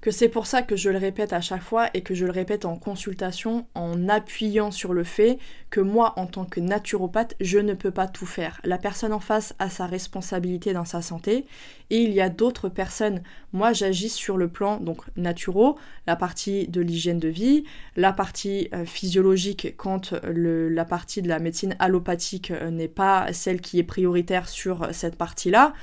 que 0.01 0.09
c'est 0.09 0.29
pour 0.29 0.47
ça 0.47 0.63
que 0.63 0.75
je 0.75 0.89
le 0.89 0.97
répète 0.97 1.31
à 1.31 1.41
chaque 1.41 1.61
fois 1.61 1.89
et 1.93 2.01
que 2.01 2.15
je 2.15 2.25
le 2.25 2.31
répète 2.31 2.65
en 2.65 2.75
consultation 2.75 3.67
en 3.75 4.09
appuyant 4.09 4.71
sur 4.71 4.93
le 4.93 5.03
fait 5.03 5.37
que 5.69 5.79
moi, 5.79 6.13
en 6.17 6.25
tant 6.25 6.43
que 6.43 6.59
naturopathe, 6.59 7.35
je 7.39 7.59
ne 7.59 7.75
peux 7.75 7.91
pas 7.91 8.07
tout 8.07 8.25
faire. 8.25 8.59
La 8.63 8.79
personne 8.79 9.13
en 9.13 9.19
face 9.19 9.53
a 9.59 9.69
sa 9.69 9.85
responsabilité 9.85 10.73
dans 10.73 10.85
sa 10.85 11.03
santé 11.03 11.45
et 11.91 12.01
il 12.01 12.11
y 12.13 12.19
a 12.19 12.29
d'autres 12.29 12.67
personnes. 12.67 13.21
Moi, 13.53 13.73
j'agis 13.73 14.09
sur 14.09 14.37
le 14.37 14.47
plan 14.47 14.77
donc 14.77 15.01
naturo, 15.17 15.77
la 16.07 16.15
partie 16.15 16.67
de 16.67 16.81
l'hygiène 16.81 17.19
de 17.19 17.27
vie, 17.27 17.63
la 17.95 18.11
partie 18.11 18.69
euh, 18.73 18.85
physiologique 18.85 19.75
quand 19.77 20.13
la 20.23 20.85
partie 20.85 21.21
de 21.21 21.27
la 21.27 21.37
médecine 21.37 21.75
allopathique 21.77 22.49
euh, 22.49 22.71
n'est 22.71 22.87
pas 22.87 23.31
celle 23.33 23.61
qui 23.61 23.77
est 23.77 23.83
prioritaire 23.83 24.49
sur 24.49 24.89
cette 24.93 25.15
partie-là. 25.15 25.73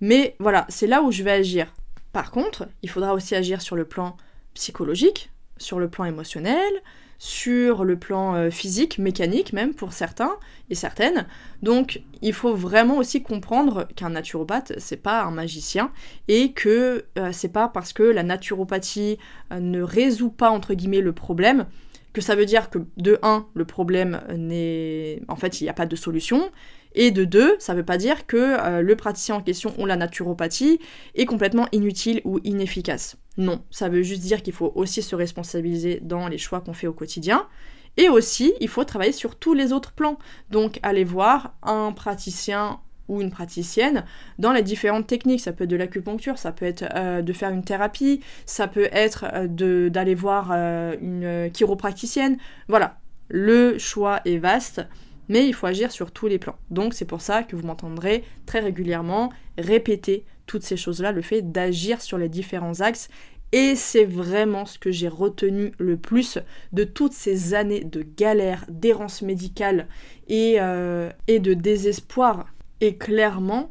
Mais 0.00 0.36
voilà, 0.38 0.64
c'est 0.68 0.86
là 0.86 1.02
où 1.02 1.10
je 1.10 1.24
vais 1.24 1.32
agir. 1.32 1.72
Par 2.14 2.30
contre, 2.30 2.68
il 2.82 2.88
faudra 2.88 3.12
aussi 3.12 3.34
agir 3.34 3.60
sur 3.60 3.74
le 3.74 3.84
plan 3.84 4.16
psychologique, 4.54 5.32
sur 5.56 5.80
le 5.80 5.88
plan 5.88 6.04
émotionnel, 6.04 6.72
sur 7.18 7.82
le 7.82 7.98
plan 7.98 8.36
euh, 8.36 8.50
physique, 8.50 8.98
mécanique 8.98 9.52
même 9.52 9.74
pour 9.74 9.92
certains 9.92 10.36
et 10.70 10.76
certaines. 10.76 11.26
Donc 11.62 12.02
il 12.22 12.32
faut 12.32 12.54
vraiment 12.54 12.98
aussi 12.98 13.20
comprendre 13.20 13.88
qu'un 13.96 14.10
naturopathe, 14.10 14.74
c'est 14.78 15.02
pas 15.02 15.24
un 15.24 15.32
magicien 15.32 15.90
et 16.28 16.52
que 16.52 17.04
euh, 17.18 17.30
c'est 17.32 17.48
pas 17.48 17.66
parce 17.66 17.92
que 17.92 18.04
la 18.04 18.22
naturopathie 18.22 19.18
euh, 19.52 19.58
ne 19.58 19.82
résout 19.82 20.30
pas 20.30 20.50
entre 20.50 20.74
guillemets 20.74 21.00
le 21.00 21.12
problème 21.12 21.66
que 22.14 22.20
ça 22.20 22.36
veut 22.36 22.46
dire 22.46 22.70
que 22.70 22.78
de 22.96 23.18
1, 23.22 23.44
le 23.54 23.64
problème 23.64 24.20
n'est. 24.34 25.20
En 25.26 25.34
fait, 25.34 25.60
il 25.60 25.64
n'y 25.64 25.68
a 25.68 25.74
pas 25.74 25.84
de 25.84 25.96
solution. 25.96 26.48
Et 26.94 27.10
de 27.10 27.24
deux, 27.24 27.56
ça 27.58 27.72
ne 27.72 27.78
veut 27.78 27.84
pas 27.84 27.96
dire 27.96 28.26
que 28.26 28.36
euh, 28.36 28.80
le 28.80 28.96
praticien 28.96 29.36
en 29.36 29.40
question 29.40 29.74
ou 29.78 29.86
la 29.86 29.96
naturopathie 29.96 30.78
est 31.14 31.26
complètement 31.26 31.66
inutile 31.72 32.20
ou 32.24 32.38
inefficace. 32.44 33.16
Non, 33.36 33.64
ça 33.70 33.88
veut 33.88 34.02
juste 34.02 34.22
dire 34.22 34.42
qu'il 34.42 34.52
faut 34.52 34.72
aussi 34.76 35.02
se 35.02 35.16
responsabiliser 35.16 36.00
dans 36.02 36.28
les 36.28 36.38
choix 36.38 36.60
qu'on 36.60 36.72
fait 36.72 36.86
au 36.86 36.92
quotidien. 36.92 37.46
Et 37.96 38.08
aussi, 38.08 38.54
il 38.60 38.68
faut 38.68 38.84
travailler 38.84 39.12
sur 39.12 39.36
tous 39.36 39.54
les 39.54 39.72
autres 39.72 39.92
plans. 39.92 40.18
Donc, 40.50 40.78
aller 40.82 41.04
voir 41.04 41.54
un 41.62 41.92
praticien 41.92 42.80
ou 43.08 43.20
une 43.20 43.30
praticienne 43.30 44.04
dans 44.38 44.52
les 44.52 44.62
différentes 44.62 45.06
techniques. 45.06 45.40
Ça 45.40 45.52
peut 45.52 45.64
être 45.64 45.70
de 45.70 45.76
l'acupuncture, 45.76 46.38
ça 46.38 46.52
peut 46.52 46.64
être 46.64 46.84
euh, 46.94 47.22
de 47.22 47.32
faire 47.32 47.50
une 47.50 47.64
thérapie, 47.64 48.20
ça 48.46 48.66
peut 48.66 48.88
être 48.92 49.26
euh, 49.34 49.90
d'aller 49.90 50.14
voir 50.14 50.52
une 50.52 51.50
chiropracticienne. 51.52 52.38
Voilà, 52.68 52.98
le 53.28 53.78
choix 53.78 54.20
est 54.24 54.38
vaste 54.38 54.86
mais 55.28 55.46
il 55.46 55.54
faut 55.54 55.66
agir 55.66 55.90
sur 55.90 56.10
tous 56.10 56.26
les 56.26 56.38
plans. 56.38 56.56
Donc 56.70 56.94
c'est 56.94 57.04
pour 57.04 57.20
ça 57.20 57.42
que 57.42 57.56
vous 57.56 57.66
m'entendrez 57.66 58.24
très 58.46 58.60
régulièrement 58.60 59.32
répéter 59.58 60.24
toutes 60.46 60.62
ces 60.62 60.76
choses-là, 60.76 61.12
le 61.12 61.22
fait 61.22 61.52
d'agir 61.52 62.02
sur 62.02 62.18
les 62.18 62.28
différents 62.28 62.80
axes. 62.80 63.08
Et 63.52 63.76
c'est 63.76 64.04
vraiment 64.04 64.66
ce 64.66 64.78
que 64.78 64.90
j'ai 64.90 65.08
retenu 65.08 65.72
le 65.78 65.96
plus 65.96 66.38
de 66.72 66.82
toutes 66.82 67.12
ces 67.12 67.54
années 67.54 67.84
de 67.84 68.02
galère, 68.02 68.64
d'errance 68.68 69.22
médicale 69.22 69.86
et, 70.28 70.56
euh, 70.58 71.10
et 71.28 71.38
de 71.38 71.54
désespoir. 71.54 72.46
Et 72.80 72.96
clairement, 72.96 73.70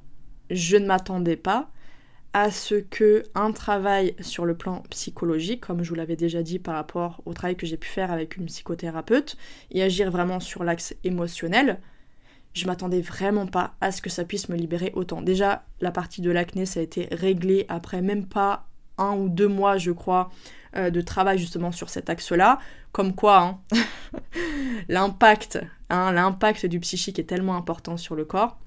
je 0.50 0.78
ne 0.78 0.86
m'attendais 0.86 1.36
pas 1.36 1.70
à 2.34 2.50
ce 2.50 2.76
que 2.76 3.24
un 3.36 3.52
travail 3.52 4.16
sur 4.20 4.46
le 4.46 4.56
plan 4.56 4.84
psychologique, 4.90 5.62
comme 5.62 5.84
je 5.84 5.90
vous 5.90 5.96
l'avais 5.96 6.16
déjà 6.16 6.42
dit 6.42 6.58
par 6.58 6.76
rapport 6.76 7.22
au 7.26 7.34
travail 7.34 7.56
que 7.56 7.68
j'ai 7.68 7.78
pu 7.78 7.88
faire 7.88 8.12
avec 8.12 8.38
une 8.38 8.48
psychothérapeute, 8.48 9.38
et 9.72 9.84
agir 9.84 10.10
vraiment 10.10 10.40
sur 10.40 10.64
l'axe 10.64 10.96
émotionnel, 11.04 11.80
je 12.54 12.66
m'attendais 12.66 13.02
vraiment 13.02 13.48
pas 13.48 13.76
à 13.82 13.92
ce 13.92 14.02
que 14.02 14.10
ça 14.10 14.26
puisse 14.26 14.50
me 14.50 14.56
libérer 14.56 14.92
autant. 14.96 15.22
Déjà, 15.22 15.64
la 15.80 15.92
partie 15.92 16.22
de 16.22 16.32
l'acné, 16.32 16.66
ça 16.66 16.80
a 16.80 16.84
été 16.84 17.08
réglé 17.12 17.66
après 17.70 18.02
même 18.02 18.26
pas 18.28 18.68
un 18.98 19.16
ou 19.16 19.30
deux 19.30 19.48
mois, 19.48 19.78
je 19.78 19.92
crois, 19.92 20.32
euh, 20.76 20.90
de 20.90 21.02
travail 21.02 21.38
justement 21.38 21.72
sur 21.72 21.90
cet 21.90 22.10
axe-là. 22.10 22.60
Comme 22.92 23.14
quoi, 23.16 23.42
hein, 23.42 23.60
hein, 25.90 26.12
l'impact 26.12 26.66
du 26.66 26.80
psychique 26.80 27.20
est 27.20 27.24
tellement 27.24 27.56
important 27.56 27.98
sur 27.98 28.16
le 28.16 28.26
corps 28.26 28.58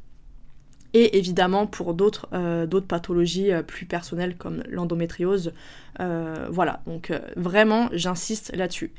et 0.97 1.19
évidemment 1.19 1.67
pour 1.67 1.93
d'autres 1.93 2.27
euh, 2.33 2.81
pathologies 2.81 3.53
euh, 3.53 3.63
plus 3.63 3.85
personnelles 3.85 4.35
comme 4.35 4.63
l'endométriose. 4.67 5.53
Euh, 6.01 6.49
voilà, 6.51 6.81
donc 6.87 7.13
vraiment 7.37 7.91
j'insiste 7.93 8.57
là-dessus. 8.57 8.93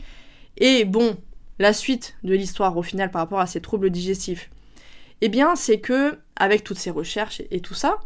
Et 0.58 0.86
bon, 0.86 1.18
la 1.58 1.74
suite 1.74 2.16
de 2.24 2.36
l'histoire 2.36 2.78
au 2.78 2.84
final 2.84 3.10
par 3.10 3.22
rapport 3.22 3.39
à 3.39 3.48
ces 3.48 3.62
troubles 3.62 3.89
digestifs, 3.89 4.52
eh 5.22 5.30
bien 5.30 5.56
c'est 5.56 5.80
que 5.80 6.20
avec 6.36 6.64
toutes 6.64 6.78
ces 6.78 6.91
recherches 6.91 7.41
et 7.50 7.62
tout 7.62 7.74
ça, 7.74 7.98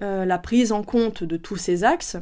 la 0.00 0.38
prise 0.38 0.72
en 0.72 0.82
compte 0.82 1.22
de 1.22 1.36
tous 1.36 1.56
ces 1.56 1.84
axes, 1.84 2.16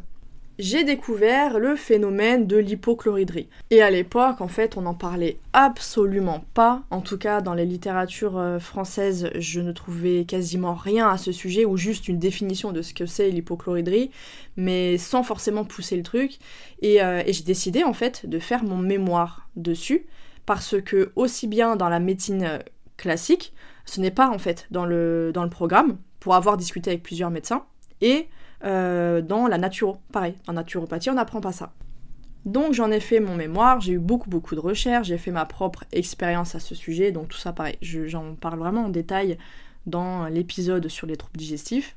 j'ai 0.61 0.85
découvert 0.85 1.59
le 1.59 1.75
phénomène 1.75 2.47
de 2.47 2.59
l'hypochloridrie. 2.59 3.49
Et 3.71 3.81
à 3.81 3.91
l'époque, 3.91 4.41
en 4.43 4.49
fait, 4.49 4.77
on 4.77 4.83
n'en 4.83 4.95
parlait 4.95 5.39
absolument 5.55 6.45
pas. 6.53 6.83
En 6.91 7.01
tout 7.01 7.17
cas, 7.17 7.41
dans 7.41 7.55
les 7.55 7.65
littératures 7.65 8.37
euh, 8.37 8.59
françaises, 8.59 9.31
je 9.35 9.61
ne 9.61 9.73
trouvais 9.73 10.27
quasiment 10.27 10.75
rien 10.75 11.09
à 11.09 11.17
ce 11.17 11.33
sujet, 11.33 11.65
ou 11.65 11.79
juste 11.79 12.09
une 12.09 12.19
définition 12.19 12.73
de 12.73 12.83
ce 12.83 12.93
que 12.93 13.07
c'est 13.07 13.31
l'hypochloridrie, 13.31 14.11
mais 14.57 14.99
sans 14.99 15.23
forcément 15.23 15.65
pousser 15.65 15.97
le 15.97 16.03
truc. 16.03 16.39
Et, 16.83 17.03
euh, 17.03 17.23
et 17.25 17.33
j'ai 17.33 17.45
décidé, 17.45 17.83
en 17.83 17.95
fait, 17.95 18.29
de 18.29 18.39
faire 18.39 18.63
mon 18.63 18.77
mémoire 18.77 19.49
dessus, 19.57 20.07
parce 20.45 20.81
que 20.81 21.13
aussi 21.17 21.47
bien 21.47 21.77
dans 21.77 21.89
la 21.89 22.01
médecine 22.01 22.45
euh, 22.45 22.59
classique, 22.99 23.55
ce 23.87 24.01
n'est 24.01 24.11
pas, 24.11 24.29
en 24.29 24.39
fait, 24.39 24.67
dans 24.71 24.85
le 24.85 25.33
programme, 25.51 25.97
pour 26.21 26.35
avoir 26.35 26.59
discuté 26.59 26.91
avec 26.91 27.03
plusieurs 27.03 27.31
médecins, 27.31 27.65
et 28.03 28.29
euh, 28.63 29.23
dans 29.23 29.47
la 29.47 29.57
naturo. 29.57 29.97
Pareil, 30.13 30.35
en 30.47 30.53
naturopathie, 30.53 31.09
on 31.09 31.15
n'apprend 31.15 31.41
pas 31.41 31.53
ça. 31.53 31.73
Donc 32.45 32.73
j'en 32.73 32.91
ai 32.91 33.01
fait 33.01 33.21
mon 33.21 33.35
mémoire, 33.35 33.81
j'ai 33.81 33.93
eu 33.93 33.99
beaucoup 33.99 34.29
beaucoup 34.29 34.55
de 34.55 34.61
recherches, 34.61 35.09
j'ai 35.09 35.19
fait 35.19 35.31
ma 35.31 35.47
propre 35.47 35.85
expérience 35.93 36.55
à 36.55 36.61
ce 36.61 36.75
sujet, 36.75 37.13
donc 37.13 37.29
tout 37.29 37.39
ça 37.39 37.53
pareil, 37.53 37.77
j'en 37.83 38.35
parle 38.35 38.59
vraiment 38.59 38.85
en 38.85 38.89
détail 38.89 39.39
dans 39.87 40.27
l'épisode 40.27 40.89
sur 40.89 41.07
les 41.07 41.17
troubles 41.17 41.39
digestifs. 41.39 41.97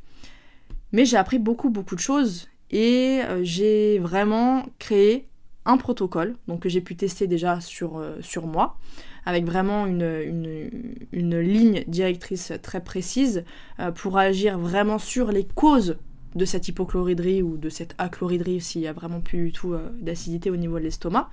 Mais 0.92 1.06
j'ai 1.06 1.18
appris 1.18 1.40
beaucoup 1.40 1.70
beaucoup 1.70 1.96
de 1.96 2.02
choses 2.02 2.50
et 2.72 3.22
euh, 3.24 3.42
j'ai 3.44 4.00
vraiment 4.00 4.66
créé 4.80 5.28
un 5.66 5.78
protocole, 5.78 6.36
donc 6.48 6.62
que 6.62 6.70
j'ai 6.70 6.82
pu 6.82 6.96
tester 6.96 7.28
déjà 7.28 7.62
sur, 7.62 7.98
euh, 7.98 8.18
sur 8.22 8.48
moi, 8.48 8.78
avec 9.26 9.46
vraiment 9.46 9.86
une, 9.86 10.70
une, 11.14 11.40
ligne 11.40 11.84
directrice 11.88 12.52
très 12.62 12.84
précise 12.84 13.46
pour 13.96 14.18
agir 14.18 14.60
vraiment 14.60 15.00
sur 15.00 15.32
les 15.32 15.46
causes 15.46 15.98
de 16.36 16.46
cette 16.46 16.68
hypochloridrie 16.68 17.42
ou 17.42 17.58
de 17.58 17.70
cette 17.70 17.96
achloridrie 17.98 18.62
s'il 18.62 18.82
y 18.82 18.88
a 18.88 18.94
vraiment 18.94 19.22
plus 19.22 19.46
du 19.46 19.52
tout 19.52 19.74
euh, 19.74 19.90
d'acidité 20.00 20.50
au 20.50 20.56
niveau 20.56 20.80
de 20.80 20.84
l'estomac. 20.84 21.30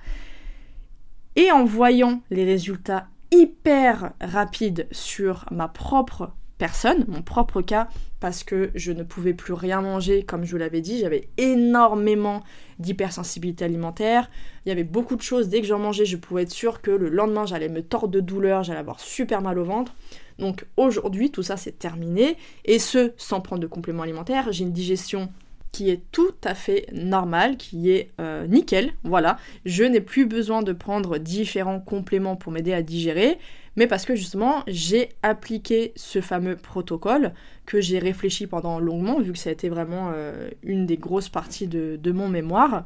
Et 1.35 1.51
en 1.51 1.63
voyant 1.63 2.21
les 2.29 2.43
résultats 2.43 3.07
hyper 3.31 4.11
rapides 4.19 4.87
sur 4.91 5.45
ma 5.51 5.67
propre 5.67 6.33
personne, 6.61 7.05
mon 7.07 7.23
propre 7.23 7.63
cas, 7.63 7.87
parce 8.19 8.43
que 8.43 8.69
je 8.75 8.91
ne 8.91 9.01
pouvais 9.01 9.33
plus 9.33 9.53
rien 9.53 9.81
manger, 9.81 10.21
comme 10.21 10.43
je 10.43 10.51
vous 10.51 10.57
l'avais 10.57 10.81
dit, 10.81 10.99
j'avais 10.99 11.29
énormément 11.37 12.43
d'hypersensibilité 12.77 13.65
alimentaire, 13.65 14.29
il 14.65 14.69
y 14.69 14.71
avait 14.71 14.83
beaucoup 14.83 15.15
de 15.15 15.23
choses, 15.23 15.49
dès 15.49 15.61
que 15.61 15.65
j'en 15.65 15.79
mangeais, 15.79 16.05
je 16.05 16.17
pouvais 16.17 16.43
être 16.43 16.51
sûre 16.51 16.83
que 16.83 16.91
le 16.91 17.09
lendemain 17.09 17.47
j'allais 17.47 17.67
me 17.67 17.81
tordre 17.81 18.09
de 18.09 18.19
douleur, 18.19 18.61
j'allais 18.61 18.79
avoir 18.79 18.99
super 18.99 19.41
mal 19.41 19.57
au 19.57 19.63
ventre. 19.63 19.95
Donc 20.41 20.65
aujourd'hui, 20.75 21.29
tout 21.29 21.43
ça 21.43 21.55
c'est 21.55 21.77
terminé, 21.77 22.35
et 22.65 22.79
ce, 22.79 23.13
sans 23.15 23.39
prendre 23.39 23.61
de 23.61 23.67
compléments 23.67 24.03
alimentaires, 24.03 24.51
j'ai 24.51 24.63
une 24.63 24.73
digestion 24.73 25.31
qui 25.71 25.89
est 25.89 26.01
tout 26.11 26.33
à 26.43 26.53
fait 26.53 26.87
normale, 26.91 27.55
qui 27.55 27.91
est 27.91 28.09
euh, 28.19 28.45
nickel, 28.47 28.91
voilà. 29.03 29.37
Je 29.65 29.83
n'ai 29.85 30.01
plus 30.01 30.25
besoin 30.25 30.63
de 30.63 30.73
prendre 30.73 31.17
différents 31.17 31.79
compléments 31.79 32.35
pour 32.35 32.51
m'aider 32.51 32.73
à 32.73 32.81
digérer, 32.81 33.37
mais 33.77 33.87
parce 33.87 34.03
que 34.03 34.15
justement 34.15 34.63
j'ai 34.67 35.09
appliqué 35.21 35.93
ce 35.95 36.19
fameux 36.19 36.57
protocole 36.57 37.33
que 37.65 37.79
j'ai 37.79 37.99
réfléchi 37.99 38.47
pendant 38.47 38.79
longuement, 38.79 39.21
vu 39.21 39.31
que 39.31 39.37
ça 39.37 39.51
a 39.51 39.53
été 39.53 39.69
vraiment 39.69 40.11
euh, 40.13 40.49
une 40.63 40.87
des 40.87 40.97
grosses 40.97 41.29
parties 41.29 41.67
de 41.67 42.11
mon 42.11 42.27
mémoire. 42.27 42.85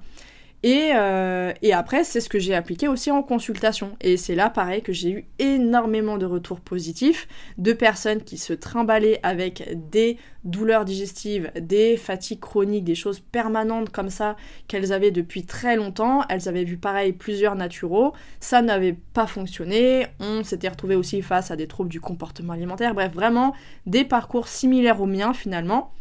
Euh, 0.66 1.53
et, 1.61 1.74
après, 1.74 2.03
c'est 2.03 2.22
ce 2.22 2.30
que 2.30 2.39
j'ai 2.39 2.55
appliqué 2.55 2.88
aussi 2.88 3.11
en 3.11 3.22
consultation. 3.22 3.95
Et 4.01 4.18
c'est 4.18 4.36
là, 4.36 4.49
pareil, 4.49 4.82
que 4.82 4.93
j'ai 4.93 5.11
eu 5.11 5.26
énormément 5.39 6.18
de 6.18 6.26
retours 6.26 6.59
positifs 6.59 7.28
de 7.57 7.74
personnes 7.74 8.22
qui 8.22 8.38
se 8.38 8.53
trimballaient 8.53 9.20
avec 9.24 9.78
des 9.91 10.18
douleurs 10.43 10.86
digestives, 10.86 11.51
des 11.59 11.97
fatigues 11.97 12.39
chroniques, 12.39 12.84
des 12.84 12.95
choses 12.95 13.20
permanentes 13.20 13.89
comme 13.89 14.09
ça 14.09 14.36
qu'elles 14.68 14.93
avaient 14.93 15.11
depuis 15.11 15.43
très 15.43 15.76
longtemps. 15.76 16.22
Elles 16.30 16.47
avaient 16.47 16.63
vu 16.63 16.78
pareil 16.78 17.13
plusieurs 17.13 17.55
naturaux, 17.55 18.13
ça 18.39 18.61
n'avait 18.61 18.95
pas 19.13 19.28
fonctionné. 19.28 20.07
On 20.20 20.43
s'était 20.43 20.70
retrouvé 20.70 20.95
aussi 20.95 21.22
face 21.22 21.51
à 21.51 21.55
des 21.55 21.68
troubles 21.68 21.89
du 21.89 21.99
comportement 21.99 22.53
alimentaire. 22.53 22.93
Bref, 22.93 23.11
vraiment 23.13 23.53
des 23.86 24.05
parcours 24.05 24.47
similaires 24.47 25.01
aux 25.01 25.07
miens 25.07 25.34
finalement. 25.34 25.91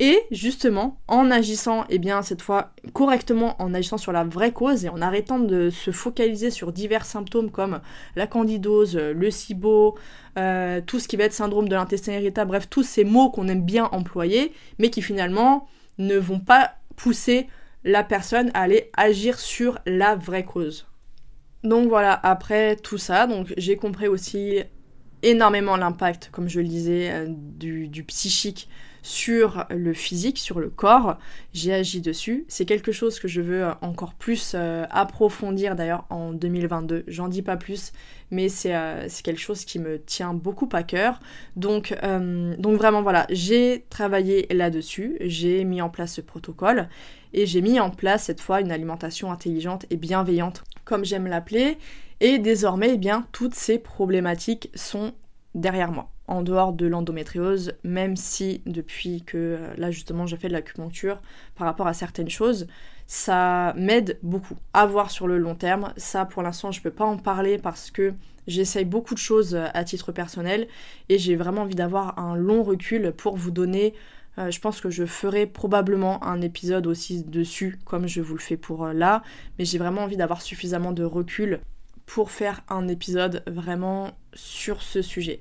Et 0.00 0.22
justement, 0.32 1.00
en 1.06 1.30
agissant, 1.30 1.84
eh 1.88 1.98
bien, 1.98 2.22
cette 2.22 2.42
fois 2.42 2.72
correctement, 2.92 3.54
en 3.62 3.74
agissant 3.74 3.96
sur 3.96 4.10
la 4.10 4.24
vraie 4.24 4.52
cause 4.52 4.84
et 4.84 4.88
en 4.88 5.00
arrêtant 5.00 5.38
de 5.38 5.70
se 5.70 5.92
focaliser 5.92 6.50
sur 6.50 6.72
divers 6.72 7.06
symptômes 7.06 7.50
comme 7.50 7.80
la 8.16 8.26
candidose, 8.26 8.96
le 8.96 9.30
SIBO, 9.30 9.96
euh, 10.36 10.80
tout 10.84 10.98
ce 10.98 11.06
qui 11.06 11.16
va 11.16 11.24
être 11.24 11.32
syndrome 11.32 11.68
de 11.68 11.76
l'intestin 11.76 12.14
irritable, 12.14 12.48
bref, 12.48 12.68
tous 12.68 12.82
ces 12.82 13.04
mots 13.04 13.30
qu'on 13.30 13.46
aime 13.46 13.64
bien 13.64 13.84
employer, 13.92 14.52
mais 14.80 14.90
qui 14.90 15.00
finalement 15.00 15.68
ne 15.98 16.16
vont 16.16 16.40
pas 16.40 16.74
pousser 16.96 17.46
la 17.84 18.02
personne 18.02 18.50
allait 18.52 18.90
agir 18.96 19.38
sur 19.38 19.78
la 19.86 20.16
vraie 20.16 20.44
cause. 20.44 20.88
Donc 21.62 21.88
voilà, 21.88 22.18
après 22.24 22.74
tout 22.74 22.98
ça, 22.98 23.28
donc 23.28 23.54
j'ai 23.56 23.76
compris 23.76 24.08
aussi 24.08 24.58
énormément 25.22 25.76
l'impact, 25.76 26.30
comme 26.32 26.48
je 26.48 26.60
le 26.60 26.66
disais, 26.66 27.10
euh, 27.12 27.26
du 27.28 28.04
psychique 28.04 28.68
sur 29.04 29.66
le 29.68 29.92
physique, 29.92 30.38
sur 30.38 30.58
le 30.58 30.70
corps. 30.70 31.18
J'ai 31.52 31.74
agi 31.74 32.00
dessus. 32.00 32.46
C'est 32.48 32.64
quelque 32.64 32.90
chose 32.90 33.20
que 33.20 33.28
je 33.28 33.42
veux 33.42 33.66
encore 33.82 34.14
plus 34.14 34.52
euh, 34.54 34.86
approfondir 34.90 35.76
d'ailleurs 35.76 36.06
en 36.08 36.32
2022. 36.32 37.04
J'en 37.06 37.28
dis 37.28 37.42
pas 37.42 37.58
plus, 37.58 37.92
mais 38.30 38.48
euh, 38.64 39.04
c'est 39.08 39.22
quelque 39.22 39.40
chose 39.40 39.66
qui 39.66 39.78
me 39.78 40.00
tient 40.00 40.32
beaucoup 40.32 40.70
à 40.72 40.82
cœur. 40.82 41.20
Donc, 41.54 41.94
euh, 42.02 42.56
donc 42.56 42.78
vraiment 42.78 43.02
voilà, 43.02 43.26
j'ai 43.28 43.84
travaillé 43.90 44.46
là-dessus, 44.50 45.18
j'ai 45.20 45.64
mis 45.64 45.82
en 45.82 45.90
place 45.90 46.14
ce 46.14 46.22
protocole 46.22 46.88
et 47.34 47.44
j'ai 47.44 47.60
mis 47.60 47.78
en 47.80 47.90
place 47.90 48.24
cette 48.24 48.40
fois 48.40 48.62
une 48.62 48.72
alimentation 48.72 49.30
intelligente 49.30 49.84
et 49.90 49.96
bienveillante, 49.96 50.64
comme 50.86 51.04
j'aime 51.04 51.26
l'appeler. 51.26 51.76
Et 52.20 52.38
désormais, 52.38 52.92
eh 52.94 52.98
bien, 52.98 53.26
toutes 53.32 53.54
ces 53.54 53.78
problématiques 53.78 54.70
sont 54.74 55.12
derrière 55.54 55.92
moi 55.92 56.13
en 56.26 56.42
dehors 56.42 56.72
de 56.72 56.86
l'endométriose, 56.86 57.74
même 57.84 58.16
si 58.16 58.62
depuis 58.66 59.22
que 59.22 59.36
euh, 59.36 59.74
là 59.76 59.90
justement 59.90 60.26
j'ai 60.26 60.36
fait 60.36 60.48
de 60.48 60.54
l'acupuncture 60.54 61.20
par 61.54 61.66
rapport 61.66 61.86
à 61.86 61.94
certaines 61.94 62.30
choses, 62.30 62.66
ça 63.06 63.74
m'aide 63.76 64.18
beaucoup 64.22 64.56
à 64.72 64.86
voir 64.86 65.10
sur 65.10 65.26
le 65.26 65.38
long 65.38 65.54
terme. 65.54 65.92
Ça 65.96 66.24
pour 66.24 66.42
l'instant 66.42 66.72
je 66.72 66.80
peux 66.80 66.90
pas 66.90 67.04
en 67.04 67.18
parler 67.18 67.58
parce 67.58 67.90
que 67.90 68.14
j'essaye 68.46 68.84
beaucoup 68.84 69.14
de 69.14 69.18
choses 69.18 69.54
euh, 69.54 69.66
à 69.74 69.84
titre 69.84 70.12
personnel 70.12 70.66
et 71.08 71.18
j'ai 71.18 71.36
vraiment 71.36 71.62
envie 71.62 71.74
d'avoir 71.74 72.18
un 72.18 72.36
long 72.36 72.62
recul 72.62 73.12
pour 73.12 73.36
vous 73.36 73.50
donner. 73.50 73.94
Euh, 74.38 74.50
je 74.50 74.60
pense 74.60 74.80
que 74.80 74.90
je 74.90 75.04
ferai 75.04 75.46
probablement 75.46 76.24
un 76.24 76.40
épisode 76.40 76.86
aussi 76.86 77.22
dessus 77.22 77.78
comme 77.84 78.08
je 78.08 78.22
vous 78.22 78.34
le 78.34 78.40
fais 78.40 78.56
pour 78.56 78.86
là, 78.88 79.22
mais 79.58 79.66
j'ai 79.66 79.78
vraiment 79.78 80.02
envie 80.02 80.16
d'avoir 80.16 80.40
suffisamment 80.40 80.92
de 80.92 81.04
recul 81.04 81.60
pour 82.06 82.30
faire 82.30 82.62
un 82.68 82.88
épisode 82.88 83.42
vraiment 83.46 84.10
sur 84.34 84.82
ce 84.82 85.02
sujet. 85.02 85.40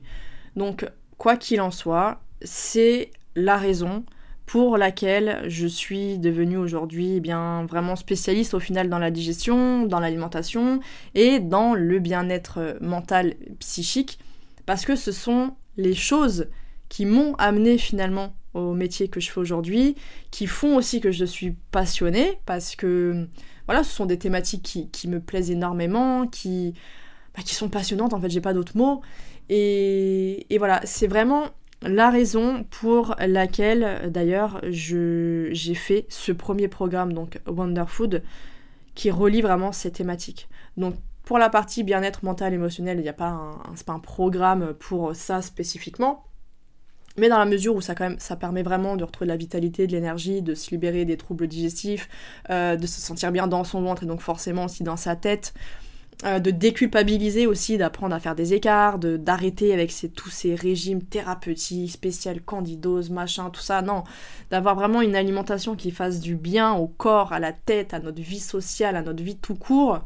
Donc, 0.56 0.86
quoi 1.18 1.38
qu'il 1.38 1.62
en 1.62 1.72
soit, 1.72 2.22
c'est 2.42 3.12
la 3.36 3.58
raison 3.58 4.04
pour 4.46 4.78
laquelle 4.78 5.44
je 5.48 5.66
suis 5.66 6.20
devenue 6.20 6.58
aujourd'hui 6.58 7.14
eh 7.16 7.20
bien 7.20 7.66
vraiment 7.66 7.96
spécialiste 7.96 8.54
au 8.54 8.60
final 8.60 8.90
dans 8.90 9.00
la 9.00 9.10
digestion, 9.10 9.86
dans 9.86 10.00
l'alimentation 10.00 10.82
et 11.16 11.40
dans 11.40 11.74
le 11.74 12.00
bien-être 12.00 12.78
mental 12.82 13.36
psychique. 13.60 14.20
Parce 14.66 14.86
que 14.86 14.96
ce 14.96 15.12
sont 15.12 15.56
les 15.78 15.96
choses 15.96 16.48
qui 16.90 17.06
m'ont 17.06 17.36
amené 17.36 17.78
finalement 17.78 18.36
au 18.54 18.74
métier 18.74 19.08
que 19.08 19.20
je 19.20 19.32
fais 19.32 19.40
aujourd'hui, 19.40 19.96
qui 20.30 20.46
font 20.46 20.76
aussi 20.76 21.02
que 21.02 21.12
je 21.12 21.26
suis 21.26 21.56
passionnée 21.72 22.40
parce 22.46 22.76
que 22.76 23.28
voilà, 23.66 23.84
ce 23.84 23.92
sont 23.92 24.06
des 24.06 24.20
thématiques 24.20 24.90
qui, 24.92 25.08
me 25.08 25.20
plaisent 25.20 25.50
énormément, 25.50 26.28
qui, 26.28 26.74
bah, 27.36 27.44
qui 27.44 27.56
sont 27.56 27.70
passionnantes 27.70 28.14
en 28.14 28.22
fait, 28.22 28.30
j'ai 28.30 28.42
pas 28.42 28.54
d'autres 28.54 28.78
mots 28.78 29.02
et, 29.50 30.46
voilà, 30.58 30.82
c'est 30.86 31.08
vraiment 31.08 31.48
la 31.82 32.10
raison 32.10 32.64
pour 32.70 33.16
laquelle 33.20 34.10
d'ailleurs 34.10 34.62
j'ai 34.70 35.74
fait 35.76 36.06
ce 36.10 36.32
premier 36.32 36.68
programme, 36.68 37.14
donc 37.14 37.40
Wonder 37.46 37.84
Food, 37.88 38.24
qui 38.96 39.12
relie 39.12 39.42
vraiment 39.42 39.72
ces 39.72 39.92
thématiques. 39.92 40.48
Donc 40.78 40.96
pour 41.24 41.38
la 41.38 41.50
partie 41.50 41.84
bien-être 41.84 42.24
mental, 42.24 42.54
émotionnel, 42.54 43.00
il 43.00 43.04
n'y 43.04 43.10
a 43.10 43.14
pas 43.14 43.30
un, 43.30 43.62
pas 43.86 43.94
un 43.94 44.00
programme 44.00 44.74
pour 44.74 45.16
ça 45.16 45.42
spécifiquement. 45.42 46.26
Mais 47.16 47.30
dans 47.30 47.38
la 47.38 47.46
mesure 47.46 47.76
où 47.76 47.82
ça, 47.82 47.94
quand 47.94 48.10
même, 48.10 48.20
ça 48.20 48.36
permet 48.36 48.64
vraiment 48.64 48.96
de 48.96 49.04
retrouver 49.04 49.28
de 49.28 49.32
la 49.32 49.38
vitalité, 49.38 49.86
de 49.86 49.92
l'énergie, 49.92 50.42
de 50.42 50.56
se 50.56 50.72
libérer 50.72 51.06
des 51.06 51.16
troubles 51.16 51.48
digestifs, 51.48 52.10
euh, 52.50 52.76
de 52.76 52.88
se 52.88 53.00
sentir 53.00 53.32
bien 53.32 53.46
dans 53.46 53.64
son 53.64 53.84
ventre 53.84 54.04
et 54.04 54.06
donc 54.08 54.22
forcément 54.22 54.66
aussi 54.66 54.84
dans 54.84 54.98
sa 54.98 55.16
tête, 55.16 55.54
euh, 56.26 56.40
de 56.40 56.52
déculpabiliser 56.52 57.48
aussi, 57.48 57.78
d'apprendre 57.78 58.16
à 58.16 58.20
faire 58.20 58.36
des 58.36 58.54
écarts, 58.54 58.98
d'arrêter 58.98 59.74
avec 59.74 59.94
tous 60.16 60.30
ces 60.30 60.56
régimes 60.56 61.02
thérapeutiques, 61.02 61.92
spécial 61.92 62.42
candidose, 62.42 63.10
machin, 63.10 63.50
tout 63.50 63.62
ça. 63.62 63.82
Non, 63.82 64.06
d'avoir 64.50 64.76
vraiment 64.76 65.02
une 65.02 65.18
alimentation 65.18 65.76
qui 65.76 65.92
fasse 65.92 66.22
du 66.22 66.36
bien 66.36 66.74
au 66.76 66.88
corps, 66.88 67.34
à 67.34 67.40
la 67.40 67.52
tête, 67.52 67.94
à 67.94 68.00
notre 68.00 68.22
vie 68.22 68.40
sociale, 68.40 68.96
à 68.96 69.02
notre 69.02 69.22
vie 69.22 69.36
tout 69.36 69.56
court. 69.56 70.00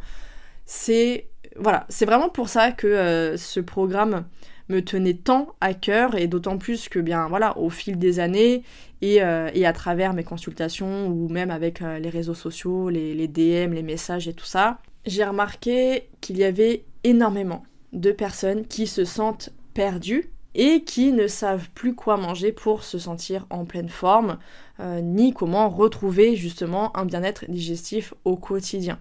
C'est 0.65 1.27
voilà, 1.55 1.85
c'est 1.89 2.05
vraiment 2.05 2.29
pour 2.29 2.49
ça 2.49 2.71
que 2.71 2.87
euh, 2.87 3.37
ce 3.37 3.59
programme 3.59 4.25
me 4.69 4.81
tenait 4.81 5.13
tant 5.13 5.55
à 5.61 5.73
cœur 5.75 6.15
et 6.15 6.27
d'autant 6.27 6.57
plus 6.57 6.89
que 6.89 6.99
bien 6.99 7.27
voilà 7.27 7.57
au 7.57 7.69
fil 7.69 7.97
des 7.97 8.19
années 8.19 8.63
et, 9.01 9.21
euh, 9.21 9.49
à 9.63 9.73
travers 9.73 10.13
mes 10.13 10.23
consultations 10.23 11.07
ou 11.07 11.29
même 11.29 11.51
avec 11.51 11.79
les 11.79 12.09
réseaux 12.09 12.33
sociaux, 12.33 12.89
les 12.89 13.27
DM, 13.27 13.73
les 13.73 13.83
messages 13.83 14.27
et 14.27 14.33
tout 14.33 14.45
ça, 14.45 14.79
j'ai 15.07 15.23
remarqué 15.23 16.09
qu'il 16.21 16.37
y 16.37 16.43
avait 16.43 16.83
énormément 17.03 17.63
de 17.93 18.11
personnes 18.11 18.67
qui 18.67 18.85
se 18.85 19.05
sentent 19.05 19.49
perdues 19.73 20.29
et 20.53 20.83
qui 20.83 21.11
ne 21.13 21.27
savent 21.27 21.69
plus 21.73 21.95
quoi 21.95 22.17
manger 22.17 22.51
pour 22.51 22.83
se 22.83 22.99
sentir 22.99 23.45
en 23.49 23.65
pleine 23.65 23.89
forme, 23.89 24.37
euh, 24.79 25.01
ni 25.01 25.31
comment 25.31 25.69
retrouver 25.69 26.35
justement 26.35 26.95
un 26.97 27.05
bien-être 27.05 27.45
digestif 27.47 28.13
au 28.25 28.35
quotidien. 28.35 28.99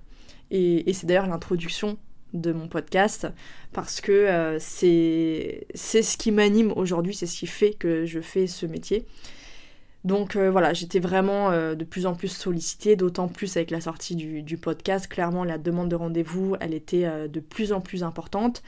Et, 0.51 0.93
c'est 0.93 1.07
d'ailleurs 1.07 1.27
l'introduction 1.27 1.99
de 2.35 2.53
mon 2.53 2.69
podcast, 2.69 3.27
parce 3.73 4.01
que 4.01 4.13
euh, 4.13 4.59
c'est 4.61 5.67
ce 5.75 6.17
qui 6.17 6.31
m'anime 6.31 6.73
aujourd'hui, 6.77 7.15
c'est 7.15 7.27
ce 7.27 7.39
qui 7.39 7.47
fait 7.47 7.73
que 7.73 8.05
je 8.05 8.21
fais 8.21 8.47
ce 8.47 8.67
métier. 8.67 9.07
Donc 10.07 10.37
euh, 10.37 10.53
voilà, 10.53 10.73
j'étais 10.73 11.01
vraiment 11.01 11.51
euh, 11.51 11.75
de 11.75 11.85
plus 11.85 12.07
en 12.07 12.15
plus 12.15 12.29
sollicitée, 12.29 12.95
d'autant 12.95 13.27
plus 13.27 13.57
avec 13.57 13.73
la 13.73 13.81
sortie 13.81 14.15
du, 14.15 14.57
podcast. 14.57 15.09
Clairement, 15.09 15.43
la 15.43 15.59
demande 15.59 15.89
de 15.89 15.97
rendez-vous, 15.97 16.55
elle 16.61 16.75
était 16.75 17.07
euh, 17.07 17.27
de 17.27 17.41
plus 17.41 17.73
en 17.73 17.81
plus 17.81 18.05
importante. 18.05 18.63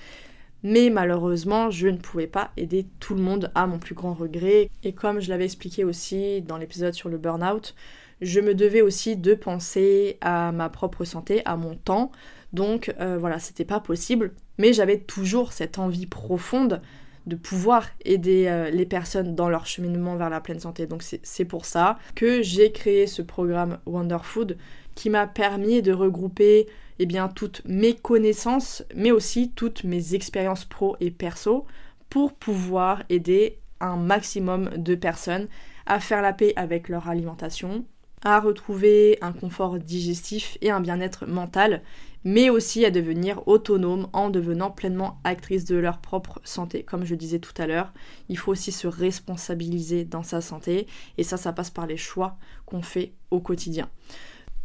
Mais 0.64 0.91
malheureusement, 0.91 1.70
je 1.70 1.86
ne 1.86 1.97
pouvais 1.97 2.26
pas 2.26 2.51
aider 2.57 2.86
tout 2.99 3.14
le 3.14 3.22
monde 3.22 3.53
à 3.55 3.68
mon 3.68 3.78
plus 3.78 3.95
grand 3.95 4.14
regret. 4.14 4.68
Et 4.82 4.93
comme 4.93 5.20
je 5.20 5.30
l'avais 5.30 5.45
expliqué 5.45 5.84
aussi 5.84 6.43
dans 6.43 6.57
l'épisode 6.57 6.95
sur 6.95 7.09
le 7.09 7.18
burn-out, 7.18 7.76
je 8.20 8.41
me 8.41 8.53
devais 8.53 8.82
aussi 8.82 9.16
de 9.16 9.34
penser 9.34 10.18
à 10.20 10.51
ma 10.51 10.68
propre 10.68 11.05
santé, 11.05 11.43
à 11.45 11.57
mon 11.57 11.76
temps. 11.76 12.11
Donc 12.53 12.93
voilà, 12.99 13.39
c'était 13.39 13.64
pas 13.64 13.78
possible. 13.78 14.32
Mais 14.59 14.72
j'avais 14.72 14.99
toujours 14.99 15.53
cette 15.53 15.78
envie 15.78 16.07
profonde 16.07 16.80
de 17.28 17.36
pouvoir 17.36 17.86
aider 18.04 18.46
euh, 18.48 18.70
les 18.70 18.86
personnes 18.86 19.34
dans 19.34 19.48
leur 19.48 19.66
cheminement 19.66 20.16
vers 20.16 20.30
la 20.30 20.40
pleine 20.40 20.60
santé. 20.60 20.86
Donc 20.86 21.02
c'est 21.02 21.44
pour 21.44 21.64
ça 21.64 21.98
que 22.14 22.42
j'ai 22.42 22.72
créé 22.72 23.06
ce 23.06 23.22
programme 23.22 23.78
Wonder 23.86 24.18
Food 24.22 24.56
qui 24.94 25.10
m'a 25.10 25.26
permis 25.26 25.82
de 25.82 25.92
regrouper 25.92 26.66
eh 26.98 27.06
bien, 27.06 27.28
toutes 27.28 27.62
mes 27.64 27.94
connaissances, 27.94 28.82
mais 28.94 29.12
aussi 29.12 29.52
toutes 29.52 29.84
mes 29.84 30.14
expériences 30.14 30.64
pro 30.64 30.96
et 30.98 31.12
perso 31.12 31.66
pour 32.10 32.32
pouvoir 32.32 33.04
aider 33.08 33.58
un 33.80 33.96
maximum 33.96 34.70
de 34.76 34.94
personnes 34.94 35.46
à 35.86 36.00
faire 36.00 36.22
la 36.22 36.32
paix 36.32 36.52
avec 36.56 36.88
leur 36.88 37.08
alimentation, 37.08 37.84
à 38.24 38.40
retrouver 38.40 39.18
un 39.20 39.32
confort 39.32 39.78
digestif 39.78 40.58
et 40.60 40.70
un 40.70 40.80
bien-être 40.80 41.26
mental, 41.26 41.82
mais 42.24 42.50
aussi 42.50 42.84
à 42.84 42.90
devenir 42.90 43.46
autonome 43.46 44.08
en 44.12 44.30
devenant 44.30 44.70
pleinement 44.70 45.20
actrice 45.24 45.64
de 45.64 45.76
leur 45.76 45.98
propre 45.98 46.40
santé. 46.44 46.82
Comme 46.82 47.04
je 47.04 47.14
disais 47.14 47.38
tout 47.38 47.54
à 47.60 47.66
l'heure, 47.66 47.92
il 48.28 48.38
faut 48.38 48.52
aussi 48.52 48.72
se 48.72 48.86
responsabiliser 48.86 50.04
dans 50.04 50.22
sa 50.22 50.40
santé, 50.40 50.86
et 51.16 51.22
ça, 51.22 51.36
ça 51.36 51.52
passe 51.52 51.70
par 51.70 51.86
les 51.86 51.96
choix 51.96 52.36
qu'on 52.66 52.82
fait 52.82 53.12
au 53.30 53.40
quotidien. 53.40 53.88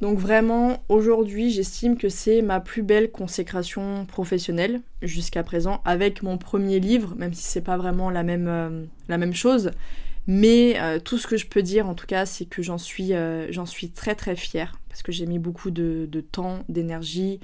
Donc 0.02 0.20
vraiment, 0.20 0.84
aujourd'hui, 0.90 1.50
j'estime 1.50 1.98
que 1.98 2.10
c'est 2.10 2.42
ma 2.42 2.60
plus 2.60 2.84
belle 2.84 3.10
consécration 3.12 4.06
professionnelle 4.06 4.82
jusqu'à 5.02 5.44
présent, 5.44 5.82
avec 5.86 6.24
mon 6.24 6.38
premier 6.38 6.80
livre, 6.82 7.16
même 7.16 7.34
si 7.34 7.44
c'est 7.44 7.62
pas 7.62 7.78
vraiment 7.78 8.10
la 8.10 8.24
même, 8.24 8.48
euh, 8.50 9.32
chose. 9.32 9.72
Mais 10.28 10.76
euh, 10.82 11.00
tout 11.00 11.18
ce 11.18 11.28
que 11.28 11.38
je 11.38 11.48
peux 11.48 11.62
dire 11.62 11.88
en 11.88 11.96
tout 11.96 12.06
cas, 12.06 12.26
c'est 12.26 12.46
que 12.46 12.62
j'en 12.62 12.78
suis, 12.78 13.14
euh, 13.14 13.50
suis 13.66 13.92
très 13.92 14.16
très 14.16 14.36
fière 14.36 14.78
parce 14.94 15.02
que 15.02 15.12
j'ai 15.12 15.26
mis 15.26 15.40
beaucoup 15.40 15.72
de, 15.72 16.08
temps, 16.32 16.60
d'énergie. 16.70 17.40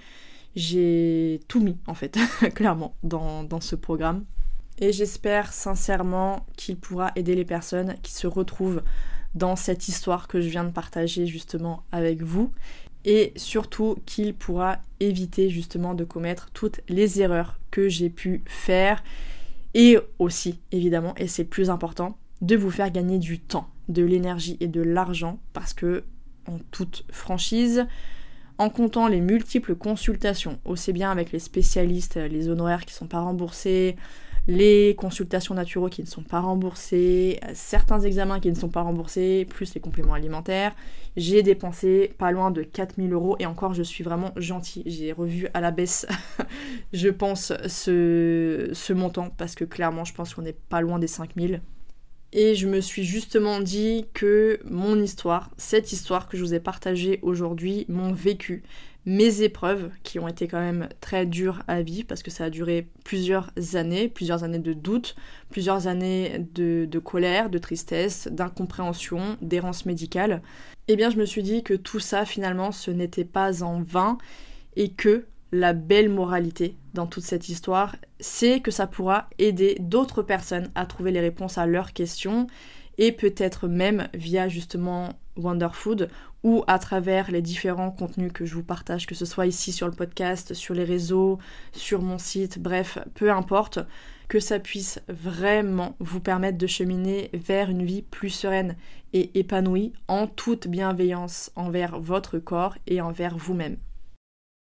J'ai 0.56 1.40
tout 1.48 1.60
mis 1.60 1.78
en 1.88 1.96
fait, 1.96 2.20
clairement, 2.54 2.94
dans, 3.02 3.44
dans 3.44 3.60
ce 3.60 3.76
programme. 3.76 4.24
Et 4.78 4.94
j'espère 4.94 5.52
sincèrement 5.52 6.46
qu'il 6.58 6.78
pourra 6.78 7.12
aider 7.16 7.34
les 7.34 7.46
personnes 7.46 7.96
qui 8.04 8.14
se 8.14 8.28
retrouvent 8.28 8.84
dans 9.34 9.56
cette 9.56 9.88
histoire 9.88 10.28
que 10.28 10.42
je 10.42 10.48
viens 10.48 10.64
de 10.64 10.70
partager 10.70 11.26
justement 11.26 11.82
avec 11.92 12.22
vous. 12.22 12.54
Et 13.04 13.34
surtout 13.36 13.98
qu'il 14.06 14.36
pourra 14.36 14.78
éviter 15.00 15.50
justement 15.50 15.96
de 15.96 16.04
commettre 16.04 16.52
toutes 16.54 16.82
les 16.88 17.20
erreurs 17.20 17.60
que 17.72 17.90
j'ai 17.90 18.12
pu 18.12 18.44
faire. 18.46 19.04
Et 19.74 19.98
aussi, 20.20 20.60
évidemment, 20.72 21.16
et 21.18 21.28
c'est 21.28 21.44
le 21.44 21.50
plus 21.50 21.72
important, 21.72 22.16
de 22.42 22.56
vous 22.56 22.70
faire 22.70 22.92
gagner 22.92 23.18
du 23.18 23.40
temps, 23.40 23.70
de 23.88 24.04
l'énergie 24.04 24.56
et 24.60 24.68
de 24.68 24.82
l'argent 24.82 25.40
parce 25.54 25.74
que 25.74 26.04
toute 26.72 27.06
franchise, 27.12 27.86
en 28.58 28.70
comptant 28.70 29.08
les 29.08 29.22
multiples 29.22 29.76
consultations, 29.76 30.60
aussi 30.66 30.92
bien 30.92 31.12
avec 31.12 31.32
les 31.32 31.40
spécialistes, 31.40 32.16
les 32.16 32.50
honoraires 32.50 32.86
qui 32.86 32.94
ne 32.94 32.98
sont 32.98 33.08
pas 33.08 33.22
remboursés, 33.22 33.96
les 34.50 34.96
consultations 34.98 35.54
naturelles 35.54 35.92
qui 35.92 36.02
ne 36.02 36.08
sont 36.08 36.24
pas 36.24 36.40
remboursées, 36.40 37.40
certains 37.54 38.00
examens 38.02 38.40
qui 38.40 38.50
ne 38.50 38.56
sont 38.56 38.70
pas 38.70 38.82
remboursés, 38.82 39.46
plus 39.48 39.74
les 39.76 39.80
compléments 39.80 40.14
alimentaires. 40.16 40.76
J'ai 41.16 41.44
dépensé 41.44 42.14
pas 42.18 42.32
loin 42.32 42.50
de 42.50 42.64
4000 42.64 43.14
euros 43.14 43.36
et 43.40 43.46
encore 43.46 43.74
je 43.74 43.84
suis 43.84 44.04
vraiment 44.04 44.32
gentille. 44.38 44.84
J'ai 44.88 45.12
revu 45.12 45.48
à 45.54 45.62
la 45.62 45.72
baisse, 45.72 46.08
je 46.94 47.10
pense, 47.10 47.54
ce, 47.68 48.70
ce 48.74 48.94
montant 48.94 49.30
parce 49.38 49.56
que 49.56 49.66
clairement 49.66 50.04
je 50.04 50.14
pense 50.14 50.34
qu'on 50.34 50.42
n'est 50.42 50.54
pas 50.54 50.82
loin 50.82 50.98
des 51.00 51.08
5000. 51.08 51.62
Et 52.32 52.54
je 52.54 52.68
me 52.68 52.80
suis 52.80 53.04
justement 53.04 53.60
dit 53.60 54.06
que 54.14 54.60
mon 54.64 55.02
histoire, 55.02 55.50
cette 55.58 55.92
histoire 55.92 56.28
que 56.28 56.38
je 56.38 56.44
vous 56.44 56.54
ai 56.54 56.60
partagée 56.60 57.20
aujourd'hui, 57.24 57.86
mon 57.90 58.14
vécu, 58.14 58.62
mes 59.06 59.42
épreuves, 59.42 59.90
qui 60.04 60.20
ont 60.20 60.28
été 60.28 60.48
quand 60.48 60.60
même 60.60 60.90
très 61.02 61.26
dures 61.26 61.64
à 61.68 61.82
vivre, 61.82 62.08
parce 62.08 62.22
que 62.22 62.30
ça 62.30 62.46
a 62.46 62.50
duré 62.52 62.88
plusieurs 63.04 63.52
années, 63.74 64.10
plusieurs 64.10 64.44
années 64.44 64.60
de 64.60 64.74
doute, 64.74 65.16
plusieurs 65.50 65.88
années 65.88 66.46
de, 66.54 66.86
de 66.86 67.00
colère, 67.00 67.50
de 67.50 67.58
tristesse, 67.58 68.28
d'incompréhension, 68.32 69.38
d'errance 69.42 69.88
médicale, 69.88 70.44
eh 70.88 70.96
bien 70.96 71.10
je 71.10 71.18
me 71.18 71.26
suis 71.26 71.44
dit 71.44 71.64
que 71.64 71.74
tout 71.74 72.00
ça 72.00 72.26
finalement 72.26 72.72
ce 72.72 72.92
n'était 72.92 73.26
pas 73.26 73.64
en 73.64 73.82
vain 73.82 74.20
et 74.76 74.90
que 74.92 75.26
la 75.52 75.74
belle 75.74 76.10
moralité 76.10 76.78
dans 76.94 77.08
toute 77.08 77.24
cette 77.24 77.50
histoire, 77.50 77.96
c'est 78.20 78.60
que 78.60 78.72
ça 78.72 78.88
pourra 78.88 79.30
aider 79.38 79.78
d'autres 79.80 80.22
personnes 80.22 80.70
à 80.76 80.86
trouver 80.86 81.12
les 81.12 81.20
réponses 81.20 81.58
à 81.58 81.66
leurs 81.66 81.94
questions 81.94 82.48
et 82.98 83.12
peut-être 83.12 83.68
même 83.68 84.10
via 84.14 84.48
justement 84.48 85.14
Wonderfood 85.38 86.10
ou 86.44 86.64
à 86.68 86.80
travers 86.80 87.32
les 87.32 87.42
différents 87.42 87.92
contenus 87.92 88.32
que 88.34 88.46
je 88.46 88.56
vous 88.56 88.64
partage, 88.64 89.08
que 89.08 89.16
ce 89.16 89.26
soit 89.26 89.48
ici 89.48 89.72
sur 89.72 89.88
le 89.88 89.94
podcast, 89.94 90.54
sur 90.54 90.74
les 90.74 90.84
réseaux, 90.84 91.40
sur 91.72 92.02
mon 92.02 92.18
site, 92.18 92.60
bref, 92.60 92.98
peu 93.16 93.32
importe, 93.32 93.80
que 94.28 94.40
ça 94.40 94.60
puisse 94.60 95.02
vraiment 95.08 95.96
vous 96.00 96.20
permettre 96.20 96.58
de 96.58 96.68
cheminer 96.68 97.30
vers 97.34 97.70
une 97.70 97.84
vie 97.84 98.04
plus 98.04 98.30
sereine 98.30 98.76
et 99.12 99.38
épanouie 99.40 99.92
en 100.08 100.28
toute 100.28 100.68
bienveillance 100.68 101.52
envers 101.56 102.00
votre 102.00 102.38
corps 102.38 102.78
et 102.86 103.02
envers 103.02 103.38
vous-même. 103.38 103.78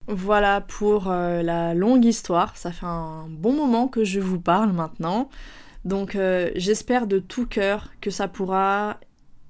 Voilà 0.06 0.60
pour 0.60 1.10
euh, 1.10 1.42
la 1.42 1.74
longue 1.74 2.04
histoire. 2.04 2.56
Ça 2.56 2.72
fait 2.72 2.86
un 2.86 3.26
bon 3.28 3.52
moment 3.54 3.88
que 3.88 4.04
je 4.04 4.20
vous 4.20 4.40
parle 4.40 4.72
maintenant. 4.72 5.30
Donc 5.84 6.14
euh, 6.14 6.50
j'espère 6.56 7.06
de 7.06 7.18
tout 7.18 7.46
cœur 7.46 7.90
que 8.00 8.10
ça 8.10 8.28
pourra 8.28 8.98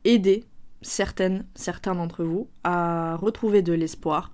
aider 0.04 0.44
certaines, 0.82 1.44
certains 1.54 1.94
d'entre 1.94 2.24
vous 2.24 2.48
à 2.62 3.16
retrouver 3.16 3.62
de 3.62 3.72
l'espoir, 3.72 4.32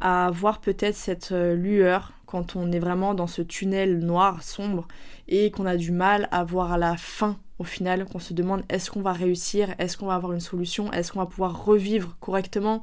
à 0.00 0.30
voir 0.32 0.60
peut-être 0.60 0.96
cette 0.96 1.32
euh, 1.32 1.54
lueur 1.54 2.12
quand 2.26 2.56
on 2.56 2.72
est 2.72 2.78
vraiment 2.78 3.14
dans 3.14 3.26
ce 3.26 3.42
tunnel 3.42 4.00
noir, 4.00 4.42
sombre, 4.42 4.88
et 5.28 5.50
qu'on 5.50 5.66
a 5.66 5.76
du 5.76 5.92
mal 5.92 6.28
à 6.32 6.44
voir 6.44 6.72
à 6.72 6.78
la 6.78 6.96
fin 6.96 7.38
au 7.58 7.64
final, 7.64 8.04
qu'on 8.06 8.18
se 8.18 8.34
demande 8.34 8.64
est-ce 8.68 8.90
qu'on 8.90 9.02
va 9.02 9.12
réussir, 9.12 9.74
est-ce 9.78 9.96
qu'on 9.96 10.06
va 10.06 10.14
avoir 10.14 10.32
une 10.32 10.40
solution, 10.40 10.92
est-ce 10.92 11.12
qu'on 11.12 11.20
va 11.20 11.26
pouvoir 11.26 11.64
revivre 11.64 12.16
correctement, 12.18 12.80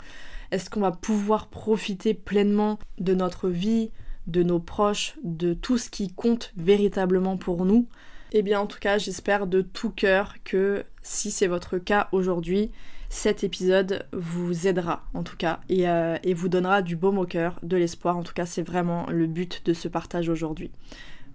est-ce 0.51 0.69
qu'on 0.69 0.81
va 0.81 0.91
pouvoir 0.91 1.47
profiter 1.47 2.13
pleinement 2.13 2.79
de 2.99 3.13
notre 3.13 3.49
vie, 3.49 3.91
de 4.27 4.43
nos 4.43 4.59
proches, 4.59 5.15
de 5.23 5.53
tout 5.53 5.77
ce 5.77 5.89
qui 5.89 6.13
compte 6.13 6.53
véritablement 6.57 7.37
pour 7.37 7.65
nous? 7.65 7.87
Eh 8.33 8.43
bien 8.43 8.59
en 8.59 8.67
tout 8.67 8.79
cas 8.79 8.97
j'espère 8.97 9.47
de 9.47 9.61
tout 9.61 9.89
cœur 9.89 10.35
que 10.43 10.85
si 11.01 11.31
c'est 11.31 11.47
votre 11.47 11.77
cas 11.77 12.07
aujourd'hui, 12.11 12.71
cet 13.09 13.43
épisode 13.43 14.05
vous 14.13 14.67
aidera 14.67 15.03
en 15.13 15.23
tout 15.23 15.35
cas 15.35 15.59
et, 15.67 15.89
euh, 15.89 16.17
et 16.23 16.33
vous 16.33 16.47
donnera 16.47 16.81
du 16.81 16.95
baume 16.95 17.17
au 17.17 17.25
cœur, 17.25 17.59
de 17.61 17.75
l'espoir. 17.75 18.15
En 18.15 18.23
tout 18.23 18.33
cas 18.33 18.45
c'est 18.45 18.61
vraiment 18.61 19.05
le 19.09 19.27
but 19.27 19.65
de 19.65 19.73
ce 19.73 19.87
partage 19.87 20.29
aujourd'hui. 20.29 20.71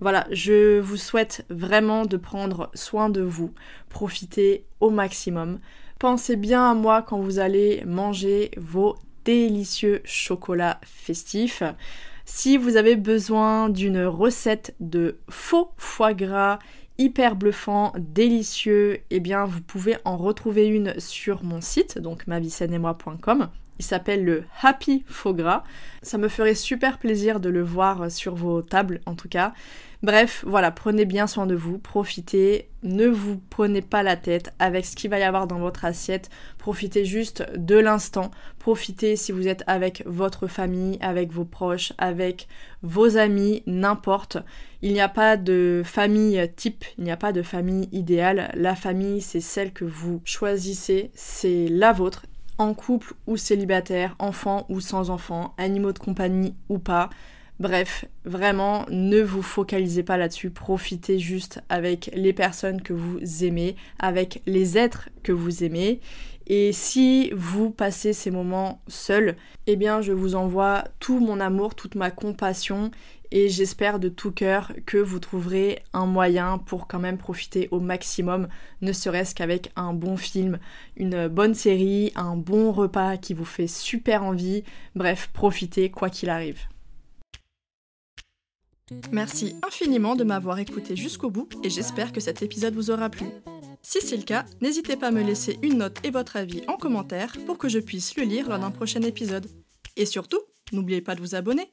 Voilà, 0.00 0.26
je 0.30 0.78
vous 0.78 0.98
souhaite 0.98 1.46
vraiment 1.48 2.04
de 2.04 2.18
prendre 2.18 2.70
soin 2.74 3.08
de 3.08 3.22
vous, 3.22 3.52
profitez 3.88 4.64
au 4.80 4.90
maximum. 4.90 5.58
Pensez 5.98 6.36
bien 6.36 6.70
à 6.70 6.74
moi 6.74 7.00
quand 7.00 7.18
vous 7.18 7.38
allez 7.38 7.82
manger 7.86 8.50
vos 8.58 8.96
délicieux 9.26 10.00
chocolat 10.04 10.80
festif. 10.84 11.62
Si 12.24 12.56
vous 12.56 12.76
avez 12.76 12.96
besoin 12.96 13.68
d'une 13.68 14.04
recette 14.04 14.74
de 14.80 15.18
faux 15.28 15.72
foie 15.76 16.14
gras 16.14 16.58
hyper 16.96 17.36
bluffant, 17.36 17.92
délicieux, 17.98 19.00
eh 19.10 19.20
bien 19.20 19.44
vous 19.44 19.60
pouvez 19.60 19.96
en 20.04 20.16
retrouver 20.16 20.66
une 20.66 20.98
sur 20.98 21.44
mon 21.44 21.60
site, 21.60 21.98
donc 21.98 22.26
moi.com. 22.26 23.48
Il 23.78 23.84
s'appelle 23.84 24.24
le 24.24 24.44
Happy 24.62 25.04
Faux 25.06 25.34
Gras. 25.34 25.64
Ça 26.02 26.18
me 26.18 26.28
ferait 26.28 26.54
super 26.54 26.98
plaisir 26.98 27.40
de 27.40 27.48
le 27.48 27.62
voir 27.62 28.10
sur 28.10 28.34
vos 28.34 28.62
tables 28.62 29.00
en 29.06 29.14
tout 29.14 29.28
cas. 29.28 29.52
Bref, 30.02 30.44
voilà, 30.46 30.70
prenez 30.70 31.06
bien 31.06 31.26
soin 31.26 31.46
de 31.46 31.54
vous, 31.54 31.78
profitez, 31.78 32.68
ne 32.82 33.06
vous 33.06 33.40
prenez 33.48 33.80
pas 33.80 34.02
la 34.02 34.16
tête 34.16 34.52
avec 34.58 34.84
ce 34.84 34.94
qu'il 34.94 35.10
va 35.10 35.18
y 35.18 35.22
avoir 35.22 35.46
dans 35.46 35.58
votre 35.58 35.86
assiette, 35.86 36.28
profitez 36.58 37.06
juste 37.06 37.44
de 37.56 37.76
l'instant, 37.76 38.30
profitez 38.58 39.16
si 39.16 39.32
vous 39.32 39.48
êtes 39.48 39.64
avec 39.66 40.02
votre 40.04 40.48
famille, 40.48 40.98
avec 41.00 41.32
vos 41.32 41.46
proches, 41.46 41.94
avec 41.96 42.46
vos 42.82 43.16
amis, 43.16 43.62
n'importe. 43.66 44.36
Il 44.82 44.92
n'y 44.92 45.00
a 45.00 45.08
pas 45.08 45.38
de 45.38 45.82
famille 45.84 46.46
type, 46.56 46.84
il 46.98 47.04
n'y 47.04 47.10
a 47.10 47.16
pas 47.16 47.32
de 47.32 47.42
famille 47.42 47.88
idéale. 47.90 48.50
La 48.54 48.76
famille, 48.76 49.22
c'est 49.22 49.40
celle 49.40 49.72
que 49.72 49.86
vous 49.86 50.20
choisissez, 50.24 51.10
c'est 51.14 51.68
la 51.68 51.92
vôtre, 51.92 52.26
en 52.58 52.74
couple 52.74 53.14
ou 53.26 53.36
célibataire, 53.36 54.16
enfant 54.18 54.66
ou 54.68 54.80
sans 54.80 55.10
enfant, 55.10 55.54
animaux 55.58 55.92
de 55.92 55.98
compagnie 55.98 56.54
ou 56.68 56.78
pas. 56.78 57.10
Bref, 57.58 58.04
vraiment, 58.26 58.84
ne 58.90 59.22
vous 59.22 59.42
focalisez 59.42 60.02
pas 60.02 60.18
là-dessus, 60.18 60.50
profitez 60.50 61.18
juste 61.18 61.62
avec 61.70 62.10
les 62.14 62.34
personnes 62.34 62.82
que 62.82 62.92
vous 62.92 63.44
aimez, 63.44 63.76
avec 63.98 64.42
les 64.46 64.76
êtres 64.76 65.08
que 65.22 65.32
vous 65.32 65.64
aimez. 65.64 66.00
Et 66.48 66.72
si 66.72 67.30
vous 67.34 67.70
passez 67.70 68.12
ces 68.12 68.30
moments 68.30 68.80
seuls, 68.86 69.36
eh 69.66 69.74
bien 69.74 70.00
je 70.00 70.12
vous 70.12 70.34
envoie 70.34 70.84
tout 71.00 71.18
mon 71.18 71.40
amour, 71.40 71.74
toute 71.74 71.96
ma 71.96 72.10
compassion 72.10 72.90
et 73.30 73.48
j'espère 73.48 73.98
de 73.98 74.08
tout 74.08 74.30
cœur 74.30 74.72
que 74.86 74.98
vous 74.98 75.18
trouverez 75.18 75.82
un 75.92 76.06
moyen 76.06 76.58
pour 76.58 76.86
quand 76.86 76.98
même 76.98 77.18
profiter 77.18 77.68
au 77.70 77.80
maximum, 77.80 78.48
ne 78.80 78.92
serait-ce 78.92 79.34
qu'avec 79.34 79.70
un 79.76 79.92
bon 79.92 80.16
film, 80.16 80.58
une 80.96 81.28
bonne 81.28 81.54
série, 81.54 82.12
un 82.14 82.36
bon 82.36 82.72
repas 82.72 83.16
qui 83.16 83.34
vous 83.34 83.44
fait 83.44 83.66
super 83.66 84.22
envie. 84.22 84.64
Bref, 84.94 85.30
profitez 85.32 85.90
quoi 85.90 86.10
qu'il 86.10 86.30
arrive. 86.30 86.60
Merci 89.10 89.56
infiniment 89.66 90.14
de 90.14 90.22
m'avoir 90.22 90.58
écouté 90.60 90.94
jusqu'au 90.94 91.30
bout 91.30 91.48
et 91.64 91.70
j'espère 91.70 92.12
que 92.12 92.20
cet 92.20 92.42
épisode 92.42 92.74
vous 92.74 92.90
aura 92.90 93.10
plu. 93.10 93.26
Si 93.82 94.00
c'est 94.00 94.16
le 94.16 94.22
cas, 94.22 94.44
n'hésitez 94.60 94.96
pas 94.96 95.08
à 95.08 95.10
me 95.10 95.22
laisser 95.22 95.58
une 95.62 95.78
note 95.78 95.98
et 96.04 96.10
votre 96.10 96.36
avis 96.36 96.62
en 96.68 96.76
commentaire 96.76 97.36
pour 97.46 97.58
que 97.58 97.68
je 97.68 97.78
puisse 97.78 98.16
le 98.16 98.24
lire 98.24 98.48
lors 98.48 98.58
d'un 98.58 98.70
prochain 98.70 99.02
épisode. 99.02 99.46
Et 99.96 100.06
surtout, 100.06 100.40
n'oubliez 100.72 101.00
pas 101.00 101.14
de 101.14 101.20
vous 101.20 101.34
abonner. 101.34 101.72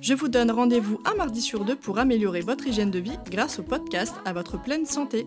Je 0.00 0.14
vous 0.14 0.28
donne 0.28 0.50
rendez-vous 0.50 1.00
un 1.04 1.14
mardi 1.14 1.40
sur 1.40 1.64
deux 1.64 1.76
pour 1.76 1.98
améliorer 1.98 2.40
votre 2.40 2.66
hygiène 2.66 2.90
de 2.90 2.98
vie 2.98 3.18
grâce 3.30 3.58
au 3.58 3.62
podcast 3.62 4.14
à 4.24 4.32
votre 4.32 4.60
pleine 4.60 4.86
santé. 4.86 5.26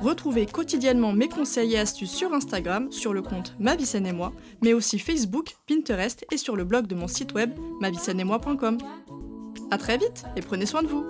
Retrouvez 0.00 0.46
quotidiennement 0.46 1.12
mes 1.12 1.28
conseils 1.28 1.74
et 1.74 1.78
astuces 1.78 2.12
sur 2.12 2.32
Instagram, 2.32 2.90
sur 2.90 3.12
le 3.12 3.20
compte 3.20 3.54
Ma 3.58 3.74
et 3.74 4.12
moi, 4.12 4.32
mais 4.62 4.72
aussi 4.72 4.98
Facebook, 4.98 5.56
Pinterest 5.66 6.24
et 6.32 6.38
sur 6.38 6.56
le 6.56 6.64
blog 6.64 6.86
de 6.86 6.94
mon 6.94 7.06
site 7.06 7.34
web 7.34 7.50
moi.com. 7.80 8.78
A 9.70 9.78
très 9.78 9.98
vite 9.98 10.24
et 10.36 10.40
prenez 10.40 10.66
soin 10.66 10.82
de 10.82 10.88
vous. 10.88 11.04